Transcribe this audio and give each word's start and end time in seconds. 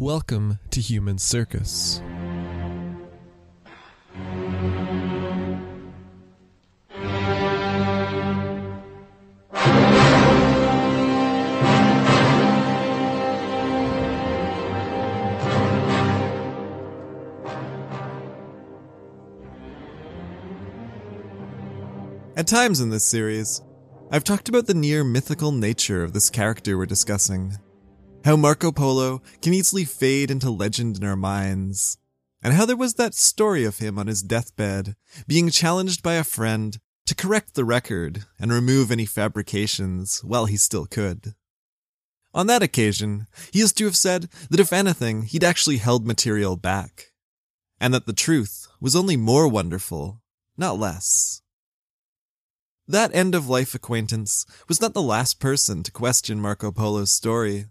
Welcome 0.00 0.60
to 0.70 0.80
Human 0.80 1.18
Circus. 1.18 2.00
At 22.36 22.46
times 22.46 22.78
in 22.78 22.90
this 22.90 23.04
series, 23.04 23.60
I've 24.12 24.22
talked 24.22 24.48
about 24.48 24.68
the 24.68 24.74
near 24.74 25.02
mythical 25.02 25.50
nature 25.50 26.04
of 26.04 26.12
this 26.12 26.30
character 26.30 26.78
we're 26.78 26.86
discussing. 26.86 27.58
How 28.28 28.36
Marco 28.36 28.70
Polo 28.70 29.22
can 29.40 29.54
easily 29.54 29.86
fade 29.86 30.30
into 30.30 30.50
legend 30.50 30.98
in 30.98 31.04
our 31.04 31.16
minds, 31.16 31.96
and 32.42 32.52
how 32.52 32.66
there 32.66 32.76
was 32.76 32.92
that 32.96 33.14
story 33.14 33.64
of 33.64 33.78
him 33.78 33.98
on 33.98 34.06
his 34.06 34.22
deathbed 34.22 34.96
being 35.26 35.48
challenged 35.48 36.02
by 36.02 36.12
a 36.12 36.24
friend 36.24 36.78
to 37.06 37.14
correct 37.14 37.54
the 37.54 37.64
record 37.64 38.26
and 38.38 38.52
remove 38.52 38.90
any 38.90 39.06
fabrications 39.06 40.22
while 40.22 40.44
he 40.44 40.58
still 40.58 40.84
could. 40.84 41.36
On 42.34 42.46
that 42.48 42.62
occasion, 42.62 43.28
he 43.50 43.60
is 43.62 43.72
to 43.72 43.86
have 43.86 43.96
said 43.96 44.28
that 44.50 44.60
if 44.60 44.74
anything, 44.74 45.22
he'd 45.22 45.42
actually 45.42 45.78
held 45.78 46.06
material 46.06 46.56
back, 46.56 47.12
and 47.80 47.94
that 47.94 48.04
the 48.04 48.12
truth 48.12 48.68
was 48.78 48.94
only 48.94 49.16
more 49.16 49.48
wonderful, 49.48 50.20
not 50.54 50.78
less. 50.78 51.40
That 52.86 53.14
end 53.14 53.34
of 53.34 53.48
life 53.48 53.74
acquaintance 53.74 54.44
was 54.68 54.82
not 54.82 54.92
the 54.92 55.00
last 55.00 55.40
person 55.40 55.82
to 55.82 55.90
question 55.90 56.38
Marco 56.38 56.70
Polo's 56.70 57.10
story. 57.10 57.68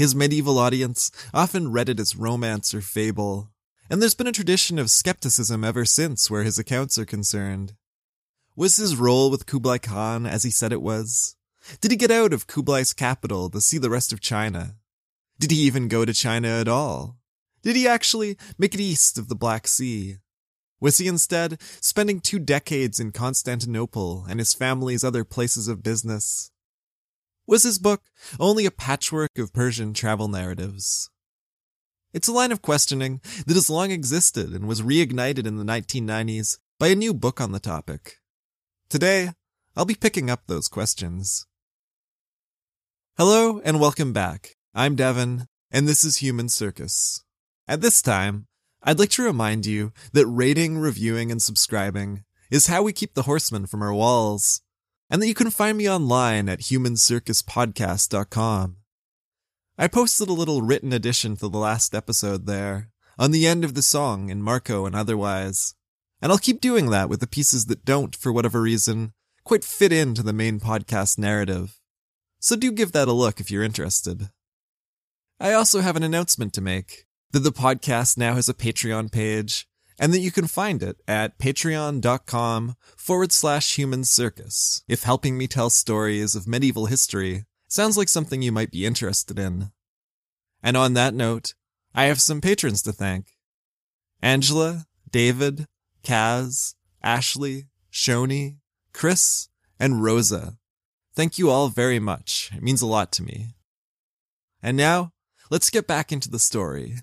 His 0.00 0.14
medieval 0.14 0.58
audience 0.58 1.10
often 1.34 1.72
read 1.72 1.90
it 1.90 2.00
as 2.00 2.16
romance 2.16 2.72
or 2.72 2.80
fable, 2.80 3.50
and 3.90 4.00
there's 4.00 4.14
been 4.14 4.26
a 4.26 4.32
tradition 4.32 4.78
of 4.78 4.90
skepticism 4.90 5.62
ever 5.62 5.84
since 5.84 6.30
where 6.30 6.42
his 6.42 6.58
accounts 6.58 6.96
are 6.96 7.04
concerned. 7.04 7.74
Was 8.56 8.78
his 8.78 8.96
role 8.96 9.30
with 9.30 9.44
Kublai 9.44 9.76
Khan 9.76 10.24
as 10.24 10.42
he 10.42 10.50
said 10.50 10.72
it 10.72 10.80
was? 10.80 11.36
Did 11.82 11.90
he 11.90 11.98
get 11.98 12.10
out 12.10 12.32
of 12.32 12.46
Kublai's 12.46 12.94
capital 12.94 13.50
to 13.50 13.60
see 13.60 13.76
the 13.76 13.90
rest 13.90 14.10
of 14.10 14.22
China? 14.22 14.76
Did 15.38 15.50
he 15.50 15.58
even 15.58 15.86
go 15.86 16.06
to 16.06 16.14
China 16.14 16.48
at 16.48 16.66
all? 16.66 17.18
Did 17.62 17.76
he 17.76 17.86
actually 17.86 18.38
make 18.56 18.72
it 18.72 18.80
east 18.80 19.18
of 19.18 19.28
the 19.28 19.36
Black 19.36 19.68
Sea? 19.68 20.16
Was 20.80 20.96
he 20.96 21.08
instead 21.08 21.60
spending 21.82 22.20
two 22.20 22.38
decades 22.38 23.00
in 23.00 23.12
Constantinople 23.12 24.24
and 24.30 24.38
his 24.38 24.54
family's 24.54 25.04
other 25.04 25.24
places 25.24 25.68
of 25.68 25.82
business? 25.82 26.52
Was 27.50 27.64
his 27.64 27.80
book 27.80 28.02
only 28.38 28.64
a 28.64 28.70
patchwork 28.70 29.36
of 29.36 29.52
Persian 29.52 29.92
travel 29.92 30.28
narratives? 30.28 31.10
It's 32.12 32.28
a 32.28 32.32
line 32.32 32.52
of 32.52 32.62
questioning 32.62 33.20
that 33.44 33.54
has 33.54 33.68
long 33.68 33.90
existed 33.90 34.50
and 34.50 34.68
was 34.68 34.82
reignited 34.82 35.48
in 35.48 35.56
the 35.56 35.64
1990s 35.64 36.58
by 36.78 36.86
a 36.86 36.94
new 36.94 37.12
book 37.12 37.40
on 37.40 37.50
the 37.50 37.58
topic. 37.58 38.18
Today, 38.88 39.30
I'll 39.76 39.84
be 39.84 39.96
picking 39.96 40.30
up 40.30 40.42
those 40.46 40.68
questions. 40.68 41.44
Hello 43.16 43.60
and 43.64 43.80
welcome 43.80 44.12
back. 44.12 44.50
I'm 44.72 44.94
Devin, 44.94 45.48
and 45.72 45.88
this 45.88 46.04
is 46.04 46.18
Human 46.18 46.48
Circus. 46.48 47.24
At 47.66 47.80
this 47.80 48.00
time, 48.00 48.46
I'd 48.84 49.00
like 49.00 49.10
to 49.10 49.24
remind 49.24 49.66
you 49.66 49.92
that 50.12 50.26
rating, 50.28 50.78
reviewing, 50.78 51.32
and 51.32 51.42
subscribing 51.42 52.22
is 52.48 52.68
how 52.68 52.84
we 52.84 52.92
keep 52.92 53.14
the 53.14 53.22
horsemen 53.22 53.66
from 53.66 53.82
our 53.82 53.92
walls, 53.92 54.62
and 55.10 55.20
that 55.20 55.26
you 55.26 55.34
can 55.34 55.50
find 55.50 55.76
me 55.76 55.90
online 55.90 56.48
at 56.48 56.60
humancircuspodcast.com. 56.60 58.76
I 59.76 59.88
posted 59.88 60.28
a 60.28 60.34
little 60.34 60.62
written 60.62 60.92
addition 60.92 61.36
to 61.36 61.48
the 61.48 61.58
last 61.58 61.92
episode 61.94 62.46
there, 62.46 62.90
on 63.18 63.32
the 63.32 63.46
end 63.46 63.64
of 63.64 63.74
the 63.74 63.82
song 63.82 64.30
in 64.30 64.42
Marco 64.42 64.86
and 64.86 64.94
otherwise, 64.94 65.74
and 66.22 66.30
I'll 66.30 66.38
keep 66.38 66.60
doing 66.60 66.90
that 66.90 67.08
with 67.08 67.18
the 67.20 67.26
pieces 67.26 67.66
that 67.66 67.84
don't, 67.84 68.14
for 68.14 68.32
whatever 68.32 68.62
reason, 68.62 69.12
quite 69.44 69.64
fit 69.64 69.92
into 69.92 70.22
the 70.22 70.32
main 70.32 70.60
podcast 70.60 71.18
narrative. 71.18 71.80
So 72.38 72.54
do 72.56 72.72
give 72.72 72.92
that 72.92 73.08
a 73.08 73.12
look 73.12 73.40
if 73.40 73.50
you're 73.50 73.64
interested. 73.64 74.30
I 75.38 75.52
also 75.52 75.80
have 75.80 75.96
an 75.96 76.02
announcement 76.02 76.52
to 76.54 76.60
make 76.60 77.06
that 77.32 77.40
the 77.40 77.52
podcast 77.52 78.18
now 78.18 78.34
has 78.34 78.48
a 78.48 78.54
Patreon 78.54 79.10
page 79.10 79.66
and 80.00 80.14
that 80.14 80.20
you 80.20 80.32
can 80.32 80.46
find 80.46 80.82
it 80.82 80.96
at 81.06 81.38
patreon.com 81.38 82.74
forward 82.96 83.30
slash 83.30 83.76
human 83.76 84.02
circus 84.02 84.82
if 84.88 85.02
helping 85.02 85.36
me 85.36 85.46
tell 85.46 85.68
stories 85.68 86.34
of 86.34 86.48
medieval 86.48 86.86
history 86.86 87.44
sounds 87.68 87.98
like 87.98 88.08
something 88.08 88.40
you 88.40 88.50
might 88.50 88.70
be 88.70 88.86
interested 88.86 89.38
in. 89.38 89.70
And 90.62 90.74
on 90.74 90.94
that 90.94 91.12
note, 91.12 91.52
I 91.94 92.04
have 92.04 92.20
some 92.20 92.40
patrons 92.40 92.82
to 92.82 92.92
thank. 92.92 93.36
Angela, 94.22 94.86
David, 95.10 95.66
Kaz, 96.02 96.74
Ashley, 97.02 97.66
Shoni, 97.92 98.56
Chris, 98.94 99.48
and 99.78 100.02
Rosa. 100.02 100.56
Thank 101.14 101.38
you 101.38 101.50
all 101.50 101.68
very 101.68 101.98
much. 101.98 102.50
It 102.56 102.62
means 102.62 102.80
a 102.80 102.86
lot 102.86 103.12
to 103.12 103.22
me. 103.22 103.48
And 104.62 104.76
now, 104.78 105.12
let's 105.50 105.68
get 105.68 105.86
back 105.86 106.10
into 106.10 106.30
the 106.30 106.38
story. 106.38 106.96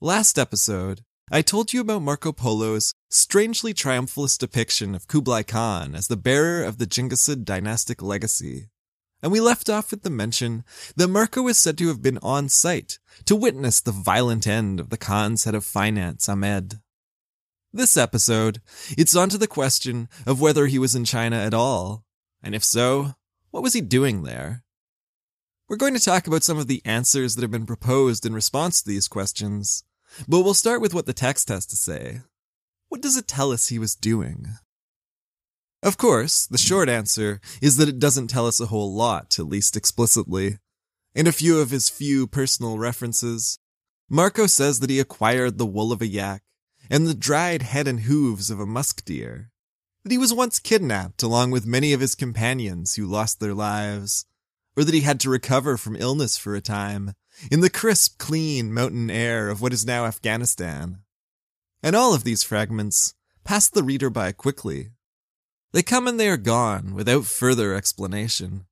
Last 0.00 0.38
episode, 0.38 1.04
I 1.30 1.42
told 1.42 1.74
you 1.74 1.82
about 1.82 2.00
Marco 2.00 2.32
Polo's 2.32 2.94
strangely 3.10 3.74
triumphalist 3.74 4.38
depiction 4.38 4.94
of 4.94 5.06
Kublai 5.08 5.42
Khan 5.42 5.94
as 5.94 6.08
the 6.08 6.16
bearer 6.16 6.64
of 6.64 6.78
the 6.78 6.86
Genghisid 6.86 7.44
dynastic 7.44 8.00
legacy. 8.00 8.70
And 9.22 9.30
we 9.30 9.38
left 9.40 9.68
off 9.68 9.90
with 9.90 10.04
the 10.04 10.10
mention 10.10 10.64
that 10.96 11.08
Marco 11.08 11.46
is 11.48 11.58
said 11.58 11.76
to 11.78 11.88
have 11.88 12.00
been 12.00 12.18
on 12.22 12.48
site 12.48 12.98
to 13.26 13.36
witness 13.36 13.80
the 13.80 13.92
violent 13.92 14.46
end 14.46 14.80
of 14.80 14.88
the 14.88 14.96
Khan's 14.96 15.44
head 15.44 15.54
of 15.54 15.66
finance, 15.66 16.30
Ahmed. 16.30 16.80
This 17.74 17.98
episode, 17.98 18.62
it's 18.96 19.14
on 19.14 19.28
to 19.28 19.36
the 19.36 19.46
question 19.46 20.08
of 20.24 20.40
whether 20.40 20.66
he 20.66 20.78
was 20.78 20.94
in 20.94 21.04
China 21.04 21.36
at 21.36 21.52
all, 21.52 22.06
and 22.42 22.54
if 22.54 22.64
so, 22.64 23.12
what 23.50 23.62
was 23.62 23.74
he 23.74 23.82
doing 23.82 24.22
there? 24.22 24.64
We're 25.68 25.76
going 25.76 25.92
to 25.92 26.00
talk 26.00 26.26
about 26.26 26.44
some 26.44 26.56
of 26.56 26.68
the 26.68 26.80
answers 26.86 27.34
that 27.34 27.42
have 27.42 27.50
been 27.50 27.66
proposed 27.66 28.24
in 28.24 28.32
response 28.32 28.80
to 28.80 28.88
these 28.88 29.08
questions, 29.08 29.84
but 30.26 30.40
we'll 30.40 30.54
start 30.54 30.80
with 30.80 30.94
what 30.94 31.06
the 31.06 31.12
text 31.12 31.48
has 31.48 31.66
to 31.66 31.76
say. 31.76 32.20
What 32.88 33.02
does 33.02 33.16
it 33.16 33.28
tell 33.28 33.52
us 33.52 33.68
he 33.68 33.78
was 33.78 33.94
doing? 33.94 34.48
Of 35.82 35.96
course, 35.96 36.46
the 36.46 36.58
short 36.58 36.88
answer 36.88 37.40
is 37.62 37.76
that 37.76 37.88
it 37.88 37.98
doesn't 37.98 38.28
tell 38.28 38.46
us 38.46 38.60
a 38.60 38.66
whole 38.66 38.92
lot, 38.92 39.38
at 39.38 39.46
least 39.46 39.76
explicitly. 39.76 40.58
In 41.14 41.26
a 41.26 41.32
few 41.32 41.60
of 41.60 41.70
his 41.70 41.88
few 41.88 42.26
personal 42.26 42.78
references, 42.78 43.58
Marco 44.08 44.46
says 44.46 44.80
that 44.80 44.90
he 44.90 44.98
acquired 44.98 45.58
the 45.58 45.66
wool 45.66 45.92
of 45.92 46.02
a 46.02 46.06
yak 46.06 46.42
and 46.90 47.06
the 47.06 47.14
dried 47.14 47.62
head 47.62 47.86
and 47.86 48.00
hooves 48.00 48.50
of 48.50 48.58
a 48.58 48.66
musk 48.66 49.04
deer, 49.04 49.50
that 50.02 50.12
he 50.12 50.18
was 50.18 50.32
once 50.32 50.58
kidnapped 50.58 51.22
along 51.22 51.50
with 51.50 51.66
many 51.66 51.92
of 51.92 52.00
his 52.00 52.14
companions 52.14 52.94
who 52.94 53.06
lost 53.06 53.38
their 53.38 53.54
lives, 53.54 54.24
or 54.76 54.84
that 54.84 54.94
he 54.94 55.02
had 55.02 55.20
to 55.20 55.30
recover 55.30 55.76
from 55.76 55.96
illness 55.96 56.36
for 56.38 56.54
a 56.54 56.60
time 56.60 57.14
in 57.50 57.60
the 57.60 57.70
crisp, 57.70 58.18
clean 58.18 58.72
mountain 58.72 59.10
air 59.10 59.48
of 59.48 59.60
what 59.60 59.72
is 59.72 59.86
now 59.86 60.04
Afghanistan. 60.04 60.98
And 61.82 61.94
all 61.94 62.14
of 62.14 62.24
these 62.24 62.42
fragments 62.42 63.14
pass 63.44 63.68
the 63.68 63.82
reader 63.82 64.10
by 64.10 64.32
quickly. 64.32 64.90
They 65.72 65.82
come 65.82 66.08
and 66.08 66.18
they 66.18 66.28
are 66.28 66.36
gone 66.36 66.94
without 66.94 67.24
further 67.24 67.74
explanation. 67.74 68.66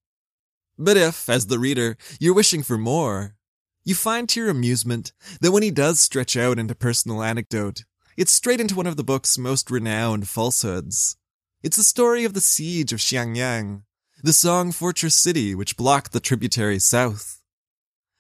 But 0.78 0.96
if, 0.96 1.28
as 1.28 1.46
the 1.46 1.58
reader, 1.58 1.96
you're 2.18 2.34
wishing 2.34 2.62
for 2.62 2.76
more, 2.76 3.36
you 3.84 3.94
find 3.94 4.28
to 4.28 4.40
your 4.40 4.50
amusement 4.50 5.12
that 5.40 5.52
when 5.52 5.62
he 5.62 5.70
does 5.70 6.00
stretch 6.00 6.36
out 6.36 6.58
into 6.58 6.74
personal 6.74 7.22
anecdote, 7.22 7.84
it's 8.16 8.32
straight 8.32 8.60
into 8.60 8.74
one 8.74 8.86
of 8.86 8.96
the 8.96 9.04
book's 9.04 9.38
most 9.38 9.70
renowned 9.70 10.28
falsehoods. 10.28 11.16
It's 11.62 11.76
the 11.76 11.84
story 11.84 12.24
of 12.24 12.34
the 12.34 12.40
siege 12.40 12.92
of 12.92 12.98
Xiangyang, 12.98 13.82
the 14.22 14.32
Song 14.32 14.72
Fortress 14.72 15.14
city 15.14 15.54
which 15.54 15.76
blocked 15.76 16.12
the 16.12 16.20
tributary 16.20 16.78
south. 16.78 17.40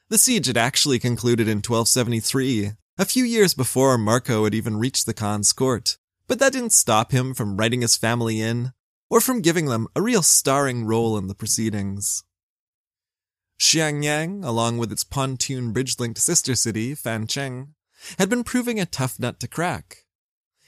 The 0.08 0.18
siege 0.18 0.46
had 0.46 0.56
actually 0.56 1.00
concluded 1.00 1.48
in 1.48 1.58
1273, 1.58 2.72
a 2.96 3.04
few 3.04 3.24
years 3.24 3.54
before 3.54 3.98
Marco 3.98 4.44
had 4.44 4.54
even 4.54 4.76
reached 4.76 5.04
the 5.04 5.12
Khan's 5.12 5.52
court, 5.52 5.98
but 6.28 6.38
that 6.38 6.52
didn't 6.52 6.72
stop 6.72 7.10
him 7.10 7.34
from 7.34 7.56
writing 7.56 7.80
his 7.80 7.96
family 7.96 8.40
in, 8.40 8.72
or 9.10 9.20
from 9.20 9.40
giving 9.40 9.66
them 9.66 9.88
a 9.96 10.02
real 10.02 10.22
starring 10.22 10.84
role 10.84 11.18
in 11.18 11.26
the 11.26 11.34
proceedings. 11.34 12.22
Xiangyang, 13.58 14.44
along 14.44 14.78
with 14.78 14.92
its 14.92 15.02
pontoon 15.02 15.72
bridge-linked 15.72 16.18
sister 16.18 16.54
city, 16.54 16.94
Fancheng, 16.94 17.70
had 18.16 18.30
been 18.30 18.44
proving 18.44 18.78
a 18.78 18.86
tough 18.86 19.18
nut 19.18 19.40
to 19.40 19.48
crack. 19.48 20.04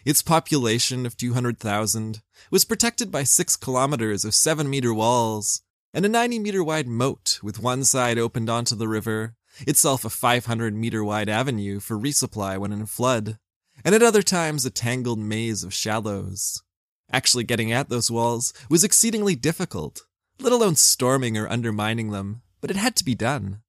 Its 0.05 0.21
population 0.21 1.07
of 1.07 1.17
200,000 1.17 2.23
was 2.51 2.65
protected 2.65 3.13
by 3.13 3.23
six 3.23 3.55
kilometers 3.55 4.25
of 4.25 4.35
seven 4.35 4.69
meter 4.69 4.93
walls 4.93 5.63
and 5.95 6.05
a 6.05 6.09
90 6.09 6.39
meter 6.39 6.63
wide 6.63 6.87
moat 6.87 7.41
with 7.43 7.63
one 7.63 7.85
side 7.85 8.19
opened 8.19 8.51
onto 8.51 8.75
the 8.75 8.89
river, 8.89 9.35
itself 9.67 10.05
a 10.05 10.11
500 10.11 10.75
meter 10.75 11.03
wide 11.03 11.29
avenue 11.29 11.81
for 11.81 11.99
resupply 11.99 12.59
when 12.59 12.73
in 12.73 12.87
flood, 12.87 13.39
and 13.85 13.95
at 13.95 14.03
other 14.03 14.23
times 14.23 14.65
a 14.65 14.71
tangled 14.71 15.19
maze 15.19 15.65
of 15.65 15.75
shallows. 15.75 16.63
Actually 17.11 17.45
getting 17.45 17.73
at 17.73 17.89
those 17.89 18.11
walls 18.11 18.53
was 18.69 18.85
exceedingly 18.85 19.35
difficult, 19.35 20.03
let 20.41 20.53
alone 20.53 20.77
storming 20.77 21.37
or 21.37 21.49
undermining 21.49 22.11
them, 22.11 22.43
but 22.61 22.71
it 22.71 22.77
had 22.77 22.95
to 22.97 23.05
be 23.05 23.15
done. 23.15 23.63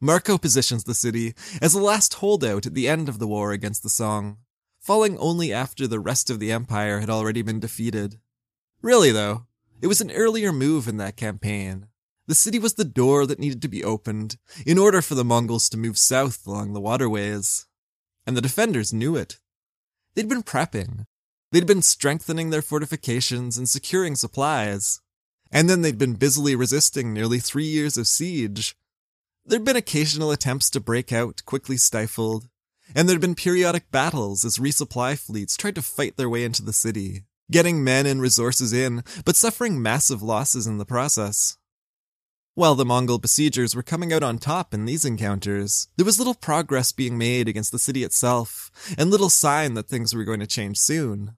Marco 0.00 0.36
positions 0.36 0.84
the 0.84 0.94
city 0.94 1.34
as 1.62 1.72
the 1.72 1.80
last 1.80 2.14
holdout 2.14 2.66
at 2.66 2.74
the 2.74 2.88
end 2.88 3.08
of 3.08 3.18
the 3.18 3.28
war 3.28 3.52
against 3.52 3.82
the 3.82 3.88
Song, 3.88 4.38
falling 4.80 5.16
only 5.18 5.52
after 5.52 5.86
the 5.86 6.00
rest 6.00 6.28
of 6.30 6.40
the 6.40 6.52
empire 6.52 6.98
had 6.98 7.08
already 7.08 7.42
been 7.42 7.60
defeated. 7.60 8.18
Really, 8.82 9.12
though, 9.12 9.46
it 9.84 9.86
was 9.86 10.00
an 10.00 10.10
earlier 10.12 10.50
move 10.50 10.88
in 10.88 10.96
that 10.96 11.14
campaign. 11.14 11.88
The 12.26 12.34
city 12.34 12.58
was 12.58 12.72
the 12.72 12.86
door 12.86 13.26
that 13.26 13.38
needed 13.38 13.60
to 13.60 13.68
be 13.68 13.84
opened 13.84 14.38
in 14.64 14.78
order 14.78 15.02
for 15.02 15.14
the 15.14 15.26
Mongols 15.26 15.68
to 15.68 15.76
move 15.76 15.98
south 15.98 16.46
along 16.46 16.72
the 16.72 16.80
waterways. 16.80 17.66
And 18.26 18.34
the 18.34 18.40
defenders 18.40 18.94
knew 18.94 19.14
it. 19.14 19.40
They'd 20.14 20.26
been 20.26 20.42
prepping. 20.42 21.04
They'd 21.52 21.66
been 21.66 21.82
strengthening 21.82 22.48
their 22.48 22.62
fortifications 22.62 23.58
and 23.58 23.68
securing 23.68 24.16
supplies. 24.16 25.02
And 25.52 25.68
then 25.68 25.82
they'd 25.82 25.98
been 25.98 26.14
busily 26.14 26.56
resisting 26.56 27.12
nearly 27.12 27.38
three 27.38 27.66
years 27.66 27.98
of 27.98 28.06
siege. 28.06 28.74
There'd 29.44 29.66
been 29.66 29.76
occasional 29.76 30.30
attempts 30.30 30.70
to 30.70 30.80
break 30.80 31.12
out, 31.12 31.42
quickly 31.44 31.76
stifled. 31.76 32.48
And 32.96 33.06
there'd 33.06 33.20
been 33.20 33.34
periodic 33.34 33.90
battles 33.90 34.46
as 34.46 34.56
resupply 34.56 35.18
fleets 35.18 35.58
tried 35.58 35.74
to 35.74 35.82
fight 35.82 36.16
their 36.16 36.30
way 36.30 36.42
into 36.42 36.62
the 36.62 36.72
city, 36.72 37.24
getting 37.54 37.84
men 37.84 38.04
and 38.04 38.20
resources 38.20 38.72
in, 38.72 39.04
but 39.24 39.36
suffering 39.36 39.80
massive 39.80 40.20
losses 40.24 40.66
in 40.66 40.78
the 40.78 40.84
process. 40.84 41.56
While 42.54 42.74
the 42.74 42.84
Mongol 42.84 43.20
besiegers 43.20 43.76
were 43.76 43.82
coming 43.84 44.12
out 44.12 44.24
on 44.24 44.38
top 44.38 44.74
in 44.74 44.86
these 44.86 45.04
encounters, 45.04 45.86
there 45.96 46.04
was 46.04 46.18
little 46.18 46.34
progress 46.34 46.90
being 46.90 47.16
made 47.16 47.46
against 47.46 47.70
the 47.70 47.78
city 47.78 48.02
itself, 48.02 48.72
and 48.98 49.08
little 49.08 49.30
sign 49.30 49.74
that 49.74 49.86
things 49.86 50.12
were 50.12 50.24
going 50.24 50.40
to 50.40 50.48
change 50.48 50.78
soon. 50.78 51.36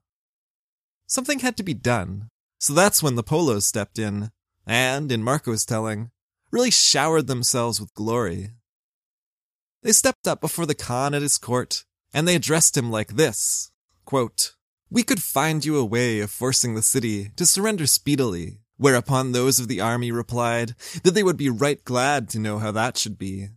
Something 1.05 1.37
had 1.41 1.55
to 1.57 1.63
be 1.63 1.75
done, 1.75 2.29
so 2.59 2.73
that's 2.73 3.03
when 3.03 3.13
the 3.13 3.21
Polos 3.21 3.67
stepped 3.67 3.99
in, 3.99 4.31
and, 4.65 5.11
in 5.11 5.21
Marco's 5.21 5.65
telling, 5.65 6.09
really 6.49 6.71
showered 6.71 7.27
themselves 7.27 7.79
with 7.79 7.93
glory. 7.93 8.53
They 9.83 9.91
stepped 9.91 10.27
up 10.27 10.41
before 10.41 10.65
the 10.65 10.73
Khan 10.73 11.13
at 11.13 11.21
his 11.21 11.37
court, 11.37 11.85
and 12.11 12.27
they 12.27 12.33
addressed 12.33 12.75
him 12.75 12.89
like 12.89 13.17
this 13.17 13.69
quote, 14.05 14.55
We 14.89 15.03
could 15.03 15.21
find 15.21 15.65
you 15.65 15.77
a 15.77 15.85
way 15.85 16.19
of 16.19 16.31
forcing 16.31 16.75
the 16.75 16.81
city 16.81 17.31
to 17.35 17.45
surrender 17.45 17.87
speedily, 17.87 18.59
Whereupon 18.77 19.31
those 19.31 19.59
of 19.59 19.67
the 19.67 19.81
army 19.81 20.11
replied 20.11 20.75
that 21.03 21.15
they 21.15 21.23
would 21.23 21.37
be 21.37 21.49
right 21.49 21.83
glad 21.83 22.29
to 22.29 22.39
know 22.39 22.59
how 22.59 22.71
that 22.71 22.95
should 22.97 23.17
be. 23.17 23.49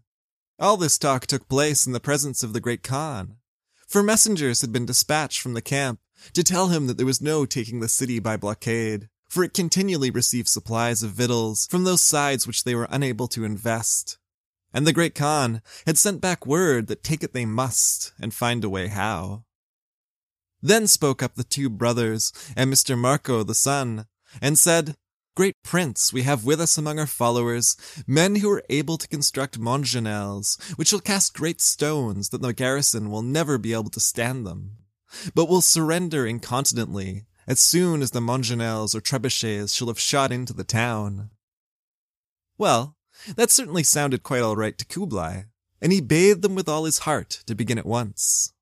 All 0.58 0.78
this 0.78 0.98
talk 0.98 1.26
took 1.26 1.46
place 1.46 1.86
in 1.86 1.92
the 1.92 2.00
presence 2.00 2.42
of 2.42 2.54
the 2.54 2.60
great 2.60 2.82
Khan, 2.82 3.36
for 3.86 4.02
messengers 4.02 4.62
had 4.62 4.72
been 4.72 4.86
dispatched 4.86 5.40
from 5.40 5.52
the 5.52 5.62
camp 5.62 6.00
to 6.32 6.42
tell 6.42 6.68
him 6.68 6.86
that 6.86 6.96
there 6.96 7.06
was 7.06 7.20
no 7.20 7.44
taking 7.44 7.80
the 7.80 7.88
city 7.88 8.18
by 8.18 8.36
blockade, 8.36 9.08
for 9.28 9.44
it 9.44 9.54
continually 9.54 10.10
received 10.10 10.48
supplies 10.48 11.02
of 11.02 11.10
victuals 11.10 11.66
from 11.70 11.84
those 11.84 12.00
sides 12.00 12.46
which 12.46 12.64
they 12.64 12.74
were 12.74 12.88
unable 12.90 13.28
to 13.28 13.44
invest. 13.44 14.18
And 14.72 14.86
the 14.86 14.92
great 14.92 15.14
Khan 15.14 15.60
had 15.86 15.98
sent 15.98 16.20
back 16.20 16.46
word 16.46 16.86
that 16.86 17.04
take 17.04 17.22
it 17.22 17.34
they 17.34 17.44
must, 17.44 18.12
and 18.18 18.32
find 18.32 18.64
a 18.64 18.70
way 18.70 18.88
how. 18.88 19.44
Then 20.62 20.86
spoke 20.86 21.22
up 21.22 21.34
the 21.34 21.44
two 21.44 21.70
brothers 21.70 22.32
and 22.56 22.72
Mr. 22.72 22.96
Marco 22.96 23.42
the 23.42 23.54
son, 23.54 24.06
and 24.40 24.58
said, 24.58 24.94
Great 25.36 25.54
prince, 25.62 26.12
we 26.12 26.22
have 26.22 26.44
with 26.44 26.60
us 26.60 26.76
among 26.76 26.98
our 26.98 27.06
followers 27.06 27.76
men 28.06 28.36
who 28.36 28.50
are 28.50 28.62
able 28.68 28.98
to 28.98 29.08
construct 29.08 29.60
mangonels, 29.60 30.60
which 30.76 30.88
shall 30.88 31.00
cast 31.00 31.34
great 31.34 31.60
stones 31.60 32.28
that 32.28 32.42
the 32.42 32.52
garrison 32.52 33.10
will 33.10 33.22
never 33.22 33.56
be 33.56 33.72
able 33.72 33.90
to 33.90 34.00
stand 34.00 34.46
them, 34.46 34.76
but 35.34 35.48
will 35.48 35.62
surrender 35.62 36.26
incontinently 36.26 37.24
as 37.46 37.60
soon 37.60 38.02
as 38.02 38.10
the 38.10 38.20
mangonels 38.20 38.94
or 38.94 39.00
trebuchets 39.00 39.74
shall 39.74 39.88
have 39.88 39.98
shot 39.98 40.30
into 40.30 40.52
the 40.52 40.64
town. 40.64 41.30
Well, 42.58 42.96
that 43.36 43.50
certainly 43.50 43.82
sounded 43.82 44.22
quite 44.22 44.42
all 44.42 44.56
right 44.56 44.76
to 44.76 44.84
Kublai, 44.84 45.44
and 45.80 45.92
he 45.92 46.00
bade 46.00 46.42
them 46.42 46.54
with 46.54 46.68
all 46.68 46.84
his 46.84 46.98
heart 46.98 47.42
to 47.46 47.54
begin 47.54 47.78
at 47.78 47.86
once. 47.86 48.52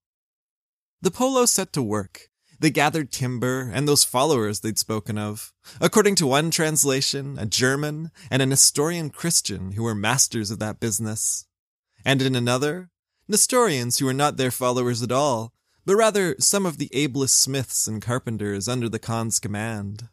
The 1.00 1.10
Polo 1.10 1.46
set 1.46 1.72
to 1.74 1.82
work, 1.82 2.28
they 2.60 2.70
gathered 2.70 3.12
timber 3.12 3.70
and 3.72 3.86
those 3.86 4.02
followers 4.02 4.60
they'd 4.60 4.78
spoken 4.78 5.16
of. 5.16 5.52
According 5.80 6.16
to 6.16 6.26
one 6.26 6.50
translation, 6.50 7.38
a 7.38 7.46
German 7.46 8.10
and 8.30 8.42
an 8.42 8.48
Nestorian 8.48 9.10
Christian 9.10 9.72
who 9.72 9.84
were 9.84 9.94
masters 9.94 10.50
of 10.50 10.58
that 10.58 10.80
business. 10.80 11.46
And 12.04 12.20
in 12.20 12.34
another, 12.34 12.90
Nestorians 13.28 13.98
who 13.98 14.06
were 14.06 14.14
not 14.14 14.38
their 14.38 14.50
followers 14.50 15.02
at 15.02 15.12
all, 15.12 15.52
but 15.84 15.96
rather 15.96 16.34
some 16.38 16.66
of 16.66 16.78
the 16.78 16.90
ablest 16.92 17.40
smiths 17.40 17.86
and 17.86 18.02
carpenters 18.02 18.68
under 18.68 18.88
the 18.88 18.98
Khan's 18.98 19.38
command. 19.38 20.08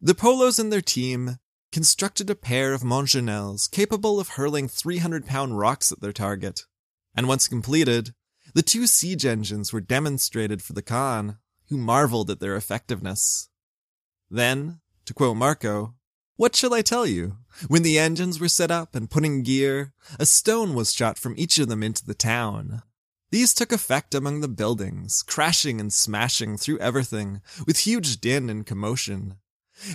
The 0.00 0.14
Polos 0.14 0.58
and 0.58 0.72
their 0.72 0.80
team 0.80 1.38
constructed 1.72 2.30
a 2.30 2.34
pair 2.34 2.72
of 2.72 2.82
mangonels 2.82 3.70
capable 3.70 4.18
of 4.18 4.30
hurling 4.30 4.66
300 4.66 5.26
pound 5.26 5.58
rocks 5.58 5.92
at 5.92 6.00
their 6.00 6.12
target. 6.12 6.64
And 7.14 7.28
once 7.28 7.48
completed, 7.48 8.14
the 8.54 8.62
two 8.62 8.86
siege 8.86 9.24
engines 9.24 9.72
were 9.72 9.80
demonstrated 9.80 10.62
for 10.62 10.72
the 10.72 10.82
Khan 10.82 11.38
who 11.68 11.76
marveled 11.76 12.30
at 12.30 12.40
their 12.40 12.56
effectiveness. 12.56 13.48
Then, 14.30 14.80
to 15.06 15.14
quote 15.14 15.36
Marco, 15.36 15.94
what 16.36 16.56
shall 16.56 16.72
I 16.72 16.82
tell 16.82 17.06
you? 17.06 17.36
When 17.68 17.82
the 17.82 17.98
engines 17.98 18.40
were 18.40 18.48
set 18.48 18.70
up 18.70 18.94
and 18.94 19.10
put 19.10 19.24
in 19.24 19.42
gear, 19.42 19.92
a 20.18 20.24
stone 20.24 20.74
was 20.74 20.94
shot 20.94 21.18
from 21.18 21.34
each 21.36 21.58
of 21.58 21.68
them 21.68 21.82
into 21.82 22.04
the 22.04 22.14
town. 22.14 22.82
These 23.30 23.54
took 23.54 23.72
effect 23.72 24.14
among 24.14 24.40
the 24.40 24.48
buildings, 24.48 25.22
crashing 25.22 25.80
and 25.80 25.92
smashing 25.92 26.56
through 26.56 26.78
everything 26.78 27.42
with 27.66 27.80
huge 27.80 28.20
din 28.20 28.50
and 28.50 28.66
commotion. 28.66 29.36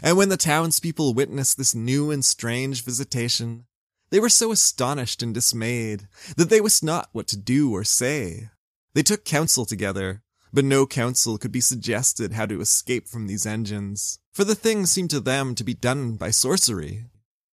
And 0.01 0.17
when 0.17 0.29
the 0.29 0.37
townspeople 0.37 1.13
witnessed 1.13 1.57
this 1.57 1.75
new 1.75 2.11
and 2.11 2.23
strange 2.23 2.83
visitation, 2.83 3.65
they 4.11 4.19
were 4.19 4.29
so 4.29 4.51
astonished 4.51 5.21
and 5.21 5.33
dismayed 5.33 6.07
that 6.37 6.49
they 6.49 6.61
wist 6.61 6.83
not 6.83 7.09
what 7.11 7.27
to 7.27 7.37
do 7.37 7.71
or 7.73 7.83
say. 7.83 8.49
They 8.93 9.03
took 9.03 9.25
counsel 9.25 9.65
together 9.65 10.23
but 10.55 10.63
no 10.63 10.87
counsel 10.87 11.37
could 11.37 11.51
be 11.51 11.59
suggested 11.59 12.31
how 12.31 12.45
to 12.45 12.61
escape 12.61 13.09
from 13.09 13.27
these 13.27 13.45
engines, 13.45 14.19
for 14.31 14.45
the 14.45 14.55
thing 14.55 14.85
seemed 14.85 15.09
to 15.09 15.19
them 15.19 15.53
to 15.53 15.65
be 15.65 15.73
done 15.73 16.13
by 16.15 16.31
sorcery. 16.31 17.07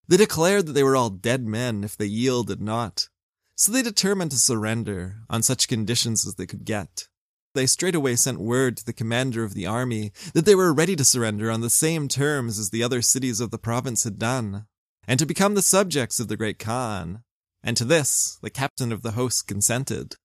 They 0.06 0.16
declared 0.16 0.66
that 0.66 0.75
they 0.75 0.84
were 0.84 0.94
all 0.94 1.10
dead 1.10 1.44
men 1.44 1.82
if 1.82 1.96
they 1.96 2.06
yielded 2.06 2.62
not, 2.62 3.08
so 3.56 3.72
they 3.72 3.82
determined 3.82 4.31
to 4.31 4.37
surrender 4.37 5.16
on 5.28 5.43
such 5.43 5.66
conditions 5.66 6.25
as 6.25 6.37
they 6.37 6.46
could 6.46 6.64
get. 6.64 7.08
They 7.54 7.66
straightway 7.66 8.14
sent 8.14 8.38
word 8.38 8.76
to 8.76 8.87
the 8.87 8.93
commander 8.93 9.43
of 9.43 9.54
the 9.54 9.66
army 9.66 10.12
that 10.32 10.46
they 10.46 10.54
were 10.54 10.72
ready 10.72 10.94
to 10.94 11.04
surrender 11.04 11.50
on 11.50 11.60
the 11.60 11.70
same 11.70 12.06
terms 12.06 12.56
as 12.56 12.70
the 12.70 12.84
other 12.84 13.02
cities 13.02 13.40
of 13.40 13.50
the 13.50 13.58
province 13.58 14.04
had 14.04 14.16
done, 14.16 14.66
and 15.06 15.19
to 15.19 15.26
become 15.26 15.54
the 15.54 15.62
subjects 15.62 16.20
of 16.20 16.28
the 16.28 16.37
great 16.37 16.58
Khan. 16.58 17.22
And 17.62 17.76
to 17.76 17.84
this 17.84 18.38
the 18.43 18.50
captain 18.50 18.92
of 18.92 19.02
the 19.02 19.12
host 19.12 19.47
consented. 19.47 20.16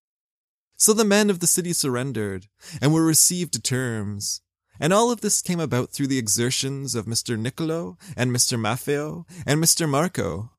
So 0.75 0.93
the 0.93 1.05
men 1.05 1.29
of 1.29 1.39
the 1.39 1.48
city 1.48 1.74
surrendered, 1.74 2.48
and 2.81 2.93
were 2.93 3.05
received 3.05 3.53
to 3.53 3.62
terms. 3.62 4.41
And 4.79 4.93
all 4.93 5.12
of 5.12 5.22
this 5.22 5.41
came 5.41 5.60
about 5.60 5.89
through 5.89 6.07
the 6.07 6.19
exertions 6.19 6.93
of 6.93 7.07
Mr. 7.07 7.38
Niccolo, 7.38 7.98
and 8.15 8.31
Mr. 8.31 8.60
Maffeo, 8.60 9.25
and 9.46 9.62
Mr. 9.62 9.89
Marco. 9.89 10.51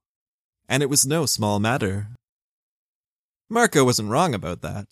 And 0.69 0.83
it 0.83 0.91
was 0.91 1.07
no 1.07 1.25
small 1.25 1.61
matter. 1.61 2.09
Marco 3.49 3.85
wasn't 3.85 4.11
wrong 4.11 4.35
about 4.35 4.61
that. 4.63 4.89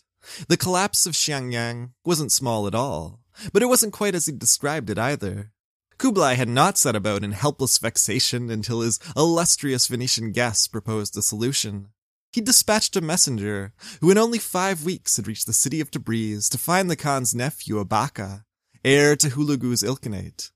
The 0.49 0.57
collapse 0.57 1.07
of 1.07 1.15
Xiangyang 1.15 1.91
wasn't 2.05 2.33
small 2.33 2.67
at 2.67 2.75
all, 2.75 3.21
but 3.53 3.63
it 3.63 3.67
wasn't 3.67 3.93
quite 3.93 4.15
as 4.15 4.27
he 4.27 4.33
described 4.33 4.91
it 4.91 4.99
either. 4.99 5.53
Kublai 5.99 6.35
had 6.35 6.49
not 6.49 6.79
set 6.79 6.95
about 6.95 7.25
in 7.25 7.33
helpless 7.33 7.79
vexation 7.79 8.51
until 8.51 8.81
his 8.81 9.01
illustrious 9.17 9.87
Venetian 9.87 10.33
guest 10.33 10.71
proposed 10.71 11.17
a 11.17 11.23
solution 11.23 11.89
he 12.37 12.43
dispatched 12.43 12.95
a 12.97 13.01
messenger 13.01 13.73
who 14.03 14.11
in 14.11 14.19
only 14.19 14.39
five 14.39 14.85
weeks 14.85 15.17
had 15.17 15.27
reached 15.27 15.47
the 15.47 15.55
city 15.55 15.81
of 15.81 15.91
Tabriz 15.91 16.51
to 16.51 16.59
find 16.59 16.91
the 16.91 16.95
Khan's 16.95 17.35
nephew 17.35 17.83
Abaka, 17.83 18.45
heir 18.85 19.17
to 19.17 19.31
Hulagu's 19.31 19.83
Ilkhanate. 19.83 20.51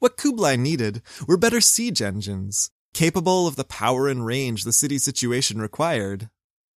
What 0.00 0.16
Kublai 0.16 0.56
needed 0.56 1.00
were 1.28 1.36
better 1.36 1.60
siege 1.60 2.02
engines, 2.02 2.72
capable 2.92 3.46
of 3.46 3.54
the 3.54 3.62
power 3.62 4.08
and 4.08 4.26
range 4.26 4.64
the 4.64 4.72
city 4.72 4.98
situation 4.98 5.60
required. 5.60 6.28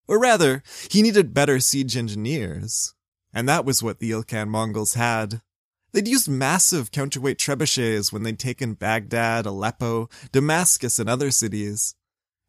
Or 0.06 0.20
rather, 0.20 0.62
he 0.90 1.00
needed 1.00 1.32
better 1.32 1.58
siege 1.58 1.96
engineers. 1.96 2.94
And 3.32 3.48
that 3.48 3.64
was 3.64 3.82
what 3.82 3.98
the 3.98 4.10
Ilkhan 4.10 4.48
Mongols 4.48 4.92
had. 4.92 5.40
They'd 5.96 6.08
used 6.08 6.28
massive 6.28 6.90
counterweight 6.90 7.38
trebuchets 7.38 8.12
when 8.12 8.22
they'd 8.22 8.38
taken 8.38 8.74
Baghdad, 8.74 9.46
Aleppo, 9.46 10.10
Damascus, 10.30 10.98
and 10.98 11.08
other 11.08 11.30
cities, 11.30 11.94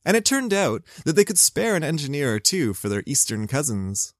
and 0.04 0.18
it 0.18 0.26
turned 0.26 0.54
out 0.54 0.84
that 1.06 1.16
they 1.16 1.24
could 1.24 1.38
spare 1.38 1.78
an 1.78 1.82
engineer 1.82 2.36
or 2.36 2.40
two 2.42 2.74
for 2.74 2.90
their 2.90 3.04
eastern 3.06 3.48
cousins. 3.48 4.14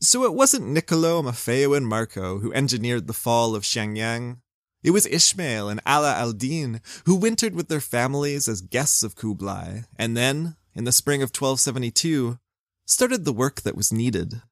So 0.00 0.24
it 0.24 0.34
wasn't 0.34 0.66
Niccolo, 0.66 1.22
Maffeo, 1.22 1.76
and 1.76 1.86
Marco 1.86 2.40
who 2.40 2.52
engineered 2.52 3.06
the 3.06 3.12
fall 3.12 3.54
of 3.54 3.62
Xiangyang. 3.62 4.38
It 4.82 4.90
was 4.90 5.06
Ishmael 5.06 5.68
and 5.68 5.80
Ala 5.86 6.16
al-Din 6.16 6.80
who 7.04 7.14
wintered 7.14 7.54
with 7.54 7.68
their 7.68 7.80
families 7.80 8.48
as 8.48 8.60
guests 8.60 9.04
of 9.04 9.14
Kublai, 9.14 9.82
and 9.96 10.16
then, 10.16 10.56
in 10.74 10.82
the 10.82 10.90
spring 10.90 11.22
of 11.22 11.28
1272, 11.28 12.40
started 12.86 13.24
the 13.24 13.32
work 13.32 13.60
that 13.60 13.76
was 13.76 13.92
needed. 13.92 14.42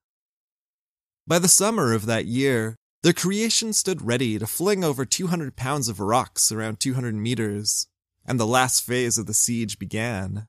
By 1.27 1.39
the 1.39 1.49
summer 1.49 1.91
of 1.91 2.05
that 2.05 2.25
year, 2.25 2.77
their 3.05 3.13
creation 3.13 3.71
stood 3.71 4.01
ready 4.01 4.39
to 4.39 4.47
fling 4.47 4.83
over 4.83 5.05
200 5.05 5.55
pounds 5.55 5.89
of 5.89 5.99
rocks 5.99 6.51
around 6.51 6.79
200 6.79 7.13
meters, 7.13 7.85
and 8.25 8.39
the 8.39 8.47
last 8.47 8.83
phase 8.83 9.19
of 9.19 9.27
the 9.27 9.33
siege 9.35 9.77
began. 9.77 10.47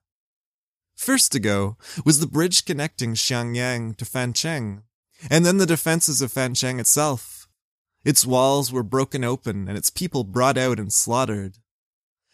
First 0.94 1.32
to 1.32 1.38
go 1.38 1.76
was 2.06 2.18
the 2.18 2.26
bridge 2.26 2.64
connecting 2.64 3.12
Xiangyang 3.12 3.94
to 3.98 4.06
Fancheng, 4.06 4.84
and 5.28 5.44
then 5.44 5.58
the 5.58 5.66
defenses 5.66 6.22
of 6.22 6.32
Fancheng 6.32 6.80
itself. 6.80 7.46
Its 8.06 8.24
walls 8.24 8.72
were 8.72 8.82
broken 8.82 9.22
open 9.22 9.68
and 9.68 9.76
its 9.76 9.90
people 9.90 10.24
brought 10.24 10.56
out 10.56 10.80
and 10.80 10.90
slaughtered. 10.90 11.58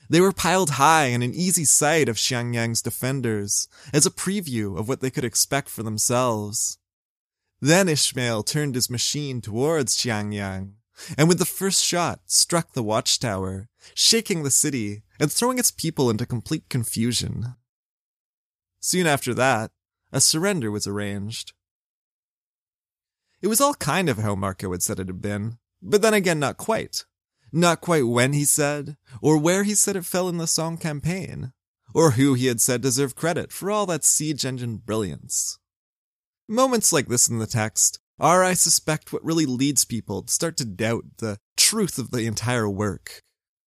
They 0.08 0.20
were 0.20 0.30
piled 0.30 0.70
high 0.70 1.06
in 1.06 1.22
an 1.22 1.34
easy 1.34 1.64
sight 1.64 2.08
of 2.08 2.14
Xiangyang's 2.14 2.80
defenders, 2.80 3.66
as 3.92 4.06
a 4.06 4.10
preview 4.12 4.78
of 4.78 4.86
what 4.86 5.00
they 5.00 5.10
could 5.10 5.24
expect 5.24 5.68
for 5.68 5.82
themselves. 5.82 6.78
Then 7.62 7.88
Ishmael 7.88 8.42
turned 8.42 8.74
his 8.74 8.90
machine 8.90 9.40
towards 9.40 9.96
Xiangyang, 9.96 10.72
and 11.16 11.28
with 11.28 11.38
the 11.38 11.44
first 11.44 11.84
shot 11.84 12.22
struck 12.26 12.72
the 12.72 12.82
watchtower, 12.82 13.68
shaking 13.94 14.42
the 14.42 14.50
city 14.50 15.04
and 15.20 15.30
throwing 15.30 15.60
its 15.60 15.70
people 15.70 16.10
into 16.10 16.26
complete 16.26 16.68
confusion. 16.68 17.54
Soon 18.80 19.06
after 19.06 19.32
that, 19.34 19.70
a 20.10 20.20
surrender 20.20 20.72
was 20.72 20.88
arranged. 20.88 21.52
It 23.40 23.46
was 23.46 23.60
all 23.60 23.74
kind 23.74 24.08
of 24.08 24.18
how 24.18 24.34
Marco 24.34 24.72
had 24.72 24.82
said 24.82 24.98
it 24.98 25.06
had 25.06 25.22
been, 25.22 25.58
but 25.80 26.02
then 26.02 26.14
again, 26.14 26.40
not 26.40 26.56
quite. 26.56 27.04
Not 27.52 27.80
quite 27.80 28.08
when 28.08 28.32
he 28.32 28.44
said, 28.44 28.96
or 29.20 29.38
where 29.38 29.62
he 29.62 29.76
said 29.76 29.94
it 29.94 30.04
fell 30.04 30.28
in 30.28 30.38
the 30.38 30.48
Song 30.48 30.78
campaign, 30.78 31.52
or 31.94 32.12
who 32.12 32.34
he 32.34 32.46
had 32.46 32.60
said 32.60 32.80
deserved 32.80 33.14
credit 33.14 33.52
for 33.52 33.70
all 33.70 33.86
that 33.86 34.02
siege 34.02 34.44
engine 34.44 34.78
brilliance. 34.78 35.60
Moments 36.52 36.92
like 36.92 37.08
this 37.08 37.28
in 37.28 37.38
the 37.38 37.46
text 37.46 37.98
are, 38.20 38.44
I 38.44 38.52
suspect, 38.52 39.10
what 39.10 39.24
really 39.24 39.46
leads 39.46 39.86
people 39.86 40.20
to 40.20 40.30
start 40.30 40.58
to 40.58 40.66
doubt 40.66 41.04
the 41.16 41.38
truth 41.56 41.96
of 41.96 42.10
the 42.10 42.26
entire 42.26 42.68
work. 42.68 43.22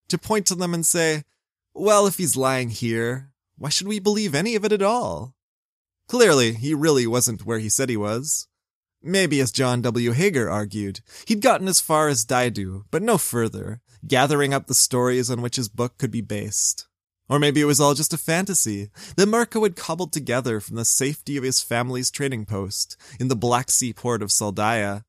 To 0.09 0.19
point 0.19 0.45
to 0.45 0.53
them 0.53 0.71
and 0.71 0.85
say, 0.85 1.23
well, 1.73 2.05
if 2.05 2.17
he's 2.17 2.37
lying 2.37 2.69
here, 2.69 3.31
why 3.57 3.69
should 3.69 3.87
we 3.87 3.97
believe 3.97 4.35
any 4.35 4.53
of 4.53 4.63
it 4.63 4.71
at 4.71 4.83
all? 4.83 5.33
Clearly, 6.07 6.53
he 6.53 6.75
really 6.75 7.07
wasn't 7.07 7.43
where 7.43 7.57
he 7.57 7.69
said 7.69 7.89
he 7.89 7.97
was. 7.97 8.47
Maybe, 9.01 9.39
as 9.39 9.51
John 9.51 9.81
W. 9.81 10.11
Haeger 10.11 10.47
argued, 10.47 10.99
he'd 11.25 11.41
gotten 11.41 11.67
as 11.67 11.81
far 11.81 12.07
as 12.07 12.23
Daidu, 12.23 12.83
but 12.91 13.01
no 13.01 13.17
further, 13.17 13.81
gathering 14.07 14.53
up 14.53 14.67
the 14.67 14.75
stories 14.75 15.31
on 15.31 15.41
which 15.41 15.55
his 15.55 15.69
book 15.69 15.97
could 15.97 16.11
be 16.11 16.21
based. 16.21 16.87
Or 17.27 17.39
maybe 17.39 17.61
it 17.61 17.65
was 17.65 17.79
all 17.79 17.95
just 17.95 18.13
a 18.13 18.17
fantasy 18.17 18.89
that 19.17 19.27
Marco 19.27 19.63
had 19.63 19.75
cobbled 19.75 20.13
together 20.13 20.59
from 20.59 20.75
the 20.75 20.85
safety 20.85 21.37
of 21.37 21.43
his 21.43 21.61
family's 21.61 22.11
trading 22.11 22.45
post 22.45 22.97
in 23.19 23.29
the 23.29 23.35
Black 23.35 23.71
Sea 23.71 23.93
port 23.93 24.21
of 24.21 24.29
Saldaya. 24.29 25.03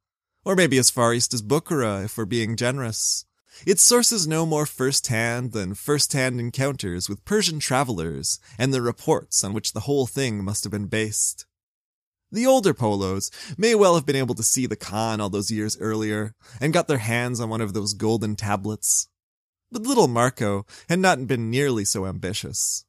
Or 0.45 0.57
maybe 0.57 0.79
as 0.79 0.91
far 0.91 1.13
east 1.13 1.35
as 1.35 1.43
Bukhara, 1.43 2.05
if 2.05 2.17
we're 2.17 2.25
being 2.25 2.57
generous. 2.57 3.27
Its 3.67 3.83
sources 3.83 4.27
no 4.27 4.47
more 4.47 4.67
first-hand 4.67 5.53
than 5.53 5.75
first-hand 5.75 6.39
encounters 6.39 7.09
with 7.09 7.25
Persian 7.25 7.59
travelers 7.59 8.39
and 8.59 8.73
the 8.73 8.83
reports 8.83 9.43
on 9.43 9.53
which 9.53 9.73
the 9.73 9.81
whole 9.81 10.07
thing 10.07 10.45
must 10.45 10.65
have 10.65 10.71
been 10.71 10.87
based. 10.87 11.47
The 12.31 12.47
older 12.47 12.75
Polos 12.75 13.31
may 13.57 13.75
well 13.75 13.95
have 13.95 14.05
been 14.05 14.17
able 14.17 14.35
to 14.35 14.43
see 14.43 14.67
the 14.67 14.77
Khan 14.77 15.21
all 15.21 15.31
those 15.31 15.51
years 15.51 15.79
earlier 15.81 16.35
and 16.61 16.73
got 16.73 16.89
their 16.89 16.99
hands 16.99 17.41
on 17.41 17.49
one 17.49 17.61
of 17.61 17.73
those 17.73 17.95
golden 17.95 18.37
tablets. 18.37 19.09
But 19.71 19.83
little 19.83 20.09
Marco 20.09 20.67
had 20.89 20.99
not 20.99 21.27
been 21.27 21.51
nearly 21.51 21.85
so 21.85 22.07
ambitious. 22.07 22.85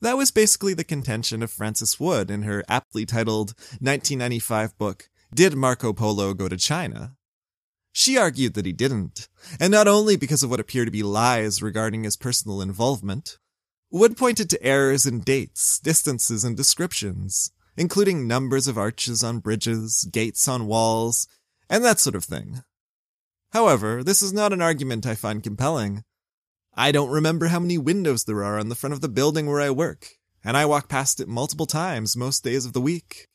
That 0.00 0.16
was 0.16 0.30
basically 0.30 0.74
the 0.74 0.84
contention 0.84 1.42
of 1.42 1.50
Frances 1.50 1.98
Wood 1.98 2.30
in 2.30 2.42
her 2.42 2.62
aptly 2.68 3.06
titled 3.06 3.54
1995 3.80 4.76
book, 4.76 5.08
Did 5.34 5.54
Marco 5.54 5.92
Polo 5.92 6.34
Go 6.34 6.48
to 6.48 6.56
China? 6.56 7.16
She 7.92 8.18
argued 8.18 8.52
that 8.54 8.66
he 8.66 8.74
didn't, 8.74 9.26
and 9.58 9.70
not 9.70 9.88
only 9.88 10.16
because 10.16 10.42
of 10.42 10.50
what 10.50 10.60
appear 10.60 10.84
to 10.84 10.90
be 10.90 11.02
lies 11.02 11.62
regarding 11.62 12.04
his 12.04 12.14
personal 12.14 12.60
involvement. 12.60 13.38
Wood 13.90 14.18
pointed 14.18 14.50
to 14.50 14.62
errors 14.62 15.06
in 15.06 15.20
dates, 15.20 15.80
distances, 15.80 16.44
and 16.44 16.54
descriptions, 16.54 17.52
including 17.74 18.26
numbers 18.26 18.68
of 18.68 18.76
arches 18.76 19.24
on 19.24 19.38
bridges, 19.38 20.06
gates 20.12 20.46
on 20.46 20.66
walls, 20.66 21.26
and 21.70 21.82
that 21.84 21.98
sort 21.98 22.16
of 22.16 22.24
thing. 22.24 22.62
However, 23.52 24.02
this 24.02 24.22
is 24.22 24.32
not 24.32 24.52
an 24.52 24.60
argument 24.60 25.06
I 25.06 25.14
find 25.14 25.42
compelling. 25.42 26.02
I 26.74 26.92
don't 26.92 27.10
remember 27.10 27.46
how 27.46 27.58
many 27.58 27.78
windows 27.78 28.24
there 28.24 28.44
are 28.44 28.58
on 28.58 28.68
the 28.68 28.74
front 28.74 28.92
of 28.92 29.00
the 29.00 29.08
building 29.08 29.46
where 29.46 29.60
I 29.60 29.70
work, 29.70 30.08
and 30.44 30.56
I 30.56 30.66
walk 30.66 30.88
past 30.88 31.20
it 31.20 31.28
multiple 31.28 31.66
times 31.66 32.16
most 32.16 32.44
days 32.44 32.66
of 32.66 32.72
the 32.72 32.80
week. 32.80 33.28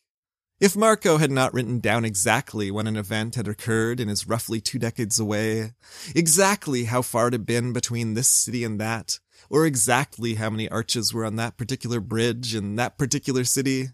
If 0.60 0.76
Marco 0.76 1.18
had 1.18 1.32
not 1.32 1.56
written 1.56 1.80
down 1.80 2.06
exactly 2.06 2.70
when 2.70 2.86
an 2.86 2.96
event 2.96 3.34
had 3.34 3.48
occurred 3.48 4.00
and 4.00 4.12
is 4.12 4.28
roughly 4.28 4.62
two 4.62 4.78
decades 4.78 5.20
away, 5.20 5.72
exactly 6.14 6.84
how 6.84 7.02
far 7.02 7.30
it 7.30 7.34
had 7.34 7.48
been 7.48 7.74
between 7.74 8.14
this 8.14 8.28
city 8.28 8.64
and 8.64 8.80
that, 8.80 9.18
or 9.50 9.66
exactly 9.66 10.36
how 10.36 10.52
many 10.52 10.70
arches 10.70 11.12
were 11.12 11.26
on 11.26 11.36
that 11.38 11.58
particular 11.58 12.00
bridge 12.00 12.54
in 12.54 12.76
that 12.76 13.00
particular 13.00 13.44
city, 13.44 13.88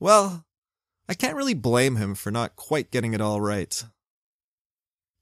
well, 0.00 0.46
I 1.06 1.12
can't 1.12 1.36
really 1.36 1.52
blame 1.52 1.96
him 1.96 2.14
for 2.14 2.30
not 2.30 2.56
quite 2.56 2.90
getting 2.90 3.12
it 3.12 3.20
all 3.20 3.42
right. 3.42 3.84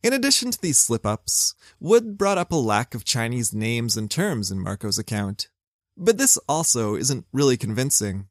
In 0.02 0.12
addition 0.12 0.50
to 0.50 0.60
these 0.60 0.78
slip 0.78 1.06
ups, 1.06 1.54
Wood 1.78 2.18
brought 2.18 2.38
up 2.38 2.50
a 2.50 2.56
lack 2.56 2.92
of 2.92 3.04
Chinese 3.04 3.54
names 3.54 3.96
and 3.96 4.10
terms 4.10 4.50
in 4.50 4.58
Marco's 4.58 4.98
account. 4.98 5.48
But 5.96 6.18
this 6.18 6.36
also 6.48 6.96
isn't 6.96 7.26
really 7.32 7.56
convincing. 7.56 8.26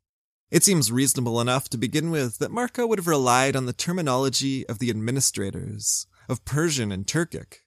It 0.49 0.65
seems 0.65 0.91
reasonable 0.91 1.39
enough 1.39 1.69
to 1.69 1.77
begin 1.77 2.11
with 2.11 2.39
that 2.39 2.51
Marco 2.51 2.85
would 2.85 2.99
have 2.99 3.07
relied 3.07 3.55
on 3.55 3.67
the 3.67 3.73
terminology 3.73 4.67
of 4.67 4.79
the 4.79 4.89
administrators, 4.89 6.07
of 6.27 6.43
Persian 6.43 6.91
and 6.91 7.07
Turkic. 7.07 7.59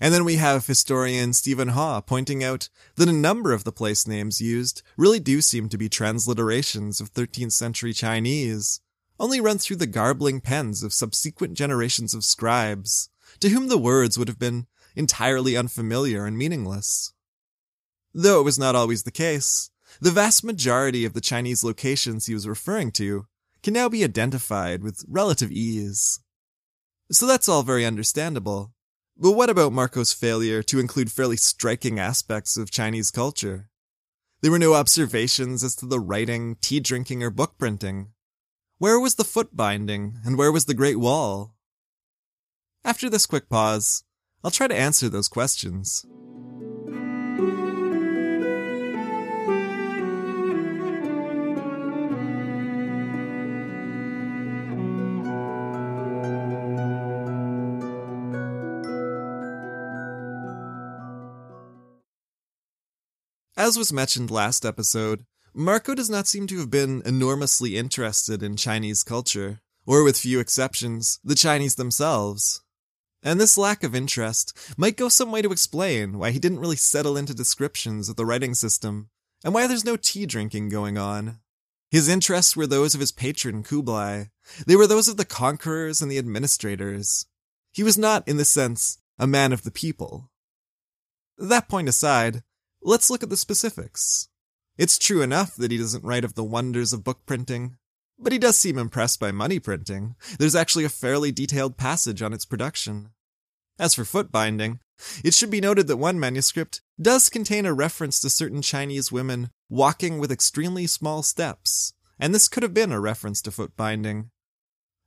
And 0.00 0.14
then 0.14 0.24
we 0.24 0.36
have 0.36 0.66
historian 0.66 1.34
Stephen 1.34 1.68
Haw 1.68 2.00
pointing 2.00 2.42
out 2.42 2.70
that 2.96 3.10
a 3.10 3.12
number 3.12 3.52
of 3.52 3.64
the 3.64 3.72
place 3.72 4.06
names 4.06 4.40
used 4.40 4.82
really 4.96 5.20
do 5.20 5.42
seem 5.42 5.68
to 5.68 5.76
be 5.76 5.90
transliterations 5.90 6.98
of 6.98 7.12
13th 7.12 7.52
century 7.52 7.92
Chinese, 7.92 8.80
only 9.20 9.38
run 9.38 9.58
through 9.58 9.76
the 9.76 9.86
garbling 9.86 10.40
pens 10.40 10.82
of 10.82 10.94
subsequent 10.94 11.54
generations 11.54 12.14
of 12.14 12.24
scribes, 12.24 13.10
to 13.40 13.48
whom 13.48 13.68
the 13.68 13.78
words 13.78 14.18
would 14.18 14.28
have 14.28 14.38
been 14.38 14.66
entirely 14.96 15.56
unfamiliar 15.56 16.26
and 16.26 16.38
meaningless. 16.38 17.12
Though 18.12 18.40
it 18.40 18.44
was 18.44 18.58
not 18.58 18.76
always 18.76 19.02
the 19.02 19.10
case, 19.10 19.70
the 20.00 20.10
vast 20.10 20.44
majority 20.44 21.04
of 21.04 21.12
the 21.12 21.20
Chinese 21.20 21.64
locations 21.64 22.26
he 22.26 22.34
was 22.34 22.48
referring 22.48 22.92
to 22.92 23.26
can 23.62 23.74
now 23.74 23.88
be 23.88 24.04
identified 24.04 24.82
with 24.82 25.04
relative 25.08 25.50
ease. 25.50 26.20
So 27.10 27.26
that's 27.26 27.48
all 27.48 27.62
very 27.62 27.84
understandable. 27.84 28.72
But 29.16 29.32
what 29.32 29.50
about 29.50 29.72
Marco's 29.72 30.12
failure 30.12 30.62
to 30.64 30.80
include 30.80 31.12
fairly 31.12 31.36
striking 31.36 31.98
aspects 31.98 32.56
of 32.56 32.70
Chinese 32.70 33.10
culture? 33.10 33.68
There 34.40 34.50
were 34.50 34.58
no 34.58 34.74
observations 34.74 35.62
as 35.62 35.76
to 35.76 35.86
the 35.86 36.00
writing, 36.00 36.56
tea 36.60 36.80
drinking, 36.80 37.22
or 37.22 37.30
book 37.30 37.56
printing. 37.56 38.08
Where 38.78 38.98
was 39.00 39.14
the 39.14 39.24
foot 39.24 39.56
binding, 39.56 40.18
and 40.24 40.36
where 40.36 40.52
was 40.52 40.66
the 40.66 40.74
Great 40.74 40.98
Wall? 40.98 41.54
After 42.86 43.08
this 43.08 43.24
quick 43.24 43.48
pause, 43.48 44.04
I'll 44.44 44.50
try 44.50 44.68
to 44.68 44.76
answer 44.76 45.08
those 45.08 45.28
questions. 45.28 46.04
As 63.56 63.78
was 63.78 63.94
mentioned 63.94 64.30
last 64.30 64.66
episode, 64.66 65.24
Marco 65.54 65.94
does 65.94 66.10
not 66.10 66.26
seem 66.26 66.46
to 66.48 66.58
have 66.58 66.70
been 66.70 67.00
enormously 67.06 67.78
interested 67.78 68.42
in 68.42 68.58
Chinese 68.58 69.02
culture, 69.02 69.60
or 69.86 70.04
with 70.04 70.18
few 70.18 70.38
exceptions, 70.38 71.18
the 71.24 71.34
Chinese 71.34 71.76
themselves. 71.76 72.63
And 73.24 73.40
this 73.40 73.56
lack 73.56 73.82
of 73.82 73.94
interest 73.94 74.56
might 74.76 74.98
go 74.98 75.08
some 75.08 75.32
way 75.32 75.40
to 75.40 75.50
explain 75.50 76.18
why 76.18 76.30
he 76.30 76.38
didn't 76.38 76.60
really 76.60 76.76
settle 76.76 77.16
into 77.16 77.32
descriptions 77.34 78.10
of 78.10 78.16
the 78.16 78.26
writing 78.26 78.54
system, 78.54 79.08
and 79.42 79.54
why 79.54 79.66
there's 79.66 79.84
no 79.84 79.96
tea 79.96 80.26
drinking 80.26 80.68
going 80.68 80.98
on. 80.98 81.38
His 81.90 82.06
interests 82.08 82.54
were 82.54 82.66
those 82.66 82.94
of 82.94 83.00
his 83.00 83.12
patron 83.12 83.62
Kublai. 83.62 84.24
They 84.66 84.76
were 84.76 84.86
those 84.86 85.08
of 85.08 85.16
the 85.16 85.24
conquerors 85.24 86.02
and 86.02 86.10
the 86.10 86.18
administrators. 86.18 87.26
He 87.72 87.82
was 87.82 87.96
not, 87.96 88.28
in 88.28 88.36
this 88.36 88.50
sense, 88.50 88.98
a 89.18 89.26
man 89.26 89.52
of 89.52 89.62
the 89.62 89.70
people. 89.70 90.30
That 91.38 91.68
point 91.68 91.88
aside, 91.88 92.42
let's 92.82 93.10
look 93.10 93.22
at 93.22 93.30
the 93.30 93.36
specifics. 93.36 94.28
It's 94.76 94.98
true 94.98 95.22
enough 95.22 95.54
that 95.56 95.70
he 95.70 95.78
doesn't 95.78 96.04
write 96.04 96.24
of 96.24 96.34
the 96.34 96.44
wonders 96.44 96.92
of 96.92 97.04
book 97.04 97.24
printing, 97.26 97.78
but 98.18 98.32
he 98.32 98.38
does 98.38 98.58
seem 98.58 98.78
impressed 98.78 99.20
by 99.20 99.32
money 99.32 99.58
printing. 99.58 100.14
There's 100.38 100.54
actually 100.54 100.84
a 100.84 100.88
fairly 100.90 101.32
detailed 101.32 101.76
passage 101.76 102.22
on 102.22 102.32
its 102.32 102.44
production. 102.44 103.10
As 103.78 103.94
for 103.94 104.04
foot 104.04 104.30
binding, 104.30 104.78
it 105.24 105.34
should 105.34 105.50
be 105.50 105.60
noted 105.60 105.88
that 105.88 105.96
one 105.96 106.20
manuscript 106.20 106.80
does 107.00 107.28
contain 107.28 107.66
a 107.66 107.74
reference 107.74 108.20
to 108.20 108.30
certain 108.30 108.62
Chinese 108.62 109.10
women 109.10 109.50
walking 109.68 110.18
with 110.18 110.30
extremely 110.30 110.86
small 110.86 111.22
steps, 111.22 111.92
and 112.18 112.34
this 112.34 112.48
could 112.48 112.62
have 112.62 112.74
been 112.74 112.92
a 112.92 113.00
reference 113.00 113.42
to 113.42 113.50
foot 113.50 113.76
binding. 113.76 114.30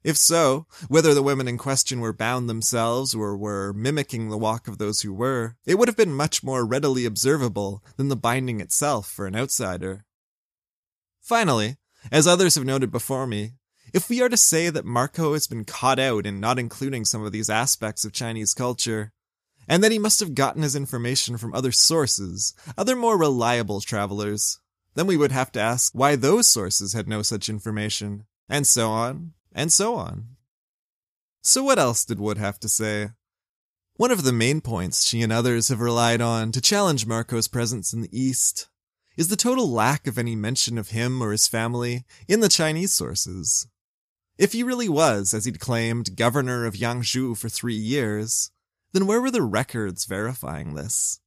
If 0.04 0.18
so, 0.18 0.68
whether 0.88 1.14
the 1.14 1.24
women 1.24 1.48
in 1.48 1.58
question 1.58 2.00
were 2.02 2.14
bound 2.14 2.50
themselves 2.50 3.16
or 3.16 3.36
were 3.36 3.74
mimicking 3.74 4.30
the 4.30 4.38
walk 4.38 4.68
of 4.68 4.78
those 4.78 5.02
who 5.02 5.14
were, 5.14 5.56
it 5.66 5.76
would 5.76 5.88
have 5.88 5.98
been 5.98 6.14
much 6.14 6.44
more 6.44 6.66
readily 6.66 7.06
observable 7.06 7.84
than 7.96 8.10
the 8.10 8.16
binding 8.16 8.60
itself 8.60 9.10
for 9.10 9.26
an 9.26 9.36
outsider. 9.36 10.06
Finally, 11.22 11.78
as 12.12 12.28
others 12.28 12.56
have 12.56 12.66
noted 12.66 12.92
before 12.92 13.28
me, 13.28 13.54
if 13.94 14.10
we 14.10 14.22
are 14.22 14.30
to 14.30 14.38
say 14.38 14.70
that 14.70 14.86
Marco 14.86 15.34
has 15.34 15.48
been 15.48 15.64
caught 15.64 16.00
out 16.00 16.26
in 16.26 16.40
not 16.40 16.60
including 16.60 17.06
some 17.06 17.24
of 17.24 17.32
these 17.32 17.50
aspects 17.50 18.04
of 18.04 18.12
Chinese 18.12 18.54
culture, 18.54 19.14
and 19.68 19.84
that 19.84 19.92
he 19.92 20.00
must 20.00 20.20
have 20.20 20.36
gotten 20.36 20.62
his 20.62 20.76
information 20.76 21.38
from 21.38 21.54
other 21.54 21.72
sources, 21.72 22.54
other 22.78 22.96
more 22.96 23.18
reliable 23.18 23.82
travelers, 23.82 24.60
then 24.96 25.08
we 25.08 25.18
would 25.18 25.32
have 25.32 25.52
to 25.52 25.60
ask 25.60 25.94
why 25.94 26.16
those 26.16 26.48
sources 26.48 26.94
had 26.94 27.08
no 27.08 27.22
such 27.22 27.50
information, 27.50 28.26
and 28.50 28.66
so 28.66 28.90
on, 28.90 29.34
and 29.54 29.72
so 29.72 29.96
on. 29.96 30.26
So 31.42 31.64
what 31.64 31.80
else 31.80 32.04
did 32.04 32.20
Wood 32.20 32.38
have 32.38 32.60
to 32.60 32.70
say? 32.70 33.10
One 33.96 34.12
of 34.12 34.24
the 34.24 34.34
main 34.34 34.62
points 34.62 35.06
she 35.06 35.22
and 35.22 35.32
others 35.32 35.70
have 35.70 35.80
relied 35.80 36.22
on 36.22 36.52
to 36.52 36.62
challenge 36.62 37.08
Marco's 37.08 37.48
presence 37.48 37.94
in 37.94 38.02
the 38.02 38.18
East 38.18 38.68
is 39.18 39.28
the 39.28 39.36
total 39.36 39.70
lack 39.70 40.08
of 40.08 40.18
any 40.18 40.36
mention 40.36 40.78
of 40.78 40.90
him 40.90 41.22
or 41.22 41.32
his 41.32 41.48
family 41.48 42.06
in 42.28 42.40
the 42.40 42.48
Chinese 42.48 42.94
sources. 42.94 43.68
If 44.38 44.54
he 44.54 44.62
really 44.62 44.88
was, 44.88 45.34
as 45.34 45.46
he'd 45.46 45.60
claimed, 45.60 46.16
governor 46.16 46.66
of 46.66 46.76
Yangzhou 46.76 47.36
for 47.36 47.50
three 47.50 47.76
years, 47.76 48.52
then 48.94 49.08
where 49.08 49.20
were 49.20 49.32
the 49.32 49.42
records 49.42 50.06
verifying 50.06 50.76
this? 50.76 51.20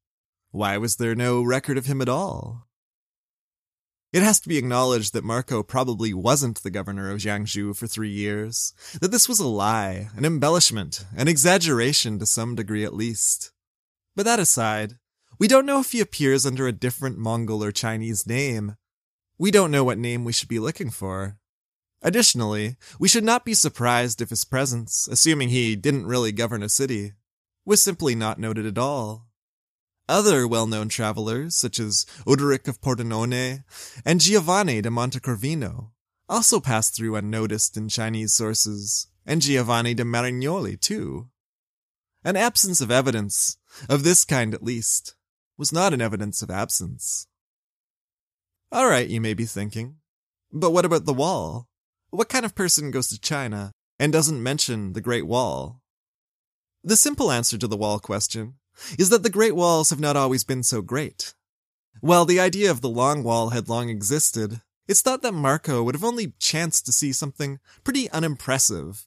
Why 0.52 0.78
was 0.78 0.96
there 0.96 1.16
no 1.16 1.42
record 1.42 1.76
of 1.76 1.86
him 1.86 2.00
at 2.00 2.08
all? 2.08 2.68
It 4.12 4.22
has 4.22 4.40
to 4.40 4.48
be 4.48 4.58
acknowledged 4.58 5.12
that 5.12 5.22
Marco 5.22 5.62
probably 5.62 6.12
wasn't 6.12 6.62
the 6.62 6.70
governor 6.70 7.10
of 7.10 7.18
Jiangsu 7.18 7.76
for 7.76 7.86
three 7.86 8.10
years, 8.10 8.74
that 9.00 9.12
this 9.12 9.28
was 9.28 9.38
a 9.38 9.46
lie, 9.46 10.08
an 10.16 10.24
embellishment, 10.24 11.04
an 11.16 11.28
exaggeration 11.28 12.18
to 12.18 12.26
some 12.26 12.56
degree 12.56 12.84
at 12.84 12.94
least. 12.94 13.52
But 14.16 14.24
that 14.24 14.40
aside, 14.40 14.94
we 15.40 15.48
don't 15.48 15.64
know 15.64 15.80
if 15.80 15.92
he 15.92 16.00
appears 16.00 16.44
under 16.44 16.68
a 16.68 16.72
different 16.72 17.16
Mongol 17.16 17.64
or 17.64 17.72
Chinese 17.72 18.26
name. 18.26 18.76
We 19.38 19.50
don't 19.50 19.70
know 19.70 19.82
what 19.82 19.96
name 19.96 20.22
we 20.22 20.34
should 20.34 20.50
be 20.50 20.58
looking 20.58 20.90
for. 20.90 21.38
Additionally, 22.02 22.76
we 22.98 23.08
should 23.08 23.24
not 23.24 23.46
be 23.46 23.54
surprised 23.54 24.20
if 24.20 24.28
his 24.28 24.44
presence, 24.44 25.08
assuming 25.10 25.48
he 25.48 25.76
didn't 25.76 26.06
really 26.06 26.30
govern 26.30 26.62
a 26.62 26.68
city, 26.68 27.14
was 27.64 27.82
simply 27.82 28.14
not 28.14 28.38
noted 28.38 28.66
at 28.66 28.76
all. 28.76 29.28
Other 30.10 30.46
well-known 30.46 30.90
travelers, 30.90 31.56
such 31.56 31.80
as 31.80 32.04
Odoric 32.26 32.68
of 32.68 32.82
Pordenone 32.82 33.64
and 34.04 34.20
Giovanni 34.20 34.82
de 34.82 34.90
Montecorvino, 34.90 35.92
also 36.28 36.60
passed 36.60 36.94
through 36.94 37.16
unnoticed 37.16 37.78
in 37.78 37.88
Chinese 37.88 38.34
sources, 38.34 39.06
and 39.24 39.40
Giovanni 39.40 39.94
de 39.94 40.04
Marignoli 40.04 40.78
too. 40.78 41.28
An 42.24 42.36
absence 42.36 42.82
of 42.82 42.90
evidence, 42.90 43.56
of 43.88 44.04
this 44.04 44.26
kind 44.26 44.52
at 44.52 44.62
least, 44.62 45.14
was 45.60 45.72
not 45.74 45.92
an 45.92 46.00
evidence 46.00 46.40
of 46.40 46.50
absence. 46.50 47.26
Alright, 48.74 49.10
you 49.10 49.20
may 49.20 49.34
be 49.34 49.44
thinking. 49.44 49.96
But 50.50 50.70
what 50.70 50.86
about 50.86 51.04
the 51.04 51.12
wall? 51.12 51.68
What 52.08 52.30
kind 52.30 52.46
of 52.46 52.54
person 52.54 52.90
goes 52.90 53.08
to 53.08 53.20
China 53.20 53.72
and 53.98 54.10
doesn't 54.10 54.42
mention 54.42 54.94
the 54.94 55.02
Great 55.02 55.26
Wall? 55.26 55.82
The 56.82 56.96
simple 56.96 57.30
answer 57.30 57.58
to 57.58 57.66
the 57.66 57.76
wall 57.76 57.98
question 57.98 58.54
is 58.98 59.10
that 59.10 59.22
the 59.22 59.28
Great 59.28 59.54
Walls 59.54 59.90
have 59.90 60.00
not 60.00 60.16
always 60.16 60.44
been 60.44 60.62
so 60.62 60.80
great. 60.80 61.34
While 62.00 62.24
the 62.24 62.40
idea 62.40 62.70
of 62.70 62.80
the 62.80 62.88
Long 62.88 63.22
Wall 63.22 63.50
had 63.50 63.68
long 63.68 63.90
existed, 63.90 64.62
it's 64.88 65.02
thought 65.02 65.20
that 65.20 65.34
Marco 65.34 65.82
would 65.82 65.94
have 65.94 66.04
only 66.04 66.32
chanced 66.38 66.86
to 66.86 66.92
see 66.92 67.12
something 67.12 67.60
pretty 67.84 68.10
unimpressive. 68.12 69.06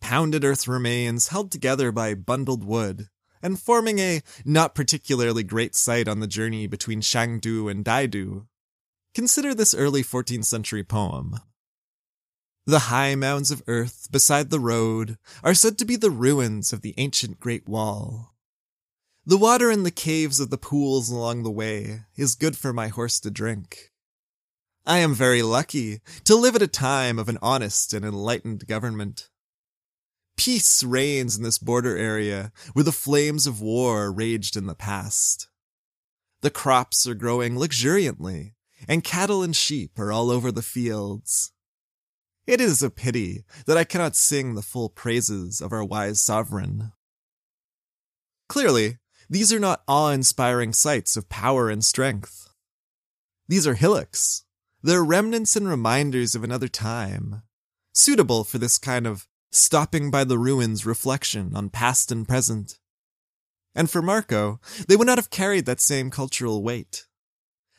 Pounded 0.00 0.44
earth 0.44 0.66
remains 0.66 1.28
held 1.28 1.52
together 1.52 1.92
by 1.92 2.14
bundled 2.14 2.64
wood, 2.64 3.08
and 3.42 3.60
forming 3.60 3.98
a 3.98 4.22
not 4.44 4.74
particularly 4.74 5.42
great 5.42 5.74
sight 5.74 6.08
on 6.08 6.20
the 6.20 6.26
journey 6.26 6.66
between 6.66 7.00
Shangdu 7.00 7.70
and 7.70 7.84
Daidu. 7.84 8.46
Consider 9.14 9.54
this 9.54 9.74
early 9.74 10.02
14th 10.02 10.44
century 10.44 10.84
poem. 10.84 11.40
The 12.64 12.90
high 12.90 13.16
mounds 13.16 13.50
of 13.50 13.62
earth 13.66 14.08
beside 14.12 14.50
the 14.50 14.60
road 14.60 15.18
are 15.42 15.54
said 15.54 15.76
to 15.78 15.84
be 15.84 15.96
the 15.96 16.10
ruins 16.10 16.72
of 16.72 16.82
the 16.82 16.94
ancient 16.96 17.40
Great 17.40 17.68
Wall. 17.68 18.34
The 19.26 19.36
water 19.36 19.70
in 19.70 19.82
the 19.82 19.90
caves 19.90 20.40
of 20.40 20.50
the 20.50 20.58
pools 20.58 21.10
along 21.10 21.42
the 21.42 21.50
way 21.50 22.02
is 22.16 22.34
good 22.36 22.56
for 22.56 22.72
my 22.72 22.88
horse 22.88 23.18
to 23.20 23.30
drink. 23.30 23.90
I 24.86 24.98
am 24.98 25.14
very 25.14 25.42
lucky 25.42 26.00
to 26.24 26.34
live 26.34 26.56
at 26.56 26.62
a 26.62 26.66
time 26.66 27.18
of 27.18 27.28
an 27.28 27.38
honest 27.42 27.92
and 27.92 28.04
enlightened 28.04 28.66
government. 28.66 29.28
Peace 30.36 30.82
reigns 30.82 31.36
in 31.36 31.42
this 31.42 31.58
border 31.58 31.96
area 31.96 32.52
where 32.72 32.84
the 32.84 32.92
flames 32.92 33.46
of 33.46 33.60
war 33.60 34.10
raged 34.10 34.56
in 34.56 34.66
the 34.66 34.74
past. 34.74 35.48
The 36.40 36.50
crops 36.50 37.06
are 37.06 37.14
growing 37.14 37.58
luxuriantly, 37.58 38.54
and 38.88 39.04
cattle 39.04 39.42
and 39.42 39.54
sheep 39.54 39.98
are 39.98 40.10
all 40.10 40.30
over 40.30 40.50
the 40.50 40.62
fields. 40.62 41.52
It 42.46 42.60
is 42.60 42.82
a 42.82 42.90
pity 42.90 43.44
that 43.66 43.76
I 43.76 43.84
cannot 43.84 44.16
sing 44.16 44.54
the 44.54 44.62
full 44.62 44.88
praises 44.88 45.60
of 45.60 45.72
our 45.72 45.84
wise 45.84 46.20
sovereign. 46.20 46.90
Clearly, 48.48 48.98
these 49.30 49.52
are 49.52 49.60
not 49.60 49.82
awe-inspiring 49.86 50.72
sights 50.72 51.16
of 51.16 51.28
power 51.28 51.70
and 51.70 51.84
strength. 51.84 52.48
These 53.46 53.66
are 53.66 53.74
hillocks. 53.74 54.44
They're 54.82 55.04
remnants 55.04 55.54
and 55.54 55.68
reminders 55.68 56.34
of 56.34 56.42
another 56.42 56.66
time, 56.66 57.42
suitable 57.92 58.42
for 58.42 58.58
this 58.58 58.78
kind 58.78 59.06
of 59.06 59.28
stopping 59.52 60.10
by 60.10 60.24
the 60.24 60.38
ruins 60.38 60.84
reflection 60.84 61.54
on 61.54 61.68
past 61.68 62.10
and 62.10 62.26
present. 62.26 62.78
And 63.74 63.88
for 63.88 64.02
Marco, 64.02 64.60
they 64.88 64.96
would 64.96 65.06
not 65.06 65.18
have 65.18 65.30
carried 65.30 65.66
that 65.66 65.80
same 65.80 66.10
cultural 66.10 66.62
weight. 66.62 67.06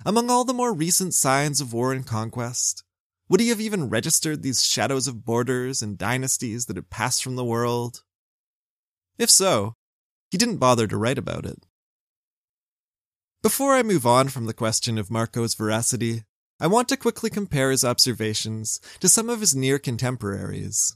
Among 0.06 0.30
all 0.30 0.46
the 0.46 0.54
more 0.54 0.74
recent 0.74 1.14
signs 1.14 1.60
of 1.60 1.74
war 1.74 1.92
and 1.92 2.06
conquest, 2.06 2.84
would 3.30 3.40
he 3.40 3.50
have 3.50 3.62
even 3.62 3.90
registered 3.90 4.44
these 4.44 4.64
shadows 4.64 5.08
of 5.08 5.26
borders 5.26 5.82
and 5.82 5.98
dynasties 5.98 6.66
that 6.66 6.76
had 6.76 6.90
passed 6.90 7.24
from 7.24 7.36
the 7.36 7.46
world? 7.46 8.04
If 9.18 9.30
so, 9.30 9.76
he 10.30 10.38
didn't 10.38 10.58
bother 10.58 10.88
to 10.88 10.98
write 10.98 11.18
about 11.18 11.46
it. 11.46 11.66
Before 13.42 13.74
I 13.74 13.84
move 13.84 14.06
on 14.06 14.30
from 14.30 14.46
the 14.46 14.54
question 14.54 14.98
of 14.98 15.12
Marco's 15.12 15.54
veracity, 15.54 16.24
I 16.60 16.68
want 16.68 16.88
to 16.90 16.98
quickly 16.98 17.30
compare 17.30 17.72
his 17.72 17.84
observations 17.84 18.80
to 19.00 19.10
some 19.10 19.30
of 19.30 19.42
his 19.42 19.56
near 19.56 19.80
contemporaries. 19.80 20.96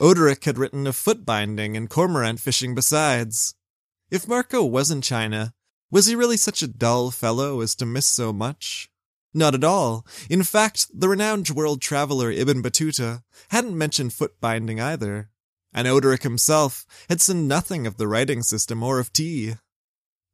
Odoric 0.00 0.44
had 0.44 0.58
written 0.58 0.86
of 0.86 0.96
foot 0.96 1.24
binding 1.24 1.76
and 1.76 1.90
cormorant 1.90 2.40
fishing 2.40 2.74
besides. 2.74 3.54
If 4.10 4.28
Marco 4.28 4.64
was 4.64 4.90
in 4.90 5.02
China, 5.02 5.54
was 5.90 6.06
he 6.06 6.14
really 6.14 6.36
such 6.36 6.62
a 6.62 6.68
dull 6.68 7.10
fellow 7.10 7.60
as 7.60 7.74
to 7.76 7.86
miss 7.86 8.06
so 8.06 8.32
much? 8.32 8.90
Not 9.34 9.54
at 9.54 9.64
all. 9.64 10.06
In 10.30 10.42
fact, 10.42 10.86
the 10.92 11.08
renowned 11.08 11.50
world 11.50 11.80
traveler 11.80 12.30
Ibn 12.30 12.62
Battuta 12.62 13.22
hadn't 13.50 13.76
mentioned 13.76 14.12
foot 14.12 14.40
binding 14.40 14.80
either 14.80 15.30
and 15.72 15.86
Odoric 15.86 16.22
himself 16.22 16.86
had 17.08 17.20
seen 17.20 17.48
nothing 17.48 17.86
of 17.86 17.96
the 17.96 18.08
writing 18.08 18.42
system 18.42 18.82
or 18.82 18.98
of 18.98 19.12
tea. 19.12 19.54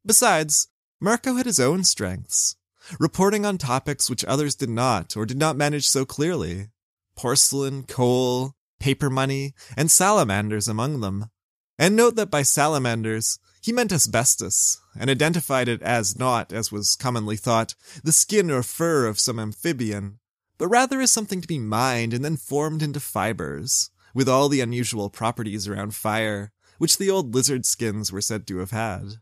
Besides, 0.05 0.67
Marco 1.01 1.35
had 1.35 1.45
his 1.45 1.59
own 1.59 1.83
strengths, 1.83 2.55
reporting 2.99 3.45
on 3.45 3.57
topics 3.57 4.09
which 4.09 4.25
others 4.25 4.55
did 4.55 4.69
not 4.69 5.17
or 5.17 5.25
did 5.25 5.37
not 5.37 5.57
manage 5.57 5.87
so 5.87 6.05
clearly. 6.05 6.69
Porcelain, 7.15 7.83
coal, 7.83 8.53
paper 8.85 9.09
money, 9.09 9.55
and 9.75 9.89
salamanders 9.89 10.67
among 10.67 11.01
them. 11.01 11.31
And 11.79 11.95
note 11.95 12.15
that 12.17 12.29
by 12.29 12.43
salamanders, 12.43 13.39
he 13.59 13.73
meant 13.73 13.91
asbestos, 13.91 14.79
and 14.95 15.09
identified 15.09 15.67
it 15.67 15.81
as 15.81 16.19
not, 16.19 16.53
as 16.53 16.71
was 16.71 16.95
commonly 16.95 17.35
thought, 17.35 17.73
the 18.03 18.11
skin 18.11 18.51
or 18.51 18.61
fur 18.61 19.07
of 19.07 19.19
some 19.19 19.39
amphibian, 19.39 20.19
but 20.59 20.67
rather 20.67 21.01
as 21.01 21.11
something 21.11 21.41
to 21.41 21.47
be 21.47 21.57
mined 21.57 22.13
and 22.13 22.23
then 22.23 22.37
formed 22.37 22.83
into 22.83 22.99
fibers 22.99 23.89
with 24.13 24.29
all 24.29 24.49
the 24.49 24.61
unusual 24.61 25.09
properties 25.09 25.67
around 25.67 25.95
fire, 25.95 26.51
which 26.77 26.99
the 26.99 27.09
old 27.09 27.33
lizard 27.33 27.65
skins 27.65 28.11
were 28.11 28.21
said 28.21 28.45
to 28.45 28.59
have 28.59 28.69
had. 28.69 29.15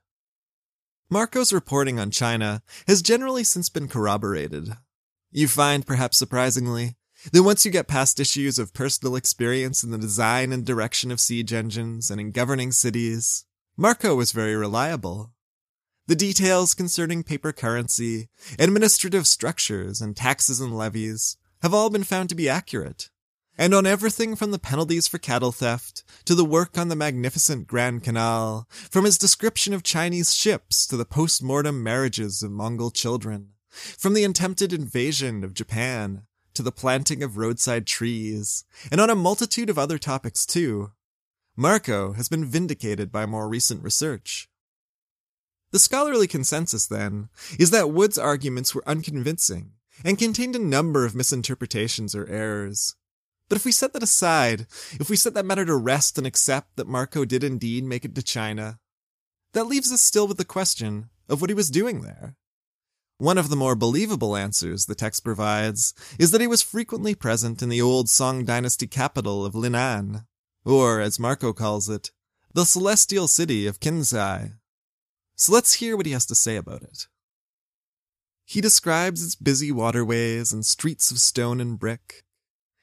Marco's 1.09 1.53
reporting 1.53 1.99
on 1.99 2.11
China 2.11 2.61
has 2.85 3.01
generally 3.01 3.45
since 3.45 3.69
been 3.69 3.87
corroborated. 3.87 4.75
You 5.31 5.47
find, 5.47 5.87
perhaps 5.87 6.17
surprisingly, 6.17 6.97
that 7.31 7.43
once 7.43 7.65
you 7.65 7.71
get 7.71 7.87
past 7.87 8.19
issues 8.19 8.59
of 8.59 8.73
personal 8.73 9.15
experience 9.15 9.83
in 9.83 9.91
the 9.91 9.97
design 9.97 10.51
and 10.51 10.65
direction 10.65 11.11
of 11.11 11.19
siege 11.19 11.53
engines 11.53 12.11
and 12.11 12.19
in 12.19 12.31
governing 12.31 12.71
cities, 12.71 13.45
Marco 13.77 14.15
was 14.15 14.31
very 14.31 14.55
reliable. 14.55 15.31
The 16.07 16.15
details 16.15 16.73
concerning 16.73 17.23
paper 17.23 17.53
currency, 17.53 18.27
administrative 18.59 19.25
structures, 19.25 20.01
and 20.01 20.17
taxes 20.17 20.59
and 20.59 20.77
levies 20.77 21.37
have 21.61 21.73
all 21.73 21.89
been 21.89 22.03
found 22.03 22.27
to 22.29 22.35
be 22.35 22.49
accurate, 22.49 23.09
and 23.57 23.73
on 23.73 23.85
everything 23.85 24.35
from 24.35 24.51
the 24.51 24.59
penalties 24.59 25.07
for 25.07 25.17
cattle 25.17 25.53
theft 25.53 26.03
to 26.25 26.35
the 26.35 26.43
work 26.43 26.77
on 26.77 26.89
the 26.89 26.95
magnificent 26.95 27.67
Grand 27.67 28.03
Canal, 28.03 28.67
from 28.69 29.05
his 29.05 29.17
description 29.17 29.73
of 29.73 29.81
Chinese 29.81 30.35
ships 30.35 30.85
to 30.87 30.97
the 30.97 31.05
post-mortem 31.05 31.81
marriages 31.81 32.43
of 32.43 32.51
Mongol 32.51 32.91
children, 32.91 33.53
from 33.69 34.13
the 34.13 34.25
attempted 34.25 34.73
invasion 34.73 35.43
of 35.43 35.53
Japan 35.53 36.23
to 36.53 36.63
the 36.63 36.71
planting 36.71 37.23
of 37.23 37.37
roadside 37.37 37.87
trees, 37.87 38.65
and 38.91 39.01
on 39.01 39.09
a 39.09 39.15
multitude 39.15 39.69
of 39.69 39.77
other 39.77 39.97
topics 39.97 40.45
too. 40.45 40.91
Marco 41.55 42.13
has 42.13 42.29
been 42.29 42.45
vindicated 42.45 43.11
by 43.11 43.25
more 43.25 43.47
recent 43.47 43.83
research. 43.83 44.49
The 45.71 45.79
scholarly 45.79 46.27
consensus, 46.27 46.85
then, 46.85 47.29
is 47.59 47.71
that 47.71 47.91
Wood's 47.91 48.17
arguments 48.17 48.73
were 48.73 48.87
unconvincing 48.87 49.71
and 50.03 50.17
contained 50.17 50.55
a 50.55 50.59
number 50.59 51.05
of 51.05 51.15
misinterpretations 51.15 52.15
or 52.15 52.27
errors. 52.27 52.95
But 53.49 53.57
if 53.57 53.65
we 53.65 53.71
set 53.71 53.93
that 53.93 54.03
aside, 54.03 54.67
if 54.93 55.09
we 55.09 55.15
set 55.15 55.33
that 55.33 55.45
matter 55.45 55.65
to 55.65 55.75
rest 55.75 56.17
and 56.17 56.25
accept 56.25 56.75
that 56.75 56.87
Marco 56.87 57.25
did 57.25 57.43
indeed 57.43 57.83
make 57.83 58.05
it 58.05 58.15
to 58.15 58.23
China, 58.23 58.79
that 59.53 59.67
leaves 59.67 59.91
us 59.91 60.01
still 60.01 60.27
with 60.27 60.37
the 60.37 60.45
question 60.45 61.09
of 61.29 61.41
what 61.41 61.49
he 61.49 61.53
was 61.53 61.69
doing 61.69 62.01
there. 62.01 62.35
One 63.17 63.37
of 63.37 63.49
the 63.49 63.55
more 63.55 63.75
believable 63.75 64.35
answers 64.35 64.85
the 64.85 64.95
text 64.95 65.23
provides 65.23 65.93
is 66.19 66.31
that 66.31 66.41
he 66.41 66.47
was 66.47 66.61
frequently 66.61 67.15
present 67.15 67.61
in 67.61 67.69
the 67.69 67.81
old 67.81 68.09
Song 68.09 68.43
dynasty 68.43 68.87
capital 68.87 69.45
of 69.45 69.53
Linan, 69.53 70.25
or 70.65 70.99
as 70.99 71.19
Marco 71.19 71.53
calls 71.53 71.89
it, 71.89 72.11
the 72.53 72.65
celestial 72.65 73.27
city 73.27 73.67
of 73.67 73.79
Kinzai. 73.79 74.53
So 75.35 75.53
let's 75.53 75.75
hear 75.75 75.95
what 75.97 76.05
he 76.05 76.11
has 76.11 76.25
to 76.27 76.35
say 76.35 76.55
about 76.55 76.83
it. 76.83 77.07
He 78.45 78.61
describes 78.61 79.23
its 79.23 79.35
busy 79.35 79.71
waterways 79.71 80.51
and 80.51 80.65
streets 80.65 81.11
of 81.11 81.19
stone 81.19 81.61
and 81.61 81.79
brick, 81.79 82.23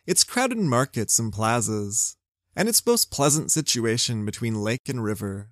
its 0.06 0.24
crowded 0.24 0.58
markets 0.58 1.18
and 1.18 1.32
plazas, 1.32 2.16
and 2.56 2.68
its 2.68 2.84
most 2.84 3.10
pleasant 3.10 3.52
situation 3.52 4.24
between 4.24 4.62
lake 4.62 4.88
and 4.88 5.04
river. 5.04 5.50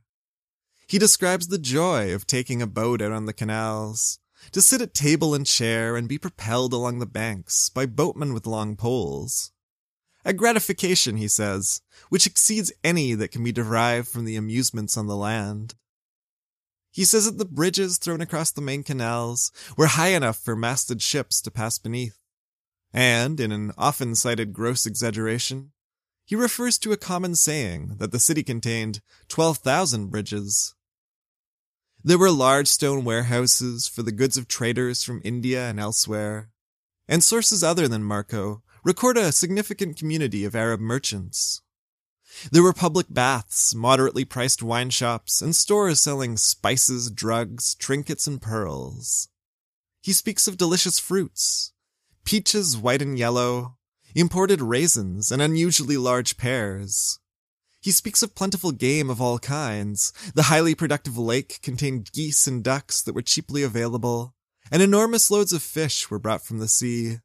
He 0.87 0.99
describes 0.99 1.49
the 1.49 1.59
joy 1.59 2.15
of 2.15 2.27
taking 2.27 2.63
a 2.63 2.67
boat 2.67 3.03
out 3.03 3.13
on 3.13 3.27
the 3.27 3.33
canals, 3.33 4.19
to 4.53 4.63
sit 4.63 4.81
at 4.81 4.95
table 4.95 5.35
and 5.35 5.47
chair 5.47 5.97
and 5.97 6.09
be 6.09 6.19
propelled 6.19 6.73
along 6.73 6.99
the 6.99 7.07
banks 7.07 7.69
by 7.71 7.87
boatmen 7.87 8.33
with 8.33 8.47
long 8.47 8.77
poles. 8.77 9.53
A 10.25 10.33
gratification, 10.33 11.17
he 11.17 11.29
says, 11.29 11.81
which 12.09 12.27
exceeds 12.27 12.73
any 12.83 13.15
that 13.15 13.31
can 13.31 13.43
be 13.43 13.53
derived 13.53 14.09
from 14.09 14.25
the 14.25 14.37
amusements 14.37 14.97
on 14.97 15.07
the 15.07 15.17
land. 15.17 15.75
He 16.91 17.05
says 17.05 17.27
that 17.27 17.39
the 17.39 17.45
bridges 17.45 17.99
thrown 17.99 18.21
across 18.21 18.51
the 18.51 18.61
main 18.61 18.83
canals 18.83 19.53
were 19.77 19.87
high 19.87 20.09
enough 20.09 20.39
for 20.39 20.57
masted 20.57 21.01
ships 21.01 21.41
to 21.43 21.51
pass 21.51 21.79
beneath. 21.79 22.19
And, 22.93 23.39
in 23.39 23.53
an 23.53 23.73
often 23.79 24.15
cited 24.15 24.53
gross 24.53 24.87
exaggeration, 24.87 25.73
he 26.25 26.35
refers 26.37 26.79
to 26.79 26.93
a 26.93 26.97
common 26.97 27.35
saying 27.35 27.97
that 27.99 28.13
the 28.13 28.19
city 28.19 28.43
contained 28.43 29.01
12,000 29.29 30.09
bridges. 30.09 30.75
There 32.09 32.17
were 32.17 32.31
large 32.31 32.69
stone 32.69 33.05
warehouses 33.05 33.87
for 33.87 34.03
the 34.03 34.13
goods 34.13 34.39
of 34.39 34.49
traders 34.49 35.05
from 35.05 35.21
India 35.25 35.69
and 35.69 35.79
elsewhere, 35.79 36.49
and 37.07 37.23
sources 37.23 37.63
other 37.63 37.87
than 37.87 38.03
Marco 38.03 38.63
record 38.83 39.19
a 39.19 39.31
significant 39.31 39.99
community 39.99 40.47
of 40.47 40.57
Arab 40.57 40.81
merchants. 40.81 41.61
There 42.51 42.63
were 42.63 42.73
public 42.73 43.09
baths, 43.11 43.75
moderately 43.75 44.25
priced 44.25 44.63
wine 44.63 44.89
shops, 44.89 45.43
and 45.43 45.55
stores 45.55 46.01
selling 46.01 46.39
spices, 46.39 47.11
drugs, 47.11 47.75
trinkets, 47.75 48.27
and 48.27 48.41
pearls. 48.41 49.29
He 50.01 50.15
speaks 50.15 50.49
of 50.49 50.57
delicious 50.57 50.99
fruits, 50.99 51.75
peaches 52.25 52.75
white 52.75 53.03
and 53.03 53.19
yellow, 53.19 53.77
imported 54.15 54.63
raisins, 54.63 55.31
and 55.31 55.43
unusually 55.43 55.99
large 55.99 56.39
pears. 56.39 57.19
He 57.81 57.91
speaks 57.93 58.23
of 58.23 58.35
plentiful 58.35 58.73
game 58.73 59.09
of 59.09 59.21
all 59.21 59.39
kinds. 59.39 60.13
The 60.35 60.45
highly 60.45 60.75
productive 60.75 61.17
lake 61.17 61.61
contained 61.63 62.13
geese 62.13 62.47
and 62.47 62.63
ducks 62.63 63.01
that 63.03 63.15
were 63.15 63.23
cheaply 63.23 63.63
available, 63.63 64.35
and 64.71 64.83
enormous 64.83 65.31
loads 65.31 65.53
of 65.53 65.63
fish 65.63 66.11
were 66.11 66.19
brought 66.19 66.45
from 66.45 66.59
the 66.59 66.69
sea. 66.69 67.19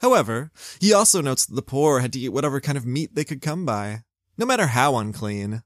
However, 0.00 0.52
he 0.80 0.92
also 0.92 1.22
notes 1.22 1.46
that 1.46 1.54
the 1.54 1.62
poor 1.62 2.00
had 2.00 2.12
to 2.12 2.18
eat 2.18 2.28
whatever 2.28 2.60
kind 2.60 2.76
of 2.76 2.84
meat 2.84 3.14
they 3.14 3.24
could 3.24 3.40
come 3.40 3.64
by, 3.64 4.02
no 4.36 4.44
matter 4.44 4.66
how 4.66 4.96
unclean. 4.96 5.62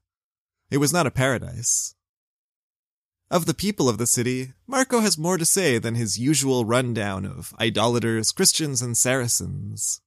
It 0.69 0.77
was 0.77 0.93
not 0.93 1.07
a 1.07 1.11
paradise. 1.11 1.95
Of 3.29 3.45
the 3.45 3.53
people 3.53 3.89
of 3.89 3.97
the 3.97 4.07
city, 4.07 4.53
Marco 4.67 5.01
has 5.01 5.17
more 5.17 5.37
to 5.37 5.45
say 5.45 5.77
than 5.77 5.95
his 5.95 6.19
usual 6.19 6.65
rundown 6.65 7.25
of 7.25 7.53
idolaters, 7.59 8.31
Christians, 8.31 8.81
and 8.81 8.97
Saracens. 8.97 10.01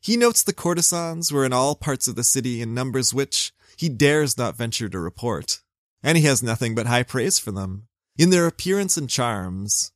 He 0.00 0.16
notes 0.16 0.42
the 0.42 0.54
courtesans 0.54 1.30
were 1.30 1.44
in 1.44 1.52
all 1.52 1.74
parts 1.74 2.08
of 2.08 2.14
the 2.14 2.24
city 2.24 2.62
in 2.62 2.72
numbers 2.72 3.12
which 3.12 3.52
he 3.76 3.88
dares 3.88 4.38
not 4.38 4.56
venture 4.56 4.88
to 4.88 4.98
report, 4.98 5.60
and 6.02 6.16
he 6.16 6.24
has 6.24 6.42
nothing 6.42 6.74
but 6.74 6.86
high 6.86 7.02
praise 7.02 7.38
for 7.38 7.52
them, 7.52 7.86
in 8.16 8.30
their 8.30 8.46
appearance 8.46 8.96
and 8.96 9.10
charms. 9.10 9.92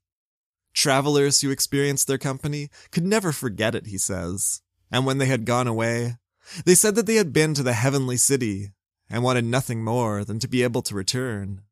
Travelers 0.75 1.41
who 1.41 1.51
experienced 1.51 2.07
their 2.07 2.19
company 2.19 2.69
could 2.91 3.05
never 3.05 3.33
forget 3.33 3.75
it, 3.75 3.87
he 3.87 3.99
says, 3.99 4.61
and 4.91 5.07
when 5.07 5.19
they 5.19 5.27
had 5.27 5.47
gone 5.47 5.67
away, 5.67 6.17
they 6.65 6.75
said 6.75 6.95
that 6.97 7.07
they 7.07 7.15
had 7.15 7.33
been 7.33 7.55
to 7.55 7.63
the 7.63 7.73
heavenly 7.73 8.17
city 8.17 8.73
and 9.09 9.23
wanted 9.23 9.45
nothing 9.45 9.83
more 9.83 10.25
than 10.25 10.39
to 10.39 10.49
be 10.49 10.63
able 10.63 10.83
to 10.83 10.95
return. 10.95 11.63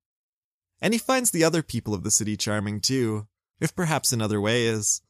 And 0.81 0.95
he 0.95 0.99
finds 0.99 1.31
the 1.31 1.45
other 1.45 1.63
people 1.63 1.95
of 1.95 2.03
the 2.03 2.11
city 2.11 2.37
charming 2.37 2.81
too, 2.81 3.27
if 3.61 3.75
perhaps 3.75 4.13
in 4.13 4.23
other 4.23 4.41
ways. 4.41 5.03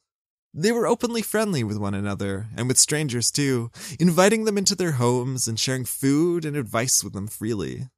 They 0.55 0.71
were 0.71 0.87
openly 0.87 1.23
friendly 1.23 1.65
with 1.65 1.79
one 1.79 1.95
another, 1.95 2.49
and 2.55 2.69
with 2.69 2.79
strangers 2.79 3.31
too, 3.31 3.71
inviting 3.99 4.45
them 4.45 4.59
into 4.59 4.75
their 4.75 4.93
homes 4.93 5.49
and 5.49 5.59
sharing 5.59 5.87
food 5.87 6.45
and 6.45 6.57
advice 6.57 7.03
with 7.03 7.15
them 7.15 7.27
freely. 7.27 7.89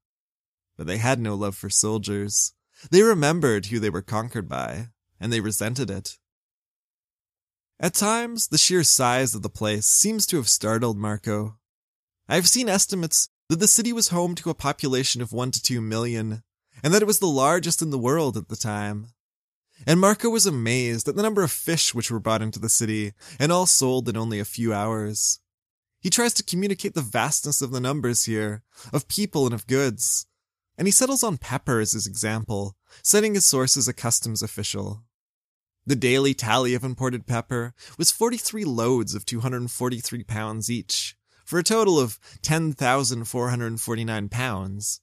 But 0.76 0.86
they 0.86 0.98
had 0.98 1.18
no 1.18 1.34
love 1.34 1.56
for 1.56 1.68
soldiers. 1.68 2.52
They 2.90 3.02
remembered 3.02 3.66
who 3.66 3.80
they 3.80 3.90
were 3.90 4.02
conquered 4.02 4.48
by, 4.48 4.90
and 5.18 5.32
they 5.32 5.40
resented 5.40 5.90
it. 5.90 6.18
At 7.80 7.94
times, 7.94 8.48
the 8.48 8.58
sheer 8.58 8.84
size 8.84 9.34
of 9.34 9.42
the 9.42 9.50
place 9.50 9.86
seems 9.86 10.24
to 10.26 10.36
have 10.36 10.48
startled 10.48 10.96
Marco. 10.96 11.58
I've 12.28 12.48
seen 12.48 12.68
estimates 12.68 13.28
that 13.48 13.58
the 13.58 13.66
city 13.66 13.92
was 13.92 14.08
home 14.08 14.36
to 14.36 14.50
a 14.50 14.54
population 14.54 15.20
of 15.20 15.32
one 15.32 15.50
to 15.50 15.60
two 15.60 15.80
million, 15.80 16.44
and 16.84 16.94
that 16.94 17.02
it 17.02 17.06
was 17.06 17.18
the 17.18 17.26
largest 17.26 17.82
in 17.82 17.90
the 17.90 17.98
world 17.98 18.36
at 18.36 18.48
the 18.48 18.56
time 18.56 19.08
and 19.86 20.00
Marco 20.00 20.28
was 20.30 20.46
amazed 20.46 21.08
at 21.08 21.16
the 21.16 21.22
number 21.22 21.42
of 21.42 21.50
fish 21.50 21.94
which 21.94 22.10
were 22.10 22.20
brought 22.20 22.42
into 22.42 22.58
the 22.58 22.68
city, 22.68 23.12
and 23.38 23.50
all 23.50 23.66
sold 23.66 24.08
in 24.08 24.16
only 24.16 24.38
a 24.38 24.44
few 24.44 24.72
hours. 24.72 25.40
He 26.00 26.10
tries 26.10 26.34
to 26.34 26.42
communicate 26.42 26.94
the 26.94 27.00
vastness 27.00 27.62
of 27.62 27.70
the 27.70 27.80
numbers 27.80 28.24
here, 28.24 28.62
of 28.92 29.08
people 29.08 29.46
and 29.46 29.54
of 29.54 29.66
goods, 29.66 30.26
and 30.76 30.86
he 30.86 30.92
settles 30.92 31.22
on 31.22 31.38
pepper 31.38 31.80
as 31.80 31.92
his 31.92 32.06
example, 32.06 32.76
citing 33.02 33.34
his 33.34 33.46
source 33.46 33.76
as 33.76 33.88
a 33.88 33.92
customs 33.92 34.42
official. 34.42 35.04
The 35.86 35.96
daily 35.96 36.34
tally 36.34 36.74
of 36.74 36.82
imported 36.82 37.26
pepper 37.26 37.74
was 37.98 38.10
43 38.10 38.64
loads 38.64 39.14
of 39.14 39.26
243 39.26 40.24
pounds 40.24 40.70
each, 40.70 41.16
for 41.44 41.58
a 41.58 41.62
total 41.62 42.00
of 42.00 42.18
10,449 42.42 44.28
pounds. 44.30 45.00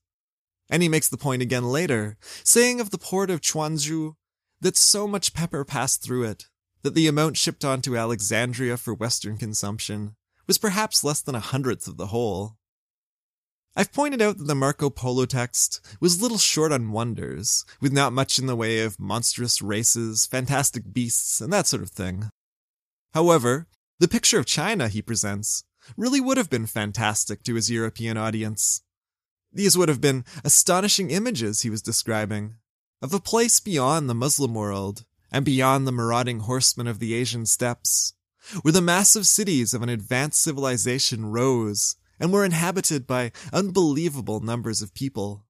And 0.70 0.82
he 0.82 0.90
makes 0.90 1.10
the 1.10 1.18
point 1.18 1.42
again 1.42 1.66
later, 1.66 2.18
saying 2.44 2.80
of 2.80 2.90
the 2.90 2.98
port 2.98 3.30
of 3.30 3.42
Quanzhou 3.42 4.16
that 4.62 4.78
so 4.78 5.08
much 5.08 5.34
pepper 5.34 5.66
passed 5.66 6.02
through 6.04 6.24
it 6.24 6.46
that 6.84 6.96
the 6.96 7.08
amount 7.08 7.38
shipped 7.38 7.66
on 7.66 7.82
to 7.82 7.98
Alexandria 7.98 8.78
for 8.78 8.94
Western 8.94 9.38
consumption 9.38 10.16
was 10.48 10.58
perhaps 10.58 11.04
less 11.04 11.22
than 11.22 11.36
a 11.36 11.40
hundredth 11.40 11.88
of 11.88 11.98
the 11.98 12.08
whole. 12.08 12.58
I've 13.76 13.94
pointed 13.94 14.22
out 14.22 14.38
that 14.38 14.46
the 14.46 14.56
Marco 14.56 14.90
Polo 14.90 15.26
text 15.26 15.80
was 16.02 16.22
little 16.22 16.38
short 16.38 16.74
on 16.74 16.92
wonders, 16.92 17.64
with 17.80 17.94
not 17.94 18.12
much 18.12 18.38
in 18.38 18.46
the 18.46 18.56
way 18.56 18.80
of 18.80 19.00
monstrous 19.00 19.62
races, 19.62 20.26
fantastic 20.26 20.92
beasts, 20.92 21.40
and 21.40 21.54
that 21.54 21.68
sort 21.68 21.82
of 21.82 21.90
thing. 21.90 22.30
However, 23.14 23.68
the 24.00 24.10
picture 24.10 24.40
of 24.40 24.46
China 24.46 24.90
he 24.90 25.02
presents 25.02 25.64
really 25.96 26.20
would 26.20 26.38
have 26.38 26.50
been 26.50 26.66
fantastic 26.66 27.44
to 27.44 27.56
his 27.56 27.72
European 27.72 28.18
audience. 28.18 28.82
These 29.54 29.78
would 29.78 29.90
have 29.90 30.02
been 30.02 30.26
astonishing 30.44 31.12
images 31.12 31.62
he 31.62 31.70
was 31.70 31.82
describing, 31.82 32.56
of 33.02 33.14
a 33.14 33.20
place 33.20 33.60
beyond 33.60 34.10
the 34.10 34.16
Muslim 34.16 34.54
world 34.54 35.06
and 35.32 35.46
beyond 35.46 35.88
the 35.88 35.92
marauding 35.92 36.42
horsemen 36.42 36.88
of 36.88 37.00
the 37.00 37.14
Asian 37.14 37.46
steppes, 37.46 38.14
where 38.62 38.72
the 38.72 38.82
massive 38.82 39.26
cities 39.26 39.74
of 39.74 39.82
an 39.82 39.90
advanced 39.90 40.42
civilization 40.42 41.26
rose 41.26 41.96
and 42.20 42.32
were 42.32 42.46
inhabited 42.46 43.08
by 43.08 43.32
unbelievable 43.52 44.40
numbers 44.40 44.82
of 44.82 44.94
people. 44.94 45.46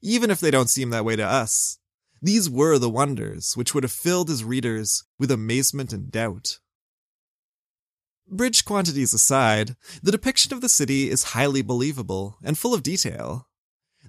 Even 0.00 0.30
if 0.30 0.40
they 0.40 0.50
don't 0.50 0.70
seem 0.70 0.90
that 0.90 1.04
way 1.04 1.16
to 1.16 1.24
us, 1.24 1.78
these 2.22 2.48
were 2.48 2.78
the 2.78 2.88
wonders 2.88 3.56
which 3.56 3.74
would 3.74 3.84
have 3.84 3.92
filled 3.92 4.28
his 4.28 4.44
readers 4.44 5.04
with 5.18 5.30
amazement 5.30 5.92
and 5.92 6.10
doubt. 6.10 6.58
Bridge 8.26 8.64
quantities 8.64 9.12
aside, 9.12 9.76
the 10.02 10.12
depiction 10.12 10.54
of 10.54 10.60
the 10.60 10.68
city 10.68 11.10
is 11.10 11.34
highly 11.34 11.62
believable 11.62 12.38
and 12.44 12.56
full 12.56 12.72
of 12.72 12.82
detail. 12.82 13.48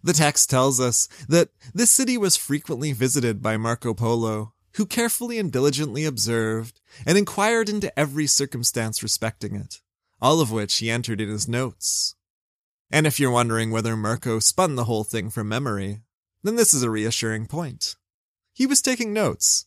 The 0.03 0.13
text 0.13 0.49
tells 0.49 0.79
us 0.79 1.07
that 1.29 1.49
this 1.73 1.91
city 1.91 2.17
was 2.17 2.35
frequently 2.35 2.91
visited 2.91 3.41
by 3.41 3.57
Marco 3.57 3.93
Polo, 3.93 4.53
who 4.75 4.85
carefully 4.85 5.37
and 5.37 5.51
diligently 5.51 6.05
observed 6.05 6.79
and 7.05 7.17
inquired 7.17 7.69
into 7.69 7.97
every 7.99 8.25
circumstance 8.25 9.03
respecting 9.03 9.55
it, 9.55 9.81
all 10.21 10.41
of 10.41 10.51
which 10.51 10.77
he 10.77 10.89
entered 10.89 11.21
in 11.21 11.29
his 11.29 11.47
notes. 11.47 12.15
And 12.89 13.05
if 13.05 13.19
you're 13.19 13.31
wondering 13.31 13.71
whether 13.71 13.95
Marco 13.95 14.39
spun 14.39 14.75
the 14.75 14.85
whole 14.85 15.03
thing 15.03 15.29
from 15.29 15.47
memory, 15.47 16.01
then 16.43 16.55
this 16.55 16.73
is 16.73 16.83
a 16.83 16.89
reassuring 16.89 17.47
point. 17.47 17.95
He 18.53 18.65
was 18.65 18.81
taking 18.81 19.13
notes, 19.13 19.65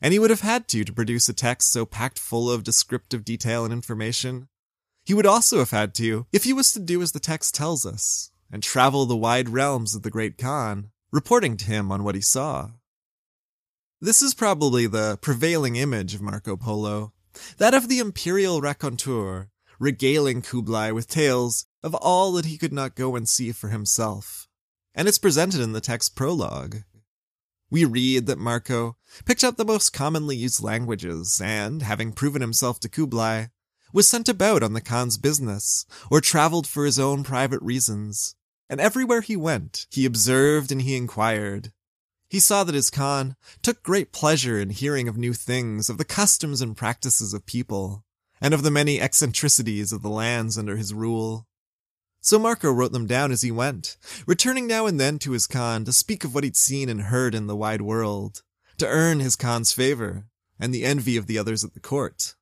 and 0.00 0.12
he 0.12 0.18
would 0.18 0.30
have 0.30 0.42
had 0.42 0.68
to 0.68 0.84
to 0.84 0.92
produce 0.92 1.28
a 1.28 1.32
text 1.32 1.72
so 1.72 1.84
packed 1.86 2.18
full 2.18 2.50
of 2.50 2.62
descriptive 2.64 3.24
detail 3.24 3.64
and 3.64 3.72
information. 3.72 4.48
He 5.04 5.14
would 5.14 5.26
also 5.26 5.58
have 5.58 5.70
had 5.70 5.94
to 5.94 6.26
if 6.32 6.44
he 6.44 6.52
was 6.52 6.72
to 6.72 6.80
do 6.80 7.02
as 7.02 7.12
the 7.12 7.20
text 7.20 7.54
tells 7.54 7.84
us, 7.86 8.30
and 8.52 8.62
travel 8.62 9.06
the 9.06 9.16
wide 9.16 9.48
realms 9.48 9.94
of 9.94 10.02
the 10.02 10.10
great 10.10 10.38
Khan, 10.38 10.90
reporting 11.12 11.56
to 11.58 11.64
him 11.64 11.90
on 11.92 12.04
what 12.04 12.14
he 12.14 12.20
saw. 12.20 12.70
This 14.00 14.22
is 14.22 14.34
probably 14.34 14.86
the 14.86 15.18
prevailing 15.20 15.76
image 15.76 16.14
of 16.14 16.22
Marco 16.22 16.56
Polo, 16.56 17.12
that 17.58 17.74
of 17.74 17.88
the 17.88 17.98
imperial 17.98 18.60
raconteur, 18.60 19.50
regaling 19.78 20.42
Kublai 20.42 20.90
with 20.90 21.08
tales 21.08 21.66
of 21.82 21.94
all 21.94 22.32
that 22.32 22.46
he 22.46 22.58
could 22.58 22.72
not 22.72 22.94
go 22.94 23.16
and 23.16 23.28
see 23.28 23.52
for 23.52 23.68
himself. 23.68 24.48
And 24.94 25.06
it's 25.06 25.18
presented 25.18 25.60
in 25.60 25.72
the 25.72 25.80
text 25.80 26.16
prologue. 26.16 26.78
We 27.70 27.84
read 27.84 28.26
that 28.26 28.38
Marco 28.38 28.96
picked 29.24 29.44
up 29.44 29.56
the 29.56 29.64
most 29.64 29.92
commonly 29.92 30.36
used 30.36 30.62
languages 30.62 31.40
and, 31.42 31.82
having 31.82 32.12
proven 32.12 32.40
himself 32.40 32.80
to 32.80 32.88
Kublai, 32.88 33.46
was 33.92 34.08
sent 34.08 34.28
about 34.28 34.62
on 34.62 34.72
the 34.72 34.80
Khan's 34.80 35.18
business 35.18 35.86
or 36.10 36.20
traveled 36.20 36.66
for 36.66 36.84
his 36.84 36.98
own 36.98 37.22
private 37.22 37.62
reasons. 37.62 38.34
And 38.70 38.80
everywhere 38.80 39.20
he 39.20 39.36
went, 39.36 39.88
he 39.90 40.06
observed 40.06 40.70
and 40.70 40.80
he 40.80 40.94
inquired. 40.94 41.72
He 42.28 42.38
saw 42.38 42.62
that 42.62 42.74
his 42.76 42.88
Khan 42.88 43.34
took 43.62 43.82
great 43.82 44.12
pleasure 44.12 44.60
in 44.60 44.70
hearing 44.70 45.08
of 45.08 45.18
new 45.18 45.32
things, 45.32 45.90
of 45.90 45.98
the 45.98 46.04
customs 46.04 46.62
and 46.62 46.76
practices 46.76 47.34
of 47.34 47.44
people, 47.44 48.04
and 48.40 48.54
of 48.54 48.62
the 48.62 48.70
many 48.70 49.00
eccentricities 49.00 49.92
of 49.92 50.02
the 50.02 50.08
lands 50.08 50.56
under 50.56 50.76
his 50.76 50.94
rule. 50.94 51.48
So 52.20 52.38
Marco 52.38 52.70
wrote 52.70 52.92
them 52.92 53.08
down 53.08 53.32
as 53.32 53.42
he 53.42 53.50
went, 53.50 53.96
returning 54.24 54.68
now 54.68 54.86
and 54.86 55.00
then 55.00 55.18
to 55.20 55.32
his 55.32 55.48
Khan 55.48 55.84
to 55.84 55.92
speak 55.92 56.22
of 56.22 56.32
what 56.32 56.44
he'd 56.44 56.56
seen 56.56 56.88
and 56.88 57.02
heard 57.02 57.34
in 57.34 57.48
the 57.48 57.56
wide 57.56 57.82
world, 57.82 58.42
to 58.78 58.86
earn 58.86 59.18
his 59.18 59.34
Khan's 59.34 59.72
favor 59.72 60.26
and 60.60 60.72
the 60.72 60.84
envy 60.84 61.16
of 61.16 61.26
the 61.26 61.38
others 61.38 61.64
at 61.64 61.74
the 61.74 61.80
court. 61.80 62.36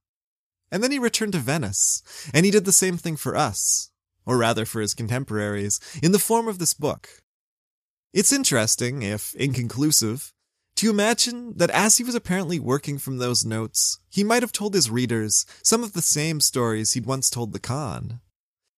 And 0.71 0.83
then 0.83 0.93
he 0.93 0.99
returned 0.99 1.33
to 1.33 1.39
Venice, 1.39 2.03
and 2.35 2.45
he 2.45 2.53
did 2.53 2.67
the 2.67 2.73
same 2.73 2.99
thing 2.99 3.17
for 3.17 3.35
us, 3.35 3.91
or 4.29 4.37
rather 4.37 4.67
for 4.67 4.83
his 4.83 4.93
contemporaries, 4.93 5.81
in 6.03 6.13
the 6.13 6.19
form 6.19 6.47
of 6.47 6.59
this 6.59 6.75
book. 6.75 7.09
It's 8.13 8.31
interesting, 8.31 9.01
if 9.03 9.35
inconclusive, 9.35 10.35
to 10.77 10.91
imagine 10.91 11.55
that 11.57 11.71
as 11.71 11.97
he 11.97 12.05
was 12.05 12.15
apparently 12.15 12.61
working 12.61 12.99
from 12.99 13.17
those 13.17 13.47
notes, 13.47 13.99
he 14.11 14.23
might 14.23 14.43
have 14.43 14.53
told 14.53 14.75
his 14.75 14.91
readers 14.91 15.47
some 15.63 15.83
of 15.83 15.95
the 15.95 16.03
same 16.03 16.41
stories 16.41 16.93
he'd 16.93 17.07
once 17.07 17.31
told 17.31 17.55
the 17.55 17.59
Khan. 17.59 18.21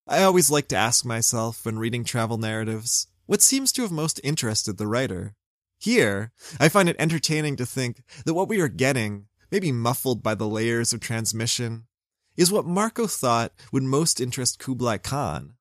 I 0.06 0.22
always 0.22 0.52
like 0.52 0.68
to 0.68 0.76
ask 0.76 1.04
myself 1.04 1.66
when 1.66 1.80
reading 1.80 2.04
travel 2.04 2.38
narratives, 2.38 3.08
what 3.26 3.42
seems 3.42 3.72
to 3.72 3.82
have 3.82 3.92
most 3.92 4.20
interested 4.22 4.78
the 4.78 4.86
writer? 4.86 5.34
Here, 5.80 6.30
I 6.60 6.68
find 6.68 6.88
it 6.88 6.96
entertaining 6.98 7.56
to 7.56 7.66
think 7.66 8.04
that 8.24 8.34
what 8.34 8.48
we 8.48 8.60
are 8.60 8.68
getting, 8.68 9.26
maybe 9.50 9.72
muffled 9.72 10.22
by 10.22 10.36
the 10.36 10.48
layers 10.48 10.92
of 10.92 11.00
transmission, 11.00 11.86
is 12.40 12.50
what 12.50 12.64
Marco 12.64 13.07
thought 13.07 13.53
would 13.70 13.83
most 13.83 14.18
interest 14.18 14.59
Kublai 14.59 14.96
Khan. 14.96 15.57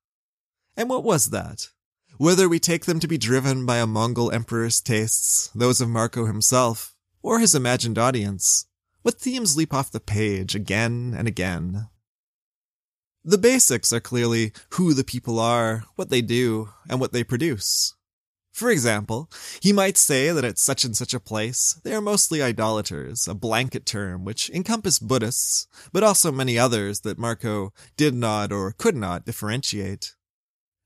And 0.78 0.88
what 0.88 1.04
was 1.04 1.26
that? 1.26 1.68
Whether 2.16 2.48
we 2.48 2.58
take 2.58 2.86
them 2.86 2.98
to 3.00 3.06
be 3.06 3.18
driven 3.18 3.66
by 3.66 3.76
a 3.76 3.86
Mongol 3.86 4.32
emperor's 4.32 4.80
tastes, 4.80 5.50
those 5.54 5.82
of 5.82 5.90
Marco 5.90 6.24
himself, 6.24 6.94
or 7.20 7.38
his 7.38 7.54
imagined 7.54 7.98
audience, 7.98 8.64
what 9.02 9.20
themes 9.20 9.58
leap 9.58 9.74
off 9.74 9.92
the 9.92 10.00
page 10.00 10.54
again 10.54 11.14
and 11.14 11.28
again? 11.28 11.88
The 13.22 13.36
basics 13.36 13.92
are 13.92 14.00
clearly 14.00 14.54
who 14.70 14.94
the 14.94 15.04
people 15.04 15.38
are, 15.38 15.84
what 15.96 16.08
they 16.08 16.22
do, 16.22 16.70
and 16.88 16.98
what 16.98 17.12
they 17.12 17.24
produce. 17.24 17.94
For 18.52 18.70
example, 18.70 19.30
he 19.60 19.72
might 19.72 19.96
say 19.96 20.32
that 20.32 20.44
at 20.44 20.58
such 20.58 20.84
and 20.84 20.96
such 20.96 21.14
a 21.14 21.20
place, 21.20 21.80
they 21.84 21.94
are 21.94 22.00
mostly 22.00 22.42
idolaters, 22.42 23.28
a 23.28 23.34
blanket 23.34 23.86
term 23.86 24.24
which 24.24 24.50
encompassed 24.50 25.06
Buddhists, 25.06 25.68
but 25.92 26.02
also 26.02 26.32
many 26.32 26.58
others 26.58 27.00
that 27.00 27.18
Marco 27.18 27.72
did 27.96 28.14
not 28.14 28.52
or 28.52 28.72
could 28.72 28.96
not 28.96 29.24
differentiate. 29.24 30.14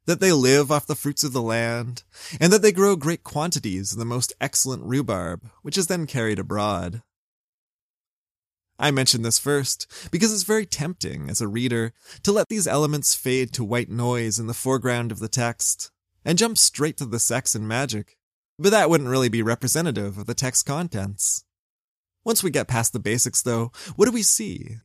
That 0.07 0.21
they 0.21 0.33
live 0.33 0.71
off 0.71 0.87
the 0.87 0.95
fruits 0.95 1.25
of 1.25 1.33
the 1.33 1.41
land, 1.41 2.03
and 2.39 2.53
that 2.53 2.61
they 2.61 2.73
grow 2.73 2.95
great 2.95 3.25
quantities 3.25 3.93
of 3.93 3.99
the 3.99 4.05
most 4.05 4.35
excellent 4.41 4.83
rhubarb, 4.85 5.49
which 5.63 5.79
is 5.79 5.87
then 5.87 6.07
carried 6.07 6.39
abroad. 6.39 7.03
I 8.79 8.91
mention 8.91 9.23
this 9.23 9.39
first 9.39 9.87
because 10.11 10.33
it's 10.33 10.43
very 10.43 10.67
tempting 10.67 11.31
as 11.31 11.41
a 11.41 11.49
reader 11.49 11.95
to 12.25 12.33
let 12.33 12.49
these 12.49 12.67
elements 12.67 13.15
fade 13.15 13.53
to 13.55 13.65
white 13.65 13.89
noise 13.89 14.39
in 14.39 14.47
the 14.47 14.53
foreground 14.53 15.11
of 15.11 15.21
the 15.21 15.29
text 15.29 15.91
and 16.25 16.39
jump 16.39 16.59
straight 16.59 16.97
to 16.99 17.07
the 17.07 17.19
sex 17.19 17.55
and 17.55 17.69
magic. 17.69 18.17
But 18.59 18.71
that 18.71 18.89
wouldn't 18.89 19.11
really 19.11 19.29
be 19.29 19.43
representative 19.43 20.19
of 20.19 20.27
the 20.27 20.35
text 20.35 20.67
contents. 20.67 21.45
Once 22.25 22.43
we 22.43 22.51
get 22.51 22.69
past 22.69 22.93
the 22.93 23.01
basics 23.01 23.43
though, 23.43 23.73
what 23.97 24.07
do 24.07 24.13
we 24.13 24.23
see? 24.23 24.77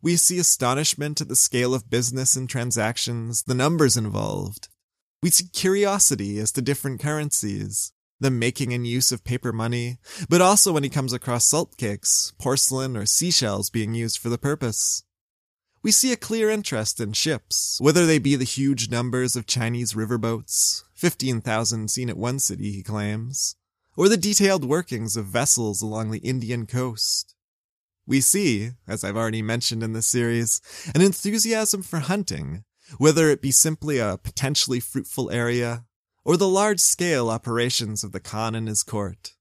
We 0.00 0.16
see 0.16 0.38
astonishment 0.38 1.20
at 1.20 1.28
the 1.28 1.36
scale 1.36 1.74
of 1.74 1.90
business 1.90 2.36
and 2.36 2.48
transactions, 2.48 3.42
the 3.42 3.54
numbers 3.54 3.96
involved. 3.96 4.68
We 5.22 5.30
see 5.30 5.48
curiosity 5.52 6.38
as 6.38 6.52
to 6.52 6.62
different 6.62 7.00
currencies, 7.00 7.92
the 8.20 8.30
making 8.30 8.72
and 8.72 8.86
use 8.86 9.10
of 9.10 9.24
paper 9.24 9.52
money, 9.52 9.98
but 10.28 10.40
also 10.40 10.72
when 10.72 10.84
he 10.84 10.88
comes 10.88 11.12
across 11.12 11.44
salt 11.44 11.76
cakes, 11.76 12.32
porcelain, 12.38 12.96
or 12.96 13.06
seashells 13.06 13.70
being 13.70 13.94
used 13.94 14.18
for 14.18 14.28
the 14.28 14.38
purpose. 14.38 15.02
We 15.82 15.92
see 15.92 16.12
a 16.12 16.16
clear 16.16 16.50
interest 16.50 16.98
in 16.98 17.12
ships, 17.12 17.78
whether 17.80 18.04
they 18.04 18.18
be 18.18 18.34
the 18.34 18.44
huge 18.44 18.90
numbers 18.90 19.36
of 19.36 19.46
Chinese 19.46 19.94
riverboats, 19.94 20.82
15,000 20.94 21.88
seen 21.88 22.10
at 22.10 22.16
one 22.16 22.40
city, 22.40 22.72
he 22.72 22.82
claims, 22.82 23.54
or 23.96 24.08
the 24.08 24.16
detailed 24.16 24.64
workings 24.64 25.16
of 25.16 25.26
vessels 25.26 25.80
along 25.80 26.10
the 26.10 26.18
Indian 26.18 26.66
coast. 26.66 27.36
We 28.06 28.20
see, 28.20 28.70
as 28.88 29.04
I've 29.04 29.16
already 29.16 29.42
mentioned 29.42 29.82
in 29.82 29.92
this 29.92 30.06
series, 30.06 30.60
an 30.94 31.00
enthusiasm 31.00 31.82
for 31.82 32.00
hunting, 32.00 32.64
whether 32.96 33.28
it 33.28 33.42
be 33.42 33.52
simply 33.52 33.98
a 33.98 34.18
potentially 34.20 34.80
fruitful 34.80 35.30
area 35.30 35.84
or 36.24 36.36
the 36.36 36.48
large 36.48 36.80
scale 36.80 37.30
operations 37.30 38.02
of 38.02 38.12
the 38.12 38.20
Khan 38.20 38.54
and 38.54 38.66
his 38.66 38.82
court. 38.82 39.34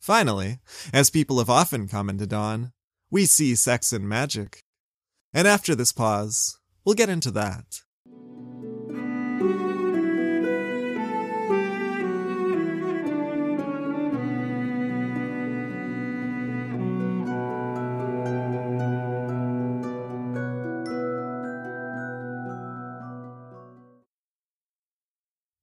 Finally, 0.00 0.58
as 0.92 1.10
people 1.10 1.38
have 1.38 1.48
often 1.48 1.88
commented 1.88 2.32
on, 2.32 2.72
we 3.10 3.24
see 3.24 3.54
sex 3.54 3.92
and 3.92 4.08
magic. 4.08 4.64
And 5.36 5.48
after 5.48 5.74
this 5.74 5.90
pause, 5.90 6.58
we'll 6.84 6.94
get 6.94 7.08
into 7.08 7.32
that. 7.32 7.80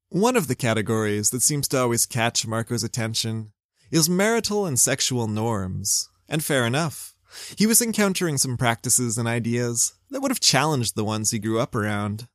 One 0.09 0.35
of 0.35 0.49
the 0.49 0.55
categories 0.55 1.29
that 1.29 1.41
seems 1.41 1.69
to 1.69 1.79
always 1.79 2.05
catch 2.05 2.45
Marco's 2.45 2.83
attention 2.83 3.53
is 3.89 4.09
marital 4.09 4.65
and 4.65 4.77
sexual 4.77 5.27
norms. 5.27 6.09
And 6.27 6.43
fair 6.43 6.65
enough. 6.65 7.10
He 7.57 7.65
was 7.65 7.81
encountering 7.81 8.37
some 8.37 8.57
practices 8.57 9.17
and 9.17 9.27
ideas 9.27 9.93
that 10.09 10.21
would 10.21 10.31
have 10.31 10.39
challenged 10.39 10.95
the 10.95 11.05
ones 11.05 11.31
he 11.31 11.39
grew 11.39 11.59
up 11.59 11.75
around. 11.75 12.27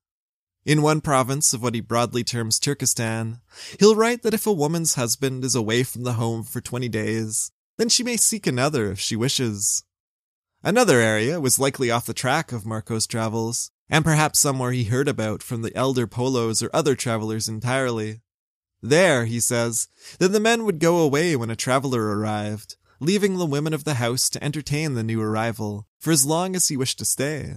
In 0.64 0.82
one 0.82 1.00
province 1.00 1.54
of 1.54 1.62
what 1.62 1.74
he 1.74 1.80
broadly 1.80 2.24
terms 2.24 2.58
Turkestan, 2.58 3.40
he'll 3.78 3.94
write 3.94 4.22
that 4.22 4.34
if 4.34 4.46
a 4.46 4.52
woman's 4.52 4.96
husband 4.96 5.44
is 5.44 5.54
away 5.54 5.84
from 5.84 6.02
the 6.02 6.14
home 6.14 6.42
for 6.42 6.60
20 6.60 6.88
days, 6.88 7.52
then 7.78 7.88
she 7.88 8.02
may 8.02 8.16
seek 8.16 8.46
another 8.46 8.90
if 8.90 8.98
she 8.98 9.14
wishes. 9.14 9.84
Another 10.64 10.98
area 10.98 11.40
was 11.40 11.60
likely 11.60 11.90
off 11.90 12.06
the 12.06 12.14
track 12.14 12.50
of 12.50 12.66
Marco's 12.66 13.06
travels, 13.06 13.70
and 13.88 14.04
perhaps 14.04 14.40
somewhere 14.40 14.72
he 14.72 14.84
heard 14.84 15.06
about 15.06 15.42
from 15.42 15.62
the 15.62 15.74
elder 15.76 16.08
Polos 16.08 16.62
or 16.62 16.70
other 16.72 16.96
travelers 16.96 17.48
entirely. 17.48 18.22
There, 18.82 19.24
he 19.24 19.38
says, 19.38 19.88
that 20.18 20.28
the 20.28 20.40
men 20.40 20.64
would 20.64 20.80
go 20.80 20.98
away 20.98 21.36
when 21.36 21.50
a 21.50 21.56
traveler 21.56 22.18
arrived, 22.18 22.76
leaving 23.00 23.36
the 23.36 23.46
women 23.46 23.72
of 23.72 23.84
the 23.84 23.94
house 23.94 24.28
to 24.30 24.42
entertain 24.42 24.94
the 24.94 25.02
new 25.02 25.20
arrival 25.20 25.86
for 25.98 26.10
as 26.10 26.26
long 26.26 26.56
as 26.56 26.68
he 26.68 26.76
wished 26.76 26.98
to 26.98 27.04
stay. 27.04 27.56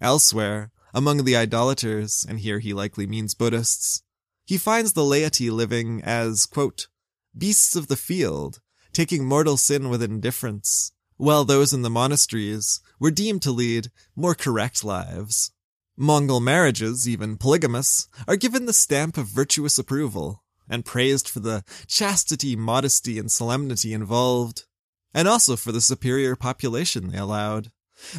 Elsewhere, 0.00 0.70
among 0.94 1.24
the 1.24 1.36
idolaters, 1.36 2.26
and 2.28 2.40
here 2.40 2.58
he 2.58 2.74
likely 2.74 3.06
means 3.06 3.34
Buddhists, 3.34 4.02
he 4.44 4.58
finds 4.58 4.92
the 4.92 5.04
laity 5.04 5.50
living 5.50 6.02
as, 6.02 6.46
quote, 6.46 6.88
beasts 7.36 7.76
of 7.76 7.86
the 7.86 7.96
field, 7.96 8.60
taking 8.92 9.24
mortal 9.24 9.56
sin 9.56 9.88
with 9.88 10.02
indifference, 10.02 10.92
while 11.16 11.44
those 11.44 11.72
in 11.72 11.82
the 11.82 11.90
monasteries 11.90 12.80
were 12.98 13.10
deemed 13.10 13.42
to 13.42 13.50
lead 13.50 13.90
more 14.14 14.34
correct 14.34 14.84
lives. 14.84 15.52
Mongol 15.96 16.40
marriages, 16.40 17.08
even 17.08 17.36
polygamous, 17.36 18.08
are 18.26 18.36
given 18.36 18.66
the 18.66 18.72
stamp 18.72 19.16
of 19.16 19.26
virtuous 19.26 19.78
approval 19.78 20.42
and 20.72 20.86
praised 20.86 21.28
for 21.28 21.40
the 21.40 21.62
chastity, 21.86 22.56
modesty, 22.56 23.18
and 23.18 23.30
solemnity 23.30 23.92
involved, 23.92 24.64
and 25.12 25.28
also 25.28 25.54
for 25.54 25.70
the 25.70 25.82
superior 25.82 26.34
population 26.34 27.10
they 27.10 27.18
allowed. 27.18 27.70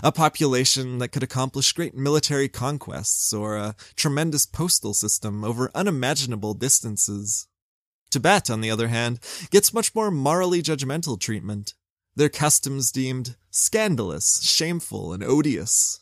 A 0.04 0.12
population 0.12 1.00
that 1.00 1.10
could 1.10 1.24
accomplish 1.24 1.74
great 1.74 1.96
military 1.96 2.48
conquests 2.48 3.34
or 3.34 3.58
a 3.58 3.76
tremendous 3.96 4.46
postal 4.46 4.94
system 4.94 5.44
over 5.44 5.72
unimaginable 5.74 6.54
distances. 6.54 7.48
Tibet, 8.12 8.52
on 8.52 8.62
the 8.62 8.70
other 8.70 8.90
hand, 8.90 9.20
gets 9.50 9.74
much 9.74 9.96
more 9.96 10.12
morally 10.12 10.62
judgmental 10.62 11.20
treatment, 11.20 11.74
their 12.16 12.30
customs 12.30 12.92
deemed 12.92 13.36
scandalous, 13.50 14.42
shameful, 14.44 15.12
and 15.12 15.24
odious. 15.24 16.02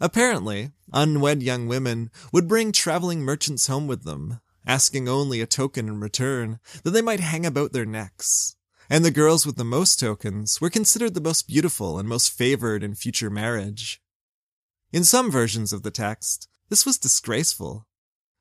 Apparently, 0.00 0.72
unwed 0.92 1.40
young 1.40 1.68
women 1.68 2.10
would 2.32 2.48
bring 2.48 2.72
traveling 2.72 3.20
merchants 3.20 3.68
home 3.68 3.86
with 3.86 4.02
them, 4.02 4.40
asking 4.66 5.08
only 5.08 5.40
a 5.40 5.46
token 5.46 5.88
in 5.88 6.00
return 6.00 6.58
that 6.82 6.90
they 6.90 7.02
might 7.02 7.20
hang 7.20 7.44
about 7.44 7.72
their 7.72 7.84
necks, 7.84 8.56
and 8.88 9.04
the 9.04 9.10
girls 9.10 9.46
with 9.46 9.56
the 9.56 9.64
most 9.64 9.98
tokens 9.98 10.60
were 10.60 10.70
considered 10.70 11.14
the 11.14 11.20
most 11.20 11.48
beautiful 11.48 11.98
and 11.98 12.08
most 12.08 12.30
favored 12.30 12.82
in 12.82 12.94
future 12.94 13.30
marriage. 13.30 14.00
In 14.92 15.04
some 15.04 15.30
versions 15.30 15.72
of 15.72 15.82
the 15.82 15.90
text, 15.90 16.48
this 16.68 16.86
was 16.86 16.98
disgraceful. 16.98 17.86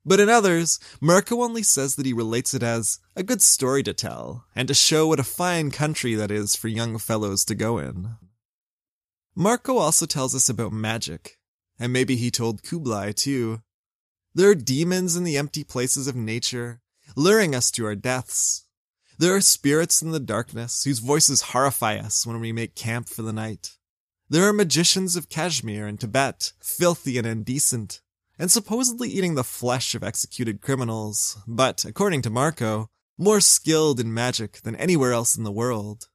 But 0.05 0.19
in 0.19 0.29
others, 0.29 0.79
Marco 0.99 1.41
only 1.41 1.63
says 1.63 1.95
that 1.95 2.05
he 2.05 2.13
relates 2.13 2.53
it 2.53 2.61
as 2.61 2.99
a 3.15 3.23
good 3.23 3.41
story 3.41 3.83
to 3.83 3.93
tell 3.93 4.45
and 4.55 4.67
to 4.67 4.73
show 4.73 5.07
what 5.07 5.19
a 5.19 5.23
fine 5.23 5.71
country 5.71 6.13
that 6.15 6.29
is 6.29 6.55
for 6.55 6.67
young 6.67 6.97
fellows 6.97 7.45
to 7.45 7.55
go 7.55 7.77
in. 7.77 8.17
Marco 9.35 9.77
also 9.77 10.05
tells 10.05 10.35
us 10.35 10.49
about 10.49 10.73
magic, 10.73 11.39
and 11.79 11.91
maybe 11.91 12.15
he 12.15 12.29
told 12.29 12.63
Kublai 12.63 13.13
too. 13.13 13.61
There 14.35 14.49
are 14.49 14.55
demons 14.55 15.15
in 15.15 15.25
the 15.25 15.37
empty 15.37 15.63
places 15.63 16.07
of 16.07 16.15
nature, 16.15 16.81
luring 17.15 17.53
us 17.53 17.69
to 17.71 17.85
our 17.85 17.93
deaths. 17.93 18.65
There 19.19 19.35
are 19.35 19.41
spirits 19.41 20.01
in 20.01 20.09
the 20.09 20.19
darkness 20.19 20.83
whose 20.83 20.97
voices 20.97 21.41
horrify 21.41 21.97
us 21.97 22.25
when 22.25 22.39
we 22.39 22.51
make 22.51 22.73
camp 22.73 23.09
for 23.09 23.21
the 23.21 23.31
night. 23.31 23.77
There 24.27 24.47
are 24.49 24.53
magicians 24.53 25.15
of 25.15 25.29
Kashmir 25.29 25.85
and 25.85 25.99
Tibet, 25.99 26.53
filthy 26.59 27.19
and 27.19 27.27
indecent, 27.27 28.01
and 28.39 28.49
supposedly 28.49 29.07
eating 29.07 29.35
the 29.35 29.43
flesh 29.43 29.93
of 29.93 30.03
executed 30.03 30.61
criminals, 30.61 31.37
but, 31.45 31.85
according 31.85 32.23
to 32.23 32.31
Marco, 32.31 32.89
more 33.19 33.39
skilled 33.39 33.99
in 33.99 34.11
magic 34.11 34.61
than 34.61 34.75
anywhere 34.77 35.13
else 35.13 35.37
in 35.37 35.43
the 35.43 35.51
world. 35.51 36.07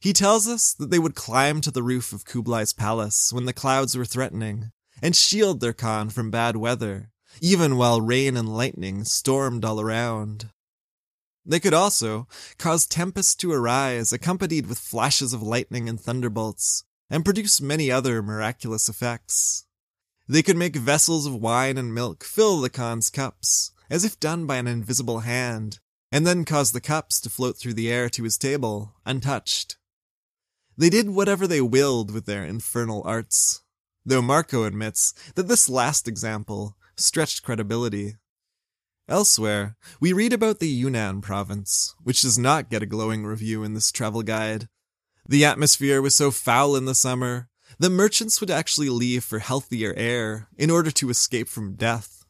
He 0.00 0.12
tells 0.12 0.48
us 0.48 0.74
that 0.74 0.90
they 0.90 0.98
would 0.98 1.14
climb 1.14 1.60
to 1.60 1.70
the 1.70 1.84
roof 1.84 2.12
of 2.12 2.24
Kublai's 2.24 2.72
palace 2.72 3.32
when 3.32 3.44
the 3.44 3.52
clouds 3.52 3.96
were 3.96 4.04
threatening, 4.04 4.72
and 5.00 5.14
shield 5.14 5.60
their 5.60 5.72
Khan 5.72 6.10
from 6.10 6.32
bad 6.32 6.56
weather, 6.56 7.12
even 7.40 7.76
while 7.76 8.00
rain 8.00 8.36
and 8.36 8.54
lightning 8.54 9.04
stormed 9.04 9.64
all 9.64 9.80
around. 9.80 10.50
They 11.44 11.58
could 11.58 11.74
also 11.74 12.28
cause 12.58 12.86
tempests 12.86 13.34
to 13.36 13.52
arise 13.52 14.12
accompanied 14.12 14.66
with 14.66 14.78
flashes 14.78 15.32
of 15.32 15.42
lightning 15.42 15.88
and 15.88 16.00
thunderbolts, 16.00 16.84
and 17.10 17.24
produce 17.24 17.60
many 17.60 17.90
other 17.90 18.22
miraculous 18.22 18.88
effects. 18.88 19.66
They 20.28 20.42
could 20.42 20.56
make 20.56 20.76
vessels 20.76 21.26
of 21.26 21.34
wine 21.34 21.76
and 21.76 21.92
milk 21.92 22.24
fill 22.24 22.60
the 22.60 22.70
Khan's 22.70 23.10
cups, 23.10 23.72
as 23.90 24.04
if 24.04 24.20
done 24.20 24.46
by 24.46 24.56
an 24.56 24.66
invisible 24.66 25.20
hand, 25.20 25.80
and 26.12 26.26
then 26.26 26.44
cause 26.44 26.72
the 26.72 26.80
cups 26.80 27.20
to 27.20 27.30
float 27.30 27.58
through 27.58 27.74
the 27.74 27.90
air 27.90 28.08
to 28.10 28.22
his 28.22 28.38
table, 28.38 28.94
untouched. 29.04 29.76
They 30.76 30.90
did 30.90 31.10
whatever 31.10 31.46
they 31.46 31.60
willed 31.60 32.12
with 32.12 32.24
their 32.24 32.44
infernal 32.44 33.02
arts, 33.04 33.62
though 34.06 34.22
Marco 34.22 34.64
admits 34.64 35.12
that 35.34 35.48
this 35.48 35.68
last 35.68 36.08
example 36.08 36.76
stretched 36.96 37.42
credibility. 37.42 38.16
Elsewhere, 39.08 39.76
we 40.00 40.12
read 40.12 40.32
about 40.32 40.58
the 40.58 40.68
Yunnan 40.68 41.20
province, 41.20 41.94
which 42.02 42.22
does 42.22 42.38
not 42.38 42.70
get 42.70 42.82
a 42.82 42.86
glowing 42.86 43.24
review 43.24 43.64
in 43.64 43.74
this 43.74 43.92
travel 43.92 44.22
guide. 44.22 44.68
The 45.28 45.44
atmosphere 45.44 46.00
was 46.00 46.16
so 46.16 46.30
foul 46.30 46.76
in 46.76 46.84
the 46.84 46.94
summer, 46.94 47.48
the 47.78 47.90
merchants 47.90 48.40
would 48.40 48.50
actually 48.50 48.88
leave 48.90 49.24
for 49.24 49.38
healthier 49.38 49.94
air 49.96 50.48
in 50.56 50.70
order 50.70 50.90
to 50.92 51.10
escape 51.10 51.48
from 51.48 51.74
death. 51.74 52.24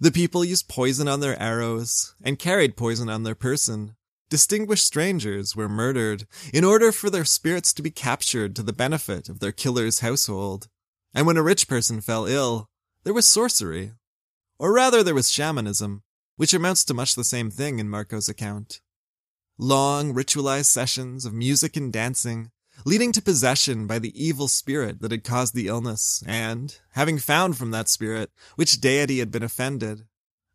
The 0.00 0.12
people 0.12 0.44
used 0.44 0.68
poison 0.68 1.08
on 1.08 1.20
their 1.20 1.40
arrows 1.40 2.14
and 2.22 2.38
carried 2.38 2.76
poison 2.76 3.08
on 3.08 3.22
their 3.22 3.34
person. 3.34 3.96
Distinguished 4.28 4.86
strangers 4.86 5.56
were 5.56 5.68
murdered 5.68 6.26
in 6.52 6.64
order 6.64 6.92
for 6.92 7.10
their 7.10 7.24
spirits 7.24 7.72
to 7.74 7.82
be 7.82 7.90
captured 7.90 8.54
to 8.56 8.62
the 8.62 8.72
benefit 8.72 9.28
of 9.28 9.40
their 9.40 9.52
killer's 9.52 10.00
household. 10.00 10.68
And 11.12 11.26
when 11.26 11.36
a 11.36 11.42
rich 11.42 11.66
person 11.66 12.00
fell 12.00 12.26
ill, 12.26 12.68
there 13.02 13.14
was 13.14 13.26
sorcery. 13.26 13.92
Or 14.60 14.74
rather, 14.74 15.02
there 15.02 15.14
was 15.14 15.30
shamanism, 15.30 16.02
which 16.36 16.52
amounts 16.52 16.84
to 16.84 16.92
much 16.92 17.14
the 17.14 17.24
same 17.24 17.50
thing 17.50 17.78
in 17.78 17.88
Marco's 17.88 18.28
account. 18.28 18.82
Long, 19.56 20.12
ritualized 20.12 20.66
sessions 20.66 21.24
of 21.24 21.32
music 21.32 21.78
and 21.78 21.90
dancing, 21.90 22.50
leading 22.84 23.10
to 23.12 23.22
possession 23.22 23.86
by 23.86 23.98
the 23.98 24.12
evil 24.22 24.48
spirit 24.48 25.00
that 25.00 25.12
had 25.12 25.24
caused 25.24 25.54
the 25.54 25.68
illness, 25.68 26.22
and, 26.26 26.78
having 26.90 27.16
found 27.16 27.56
from 27.56 27.70
that 27.70 27.88
spirit 27.88 28.32
which 28.56 28.82
deity 28.82 29.20
had 29.20 29.30
been 29.30 29.42
offended, 29.42 30.02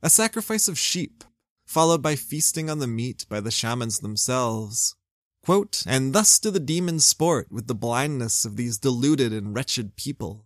a 0.03 0.09
sacrifice 0.11 0.67
of 0.67 0.77
sheep, 0.77 1.23
followed 1.65 2.03
by 2.03 2.15
feasting 2.15 2.69
on 2.69 2.77
the 2.77 2.85
meat 2.85 3.25
by 3.27 3.39
the 3.39 3.49
shamans 3.49 4.01
themselves. 4.01 4.95
Quote, 5.41 5.81
and 5.87 6.13
thus 6.13 6.37
do 6.37 6.51
the 6.51 6.59
demons 6.59 7.07
sport 7.07 7.51
with 7.51 7.65
the 7.65 7.73
blindness 7.73 8.45
of 8.45 8.55
these 8.55 8.77
deluded 8.77 9.33
and 9.33 9.55
wretched 9.55 9.95
people. 9.95 10.45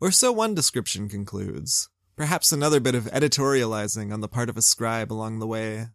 Or 0.00 0.10
so 0.10 0.32
one 0.32 0.54
description 0.54 1.10
concludes, 1.10 1.90
perhaps 2.18 2.50
another 2.50 2.80
bit 2.80 2.96
of 2.96 3.04
editorializing 3.04 4.12
on 4.12 4.20
the 4.20 4.28
part 4.28 4.50
of 4.50 4.56
a 4.56 4.62
scribe 4.62 5.12
along 5.12 5.38
the 5.38 5.46
way. 5.46 5.86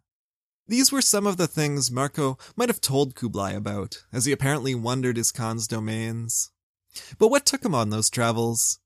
These 0.66 0.90
were 0.90 1.02
some 1.02 1.26
of 1.26 1.36
the 1.36 1.46
things 1.46 1.90
Marco 1.90 2.38
might 2.56 2.70
have 2.70 2.80
told 2.80 3.14
Kublai 3.14 3.52
about, 3.52 4.02
as 4.10 4.24
he 4.24 4.32
apparently 4.32 4.74
wandered 4.74 5.18
his 5.18 5.30
Khan's 5.30 5.68
domains. 5.68 6.50
But 7.18 7.28
what 7.28 7.44
took 7.44 7.62
him 7.62 7.74
on 7.74 7.90
those 7.90 8.08
travels? 8.08 8.78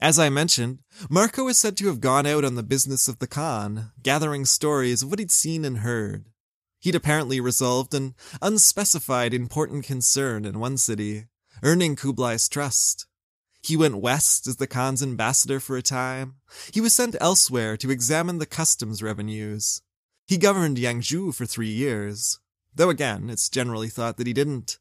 As 0.00 0.18
I 0.18 0.30
mentioned, 0.30 0.78
Marco 1.10 1.46
is 1.46 1.58
said 1.58 1.76
to 1.76 1.88
have 1.88 2.00
gone 2.00 2.24
out 2.24 2.42
on 2.42 2.54
the 2.54 2.62
business 2.62 3.06
of 3.06 3.18
the 3.18 3.26
Khan, 3.26 3.92
gathering 4.02 4.46
stories 4.46 5.02
of 5.02 5.10
what 5.10 5.18
he'd 5.18 5.30
seen 5.30 5.66
and 5.66 5.78
heard. 5.78 6.24
He'd 6.80 6.94
apparently 6.94 7.38
resolved 7.38 7.92
an 7.92 8.14
unspecified 8.40 9.34
important 9.34 9.84
concern 9.84 10.46
in 10.46 10.58
one 10.58 10.78
city, 10.78 11.26
earning 11.62 11.96
Kublai's 11.96 12.48
trust. 12.48 13.06
He 13.62 13.76
went 13.76 13.98
west 13.98 14.46
as 14.46 14.56
the 14.56 14.66
Khan's 14.66 15.02
ambassador 15.02 15.60
for 15.60 15.76
a 15.76 15.82
time. 15.82 16.36
He 16.72 16.80
was 16.80 16.94
sent 16.94 17.16
elsewhere 17.20 17.76
to 17.76 17.90
examine 17.90 18.38
the 18.38 18.46
customs 18.46 19.02
revenues. 19.02 19.82
He 20.26 20.36
governed 20.36 20.78
Yangzhou 20.78 21.34
for 21.34 21.46
three 21.46 21.70
years, 21.70 22.40
though 22.74 22.90
again, 22.90 23.30
it's 23.30 23.48
generally 23.48 23.88
thought 23.88 24.16
that 24.16 24.26
he 24.26 24.32
didn't. 24.32 24.78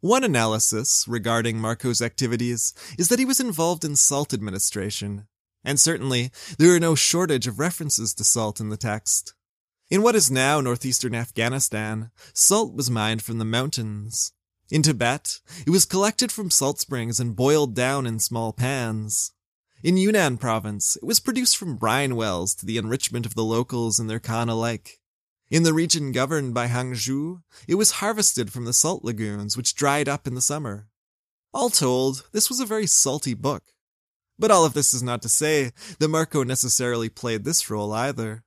One 0.00 0.22
analysis 0.22 1.06
regarding 1.08 1.58
Marco's 1.58 2.02
activities 2.02 2.74
is 2.98 3.08
that 3.08 3.18
he 3.18 3.24
was 3.24 3.40
involved 3.40 3.86
in 3.86 3.96
salt 3.96 4.34
administration, 4.34 5.26
and 5.64 5.80
certainly 5.80 6.30
there 6.58 6.74
are 6.74 6.80
no 6.80 6.94
shortage 6.94 7.46
of 7.46 7.58
references 7.58 8.12
to 8.14 8.24
salt 8.24 8.60
in 8.60 8.68
the 8.68 8.76
text. 8.76 9.32
In 9.88 10.02
what 10.02 10.14
is 10.14 10.30
now 10.30 10.60
northeastern 10.60 11.14
Afghanistan, 11.14 12.10
salt 12.34 12.74
was 12.74 12.90
mined 12.90 13.22
from 13.22 13.38
the 13.38 13.46
mountains. 13.46 14.32
In 14.70 14.82
Tibet, 14.82 15.40
it 15.66 15.70
was 15.70 15.84
collected 15.84 16.32
from 16.32 16.50
salt 16.50 16.80
springs 16.80 17.20
and 17.20 17.36
boiled 17.36 17.74
down 17.74 18.06
in 18.06 18.18
small 18.18 18.52
pans. 18.52 19.32
In 19.82 19.98
Yunnan 19.98 20.38
province, 20.38 20.96
it 20.96 21.04
was 21.04 21.20
produced 21.20 21.58
from 21.58 21.76
brine 21.76 22.16
wells 22.16 22.54
to 22.54 22.66
the 22.66 22.78
enrichment 22.78 23.26
of 23.26 23.34
the 23.34 23.44
locals 23.44 23.98
and 23.98 24.08
their 24.08 24.20
Khan 24.20 24.48
alike. 24.48 25.00
In 25.50 25.62
the 25.62 25.74
region 25.74 26.12
governed 26.12 26.54
by 26.54 26.68
Hangzhou, 26.68 27.42
it 27.68 27.74
was 27.74 27.92
harvested 27.92 28.50
from 28.50 28.64
the 28.64 28.72
salt 28.72 29.04
lagoons 29.04 29.56
which 29.56 29.74
dried 29.74 30.08
up 30.08 30.26
in 30.26 30.34
the 30.34 30.40
summer. 30.40 30.88
All 31.52 31.68
told, 31.68 32.24
this 32.32 32.48
was 32.48 32.60
a 32.60 32.66
very 32.66 32.86
salty 32.86 33.34
book. 33.34 33.74
But 34.38 34.50
all 34.50 34.64
of 34.64 34.72
this 34.72 34.94
is 34.94 35.02
not 35.02 35.20
to 35.22 35.28
say 35.28 35.72
that 35.98 36.08
Marco 36.08 36.42
necessarily 36.42 37.10
played 37.10 37.44
this 37.44 37.68
role 37.68 37.92
either. 37.92 38.43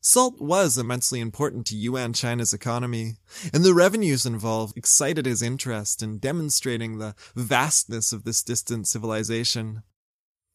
Salt 0.00 0.40
was 0.40 0.78
immensely 0.78 1.20
important 1.20 1.66
to 1.66 1.76
Yuan 1.76 2.12
China's 2.12 2.52
economy, 2.52 3.16
and 3.52 3.64
the 3.64 3.74
revenues 3.74 4.24
involved 4.24 4.76
excited 4.76 5.26
his 5.26 5.42
interest 5.42 6.02
in 6.02 6.18
demonstrating 6.18 6.98
the 6.98 7.14
vastness 7.34 8.12
of 8.12 8.24
this 8.24 8.42
distant 8.42 8.86
civilization. 8.86 9.82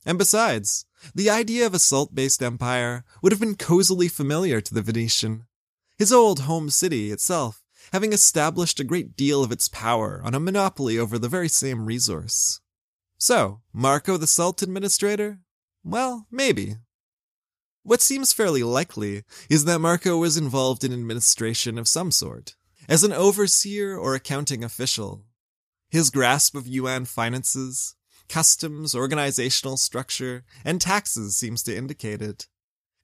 And 0.06 0.18
besides, 0.18 0.86
the 1.14 1.30
idea 1.30 1.66
of 1.66 1.74
a 1.74 1.80
salt-based 1.80 2.42
empire 2.42 3.04
would 3.22 3.32
have 3.32 3.42
been 3.42 3.56
cozily 3.56 4.08
familiar 4.08 4.62
to 4.62 4.74
the 4.74 4.82
Venetian. 4.82 5.46
His 5.98 6.14
old 6.14 6.42
home 6.42 6.70
city 6.70 7.12
itself 7.12 7.62
having 7.92 8.14
established 8.14 8.80
a 8.80 8.86
great 8.86 9.16
deal 9.16 9.44
of 9.44 9.52
its 9.52 9.68
power 9.68 10.22
on 10.24 10.34
a 10.34 10.40
monopoly 10.40 10.98
over 10.98 11.18
the 11.18 11.30
very 11.30 11.50
same 11.50 11.86
resource. 11.86 12.62
So, 13.18 13.62
Marco 13.74 14.18
the 14.18 14.28
Salt 14.28 14.62
Administrator? 14.62 15.40
Well, 15.84 16.28
maybe. 16.32 16.78
What 17.84 18.02
seems 18.02 18.32
fairly 18.32 18.62
likely 18.62 19.24
is 19.50 19.66
that 19.66 19.80
Marco 19.80 20.18
was 20.18 20.38
involved 20.38 20.84
in 20.84 20.94
administration 20.94 21.80
of 21.80 21.88
some 21.88 22.12
sort, 22.12 22.56
as 22.88 23.04
an 23.04 23.12
overseer 23.12 23.98
or 23.98 24.14
accounting 24.14 24.64
official. 24.64 25.26
His 25.90 26.12
grasp 26.12 26.56
of 26.56 26.68
Yuan 26.68 27.06
finances, 27.06 27.96
customs, 28.30 28.94
organizational 28.94 29.78
structure, 29.78 30.44
and 30.64 30.80
taxes 30.80 31.36
seems 31.36 31.64
to 31.64 31.76
indicate 31.76 32.22
it. 32.22 32.48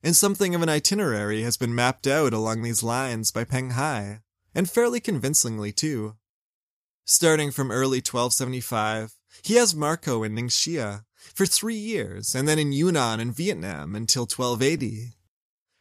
And 0.02 0.14
something 0.14 0.54
of 0.54 0.62
an 0.62 0.68
itinerary 0.68 1.42
has 1.42 1.56
been 1.56 1.74
mapped 1.74 2.06
out 2.06 2.32
along 2.32 2.62
these 2.62 2.84
lines 2.84 3.32
by 3.32 3.42
Peng 3.42 3.70
Hai, 3.70 4.20
and 4.54 4.70
fairly 4.70 5.00
convincingly 5.00 5.72
too. 5.72 6.14
Starting 7.04 7.50
from 7.50 7.72
early 7.72 7.98
1275, 7.98 9.16
he 9.42 9.54
has 9.54 9.74
Marco 9.74 10.22
in 10.22 10.36
Ningxia 10.36 11.04
for 11.34 11.46
three 11.46 11.76
years, 11.76 12.34
and 12.34 12.48
then 12.48 12.58
in 12.58 12.72
Yunnan 12.72 13.20
and 13.20 13.34
Vietnam 13.34 13.94
until 13.94 14.22
1280. 14.22 15.14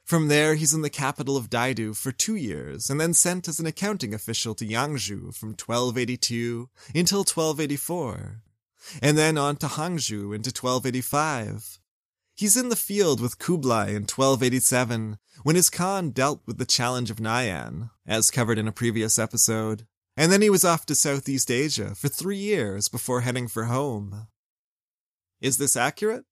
From 0.03 0.27
there, 0.27 0.55
he's 0.55 0.73
in 0.73 0.81
the 0.81 0.89
capital 0.89 1.35
of 1.35 1.49
Daidu 1.49 1.95
for 1.95 2.11
two 2.11 2.35
years, 2.35 2.89
and 2.89 2.99
then 2.99 3.13
sent 3.13 3.47
as 3.47 3.59
an 3.59 3.65
accounting 3.65 4.13
official 4.13 4.55
to 4.55 4.65
Yangzhou 4.65 5.35
from 5.35 5.49
1282 5.49 6.69
until 6.95 7.19
1284 7.19 8.41
and 9.01 9.17
then 9.17 9.37
on 9.37 9.57
to 9.57 9.67
Hangzhou 9.67 10.35
into 10.35 10.49
1285. 10.49 11.79
He's 12.35 12.57
in 12.57 12.69
the 12.69 12.75
field 12.75 13.19
with 13.19 13.39
Kublai 13.39 13.87
in 13.87 14.03
1287 14.03 15.17
when 15.43 15.55
his 15.55 15.69
Khan 15.69 16.11
dealt 16.11 16.41
with 16.45 16.57
the 16.57 16.65
challenge 16.65 17.09
of 17.09 17.17
Nayan, 17.17 17.89
as 18.05 18.31
covered 18.31 18.57
in 18.57 18.67
a 18.67 18.71
previous 18.71 19.17
episode, 19.17 19.85
and 20.15 20.31
then 20.31 20.41
he 20.41 20.49
was 20.49 20.65
off 20.65 20.85
to 20.87 20.95
Southeast 20.95 21.51
Asia 21.51 21.95
for 21.95 22.09
three 22.09 22.37
years 22.37 22.89
before 22.89 23.21
heading 23.21 23.47
for 23.47 23.65
home. 23.65 24.27
Is 25.41 25.57
this 25.57 25.75
accurate? 25.75 26.25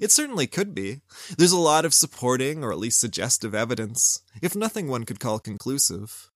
It 0.00 0.10
certainly 0.10 0.46
could 0.46 0.74
be. 0.74 1.00
There's 1.36 1.52
a 1.52 1.58
lot 1.58 1.84
of 1.84 1.94
supporting 1.94 2.62
or 2.62 2.72
at 2.72 2.78
least 2.78 3.00
suggestive 3.00 3.54
evidence, 3.54 4.22
if 4.42 4.54
nothing 4.54 4.88
one 4.88 5.04
could 5.04 5.20
call 5.20 5.38
conclusive. 5.38 6.30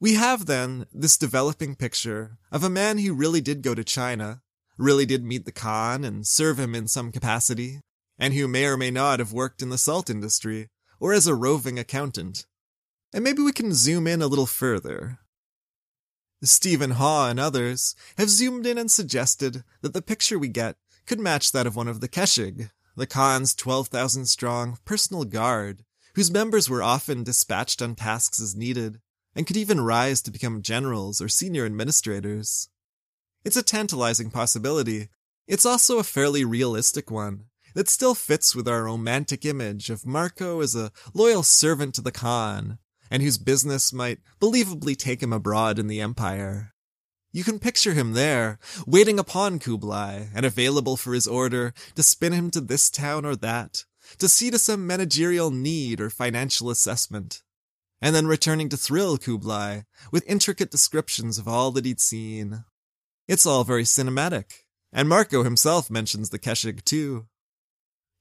We 0.00 0.14
have 0.14 0.46
then 0.46 0.86
this 0.92 1.16
developing 1.16 1.76
picture 1.76 2.38
of 2.50 2.64
a 2.64 2.70
man 2.70 2.98
who 2.98 3.14
really 3.14 3.40
did 3.40 3.62
go 3.62 3.74
to 3.74 3.84
China, 3.84 4.42
really 4.76 5.06
did 5.06 5.24
meet 5.24 5.44
the 5.44 5.52
Khan 5.52 6.04
and 6.04 6.26
serve 6.26 6.58
him 6.58 6.74
in 6.74 6.88
some 6.88 7.12
capacity, 7.12 7.80
and 8.18 8.34
who 8.34 8.48
may 8.48 8.66
or 8.66 8.76
may 8.76 8.90
not 8.90 9.20
have 9.20 9.32
worked 9.32 9.62
in 9.62 9.68
the 9.68 9.78
salt 9.78 10.10
industry 10.10 10.68
or 10.98 11.12
as 11.12 11.26
a 11.26 11.34
roving 11.34 11.78
accountant. 11.78 12.46
And 13.12 13.22
maybe 13.22 13.42
we 13.42 13.52
can 13.52 13.74
zoom 13.74 14.06
in 14.06 14.22
a 14.22 14.26
little 14.26 14.46
further. 14.46 15.18
Stephen 16.42 16.92
Haw 16.92 17.28
and 17.28 17.38
others 17.38 17.94
have 18.18 18.28
zoomed 18.28 18.66
in 18.66 18.78
and 18.78 18.90
suggested 18.90 19.62
that 19.82 19.94
the 19.94 20.02
picture 20.02 20.38
we 20.38 20.48
get 20.48 20.76
could 21.06 21.20
match 21.20 21.52
that 21.52 21.66
of 21.66 21.76
one 21.76 21.88
of 21.88 22.00
the 22.00 22.08
Keshig, 22.08 22.70
the 22.96 23.06
Khan's 23.06 23.54
12,000 23.54 24.26
strong 24.26 24.78
personal 24.84 25.24
guard, 25.24 25.84
whose 26.14 26.30
members 26.30 26.68
were 26.68 26.82
often 26.82 27.24
dispatched 27.24 27.80
on 27.80 27.94
tasks 27.94 28.40
as 28.40 28.54
needed, 28.54 29.00
and 29.34 29.46
could 29.46 29.56
even 29.56 29.80
rise 29.80 30.20
to 30.22 30.30
become 30.30 30.62
generals 30.62 31.20
or 31.20 31.28
senior 31.28 31.64
administrators. 31.64 32.68
It's 33.44 33.56
a 33.56 33.62
tantalizing 33.62 34.30
possibility. 34.30 35.08
It's 35.48 35.66
also 35.66 35.98
a 35.98 36.04
fairly 36.04 36.44
realistic 36.44 37.10
one, 37.10 37.46
that 37.74 37.88
still 37.88 38.14
fits 38.14 38.54
with 38.54 38.68
our 38.68 38.84
romantic 38.84 39.44
image 39.44 39.90
of 39.90 40.06
Marco 40.06 40.60
as 40.60 40.76
a 40.76 40.92
loyal 41.14 41.42
servant 41.42 41.94
to 41.94 42.02
the 42.02 42.12
Khan, 42.12 42.78
and 43.10 43.22
whose 43.22 43.38
business 43.38 43.92
might 43.92 44.20
believably 44.40 44.96
take 44.96 45.22
him 45.22 45.32
abroad 45.32 45.78
in 45.78 45.86
the 45.86 46.00
empire. 46.00 46.71
You 47.34 47.44
can 47.44 47.58
picture 47.58 47.94
him 47.94 48.12
there, 48.12 48.58
waiting 48.86 49.18
upon 49.18 49.58
Kublai, 49.58 50.28
and 50.34 50.44
available 50.44 50.98
for 50.98 51.14
his 51.14 51.26
order 51.26 51.72
to 51.94 52.02
spin 52.02 52.34
him 52.34 52.50
to 52.50 52.60
this 52.60 52.90
town 52.90 53.24
or 53.24 53.34
that, 53.36 53.86
to 54.18 54.28
see 54.28 54.50
to 54.50 54.58
some 54.58 54.86
managerial 54.86 55.50
need 55.50 55.98
or 55.98 56.10
financial 56.10 56.68
assessment, 56.68 57.42
and 58.02 58.14
then 58.14 58.26
returning 58.26 58.68
to 58.68 58.76
thrill 58.76 59.16
Kublai 59.16 59.82
with 60.10 60.28
intricate 60.28 60.70
descriptions 60.70 61.38
of 61.38 61.48
all 61.48 61.70
that 61.70 61.86
he'd 61.86 62.00
seen. 62.00 62.64
It's 63.26 63.46
all 63.46 63.64
very 63.64 63.84
cinematic, 63.84 64.64
and 64.92 65.08
Marco 65.08 65.42
himself 65.42 65.90
mentions 65.90 66.28
the 66.28 66.38
Keshig 66.38 66.84
too. 66.84 67.28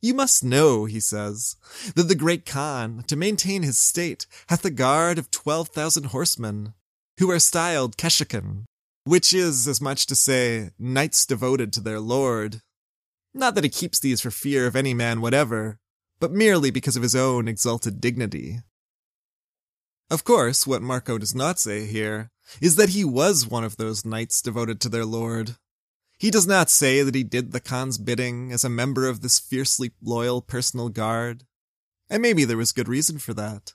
You 0.01 0.13
must 0.13 0.41
know, 0.41 0.85
he 0.85 1.01
says, 1.01 1.57
that 1.95 2.07
the 2.07 2.15
great 2.15 2.45
Khan, 2.45 3.03
to 3.07 3.17
maintain 3.17 3.63
his 3.63 3.77
state, 3.77 4.25
hath 4.47 4.63
a 4.63 4.71
guard 4.71 5.19
of 5.19 5.31
twelve 5.31 5.67
thousand 5.67 6.05
horsemen, 6.05 6.75
who 7.19 7.29
are 7.29 7.39
styled 7.39 7.97
Keshikan, 7.97 8.63
which 9.03 9.33
is 9.33 9.67
as 9.67 9.81
much 9.81 10.05
to 10.07 10.15
say 10.15 10.71
knights 10.77 11.25
devoted 11.25 11.73
to 11.73 11.81
their 11.81 11.99
lord. 11.99 12.61
Not 13.33 13.55
that 13.55 13.63
he 13.63 13.69
keeps 13.69 13.99
these 13.99 14.21
for 14.21 14.31
fear 14.31 14.67
of 14.67 14.75
any 14.75 14.93
man 14.93 15.21
whatever, 15.21 15.79
but 16.19 16.31
merely 16.31 16.71
because 16.71 16.95
of 16.95 17.03
his 17.03 17.15
own 17.15 17.47
exalted 17.47 18.01
dignity. 18.01 18.59
Of 20.09 20.23
course, 20.23 20.67
what 20.67 20.81
Marco 20.81 21.17
does 21.17 21.33
not 21.33 21.59
say 21.59 21.85
here 21.85 22.31
is 22.59 22.75
that 22.75 22.89
he 22.89 23.05
was 23.05 23.47
one 23.47 23.63
of 23.63 23.77
those 23.77 24.05
knights 24.05 24.41
devoted 24.41 24.81
to 24.81 24.89
their 24.89 25.05
lord, 25.05 25.55
he 26.21 26.29
does 26.29 26.45
not 26.45 26.69
say 26.69 27.01
that 27.01 27.15
he 27.15 27.23
did 27.23 27.51
the 27.51 27.59
Khan's 27.59 27.97
bidding 27.97 28.51
as 28.51 28.63
a 28.63 28.69
member 28.69 29.07
of 29.07 29.21
this 29.21 29.39
fiercely 29.39 29.89
loyal 30.03 30.39
personal 30.39 30.89
guard. 30.89 31.45
And 32.11 32.21
maybe 32.21 32.45
there 32.45 32.57
was 32.57 32.73
good 32.73 32.87
reason 32.87 33.17
for 33.17 33.33
that. 33.33 33.73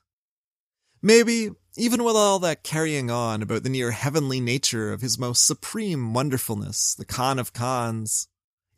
Maybe, 1.03 1.51
even 1.77 2.03
with 2.03 2.16
all 2.16 2.39
that 2.39 2.62
carrying 2.62 3.11
on 3.11 3.43
about 3.43 3.62
the 3.62 3.68
near 3.68 3.91
heavenly 3.91 4.41
nature 4.41 4.93
of 4.93 5.03
his 5.03 5.18
most 5.18 5.45
supreme 5.45 6.14
wonderfulness, 6.14 6.95
the 6.95 7.05
Khan 7.05 7.39
of 7.39 7.53
Khans, 7.53 8.29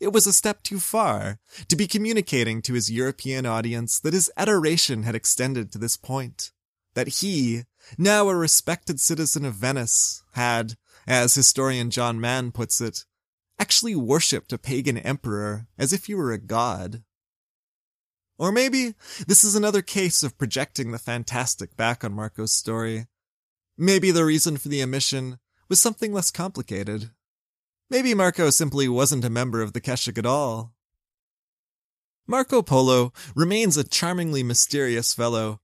it 0.01 0.13
was 0.13 0.27
a 0.27 0.33
step 0.33 0.63
too 0.63 0.79
far 0.79 1.39
to 1.69 1.77
be 1.77 1.87
communicating 1.87 2.63
to 2.63 2.75
his 2.75 2.91
European 2.91 3.47
audience 3.47 3.99
that 4.01 4.15
his 4.15 4.31
adoration 4.37 5.03
had 5.03 5.15
extended 5.15 5.73
to 5.73 5.79
this 5.79 5.97
point. 5.97 6.53
That 6.95 7.09
he, 7.09 7.65
now 7.97 8.29
a 8.29 8.35
respected 8.35 9.01
citizen 9.01 9.45
of 9.45 9.55
Venice, 9.55 10.23
had, 10.33 10.77
as 11.07 11.35
historian 11.35 11.91
John 11.91 12.21
Man 12.21 12.53
puts 12.53 12.81
it, 12.81 13.05
actually 13.59 13.97
worshipped 13.97 14.53
a 14.53 14.59
pagan 14.59 14.99
emperor 14.99 15.67
as 15.77 15.93
if 15.93 16.07
he 16.07 16.15
were 16.15 16.33
a 16.33 16.39
god. 16.39 17.03
Or 18.39 18.53
maybe 18.53 18.95
this 19.27 19.43
is 19.43 19.57
another 19.57 19.83
case 19.83 20.23
of 20.23 20.39
projecting 20.39 20.93
the 20.93 20.99
fantastic 20.99 21.77
back 21.77 22.05
on 22.05 22.13
Marco's 22.13 22.53
story. 22.53 23.07
Maybe 23.77 24.11
the 24.11 24.25
reason 24.25 24.57
for 24.57 24.69
the 24.69 24.83
omission 24.83 25.39
was 25.69 25.81
something 25.81 26.13
less 26.13 26.31
complicated. 26.31 27.11
Maybe 27.91 28.15
Marco 28.15 28.51
simply 28.51 28.89
wasn't 28.89 29.25
a 29.25 29.31
member 29.31 29.61
of 29.61 29.73
the 29.73 29.81
Keshik 29.81 30.19
at 30.19 30.27
all. 30.27 30.73
Marco 32.27 32.63
Polo 32.63 33.13
remains 33.35 33.77
a 33.77 33.89
charmingly 33.89 34.43
mysterious 34.43 35.15
fellow. 35.15 35.61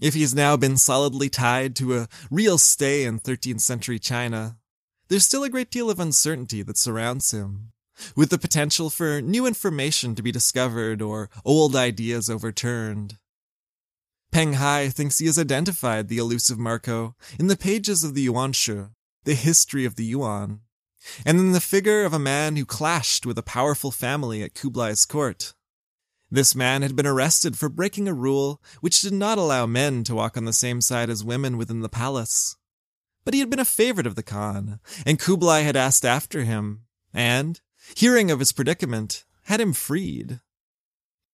If 0.00 0.14
he's 0.14 0.34
now 0.34 0.56
been 0.56 0.76
solidly 0.76 1.30
tied 1.30 1.74
to 1.76 1.96
a 1.96 2.08
real 2.30 2.58
stay 2.58 3.04
in 3.04 3.18
13th 3.18 3.60
century 3.60 3.98
China, 3.98 4.58
there's 5.08 5.24
still 5.24 5.44
a 5.44 5.48
great 5.48 5.70
deal 5.70 5.90
of 5.90 6.00
uncertainty 6.00 6.62
that 6.62 6.76
surrounds 6.76 7.30
him, 7.30 7.72
with 8.16 8.30
the 8.30 8.38
potential 8.38 8.90
for 8.90 9.20
new 9.20 9.46
information 9.46 10.14
to 10.14 10.22
be 10.22 10.32
discovered 10.32 11.00
or 11.00 11.30
old 11.44 11.76
ideas 11.76 12.28
overturned. 12.28 13.18
Peng 14.32 14.54
Hai 14.54 14.88
thinks 14.88 15.18
he 15.18 15.26
has 15.26 15.38
identified 15.38 16.08
the 16.08 16.18
elusive 16.18 16.58
Marco 16.58 17.14
in 17.38 17.46
the 17.46 17.56
pages 17.56 18.02
of 18.02 18.14
the 18.14 18.22
Yuan 18.22 18.52
Shi, 18.52 18.86
the 19.24 19.34
history 19.34 19.84
of 19.84 19.94
the 19.94 20.04
Yuan, 20.04 20.60
and 21.24 21.38
in 21.38 21.52
the 21.52 21.60
figure 21.60 22.04
of 22.04 22.12
a 22.12 22.18
man 22.18 22.56
who 22.56 22.64
clashed 22.64 23.26
with 23.26 23.38
a 23.38 23.42
powerful 23.42 23.90
family 23.90 24.42
at 24.42 24.54
Kublai's 24.54 25.04
court. 25.04 25.54
This 26.30 26.54
man 26.54 26.82
had 26.82 26.96
been 26.96 27.06
arrested 27.06 27.56
for 27.56 27.68
breaking 27.68 28.08
a 28.08 28.14
rule 28.14 28.60
which 28.80 29.00
did 29.00 29.12
not 29.12 29.38
allow 29.38 29.66
men 29.66 30.02
to 30.04 30.16
walk 30.16 30.36
on 30.36 30.46
the 30.46 30.52
same 30.52 30.80
side 30.80 31.10
as 31.10 31.22
women 31.22 31.56
within 31.56 31.80
the 31.80 31.88
palace. 31.88 32.56
But 33.24 33.34
he 33.34 33.40
had 33.40 33.50
been 33.50 33.60
a 33.60 33.64
favorite 33.64 34.06
of 34.06 34.16
the 34.16 34.22
Khan, 34.24 34.80
and 35.06 35.20
Kublai 35.20 35.60
had 35.60 35.76
asked 35.76 36.04
after 36.04 36.42
him, 36.42 36.86
and, 37.12 37.60
hearing 37.96 38.30
of 38.30 38.38
his 38.38 38.52
predicament, 38.52 39.24
had 39.44 39.60
him 39.60 39.72
freed. 39.72 40.40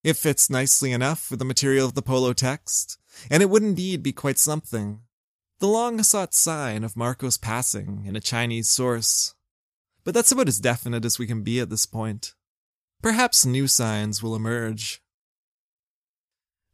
It 0.03 0.16
fits 0.16 0.51
nicely 0.51 0.92
enough 0.92 1.30
with 1.30 1.38
the 1.38 1.44
material 1.44 1.86
of 1.86 1.94
the 1.94 2.03
Polo 2.03 2.32
text, 2.32 2.98
and 3.30 3.42
it 3.42 3.51
would 3.51 3.62
indeed 3.62 4.03
be 4.03 4.12
quite 4.12 4.38
something. 4.38 5.01
The 5.59 5.68
long 5.68 6.03
sought 6.03 6.32
sign 6.32 6.84
of 6.84 6.96
Marco's 6.96 7.36
passing 7.36 8.05
in 8.07 8.16
a 8.16 8.20
Chinese 8.20 8.70
source. 8.70 9.34
But 10.05 10.14
that's 10.14 10.32
about 10.32 10.48
as 10.48 10.59
definite 10.59 11.05
as 11.05 11.18
we 11.18 11.26
can 11.26 11.42
be 11.42 11.61
at 11.61 11.68
this 11.68 11.84
point. 11.84 12.34
Perhaps 13.03 13.44
new 13.44 13.66
signs 13.66 14.22
will 14.22 14.34
emerge. 14.34 15.03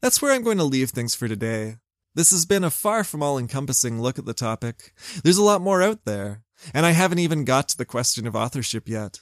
That's 0.00 0.22
where 0.22 0.32
I'm 0.32 0.44
going 0.44 0.58
to 0.58 0.64
leave 0.64 0.90
things 0.90 1.16
for 1.16 1.26
today. 1.26 1.78
This 2.14 2.30
has 2.30 2.46
been 2.46 2.64
a 2.64 2.70
far 2.70 3.02
from 3.02 3.22
all 3.22 3.38
encompassing 3.38 4.00
look 4.00 4.18
at 4.18 4.24
the 4.24 4.34
topic. 4.34 4.94
There's 5.24 5.36
a 5.36 5.42
lot 5.42 5.60
more 5.60 5.82
out 5.82 6.04
there, 6.04 6.44
and 6.72 6.86
I 6.86 6.92
haven't 6.92 7.18
even 7.18 7.44
got 7.44 7.68
to 7.70 7.76
the 7.76 7.84
question 7.84 8.26
of 8.26 8.36
authorship 8.36 8.88
yet. 8.88 9.20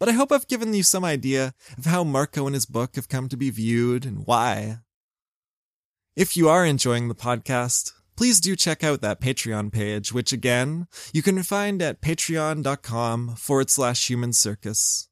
But 0.00 0.08
I 0.08 0.12
hope 0.12 0.32
I've 0.32 0.48
given 0.48 0.72
you 0.72 0.82
some 0.82 1.04
idea 1.04 1.52
of 1.76 1.84
how 1.84 2.04
Marco 2.04 2.46
and 2.46 2.54
his 2.54 2.64
book 2.64 2.96
have 2.96 3.10
come 3.10 3.28
to 3.28 3.36
be 3.36 3.50
viewed 3.50 4.06
and 4.06 4.26
why. 4.26 4.78
If 6.16 6.38
you 6.38 6.48
are 6.48 6.64
enjoying 6.64 7.08
the 7.08 7.14
podcast, 7.14 7.92
please 8.16 8.40
do 8.40 8.56
check 8.56 8.82
out 8.82 9.02
that 9.02 9.20
Patreon 9.20 9.70
page, 9.70 10.10
which 10.10 10.32
again, 10.32 10.88
you 11.12 11.20
can 11.20 11.42
find 11.42 11.82
at 11.82 12.00
patreon.com 12.00 13.36
forward 13.36 13.68
slash 13.68 14.08
human 14.08 14.32
circus. 14.32 15.10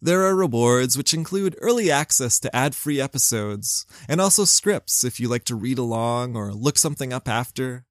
There 0.00 0.22
are 0.22 0.34
rewards 0.34 0.96
which 0.96 1.12
include 1.12 1.56
early 1.60 1.90
access 1.90 2.40
to 2.40 2.56
ad 2.56 2.74
free 2.74 3.00
episodes, 3.00 3.84
and 4.08 4.22
also 4.22 4.46
scripts 4.46 5.04
if 5.04 5.20
you 5.20 5.28
like 5.28 5.44
to 5.44 5.54
read 5.54 5.76
along 5.76 6.34
or 6.34 6.54
look 6.54 6.78
something 6.78 7.12
up 7.12 7.28
after. 7.28 7.84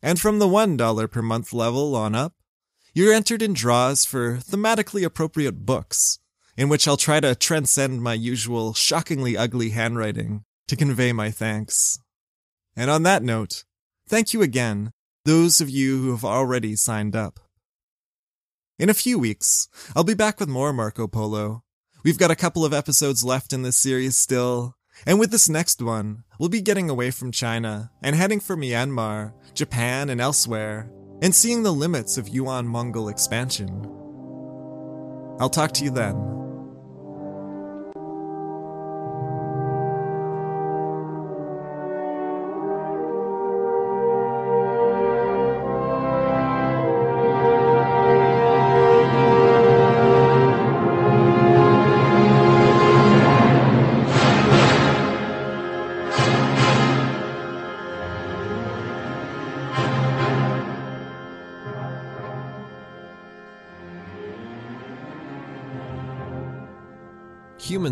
And 0.00 0.20
from 0.20 0.38
the 0.38 0.46
$1 0.46 1.10
per 1.10 1.22
month 1.22 1.52
level 1.52 1.96
on 1.96 2.14
up, 2.14 2.34
you're 2.96 3.12
entered 3.12 3.42
in 3.42 3.52
draws 3.52 4.06
for 4.06 4.38
thematically 4.38 5.04
appropriate 5.04 5.66
books, 5.66 6.18
in 6.56 6.70
which 6.70 6.88
I'll 6.88 6.96
try 6.96 7.20
to 7.20 7.34
transcend 7.34 8.02
my 8.02 8.14
usual 8.14 8.72
shockingly 8.72 9.36
ugly 9.36 9.68
handwriting 9.68 10.44
to 10.66 10.76
convey 10.76 11.12
my 11.12 11.30
thanks. 11.30 11.98
And 12.74 12.90
on 12.90 13.02
that 13.02 13.22
note, 13.22 13.64
thank 14.08 14.32
you 14.32 14.40
again, 14.40 14.92
those 15.26 15.60
of 15.60 15.68
you 15.68 16.00
who 16.00 16.10
have 16.12 16.24
already 16.24 16.74
signed 16.74 17.14
up. 17.14 17.38
In 18.78 18.88
a 18.88 18.94
few 18.94 19.18
weeks, 19.18 19.68
I'll 19.94 20.02
be 20.02 20.14
back 20.14 20.40
with 20.40 20.48
more 20.48 20.72
Marco 20.72 21.06
Polo. 21.06 21.64
We've 22.02 22.16
got 22.16 22.30
a 22.30 22.34
couple 22.34 22.64
of 22.64 22.72
episodes 22.72 23.22
left 23.22 23.52
in 23.52 23.60
this 23.60 23.76
series 23.76 24.16
still, 24.16 24.74
and 25.04 25.18
with 25.18 25.32
this 25.32 25.50
next 25.50 25.82
one, 25.82 26.24
we'll 26.38 26.48
be 26.48 26.62
getting 26.62 26.88
away 26.88 27.10
from 27.10 27.30
China 27.30 27.90
and 28.02 28.16
heading 28.16 28.40
for 28.40 28.56
Myanmar, 28.56 29.34
Japan, 29.52 30.08
and 30.08 30.18
elsewhere, 30.18 30.90
and 31.22 31.34
seeing 31.34 31.62
the 31.62 31.72
limits 31.72 32.18
of 32.18 32.28
Yuan 32.28 32.66
Mongol 32.66 33.08
expansion. 33.08 33.70
I'll 35.38 35.50
talk 35.50 35.72
to 35.72 35.84
you 35.84 35.90
then. 35.90 36.16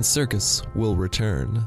Circus 0.05 0.63
will 0.75 0.97
return. 0.97 1.67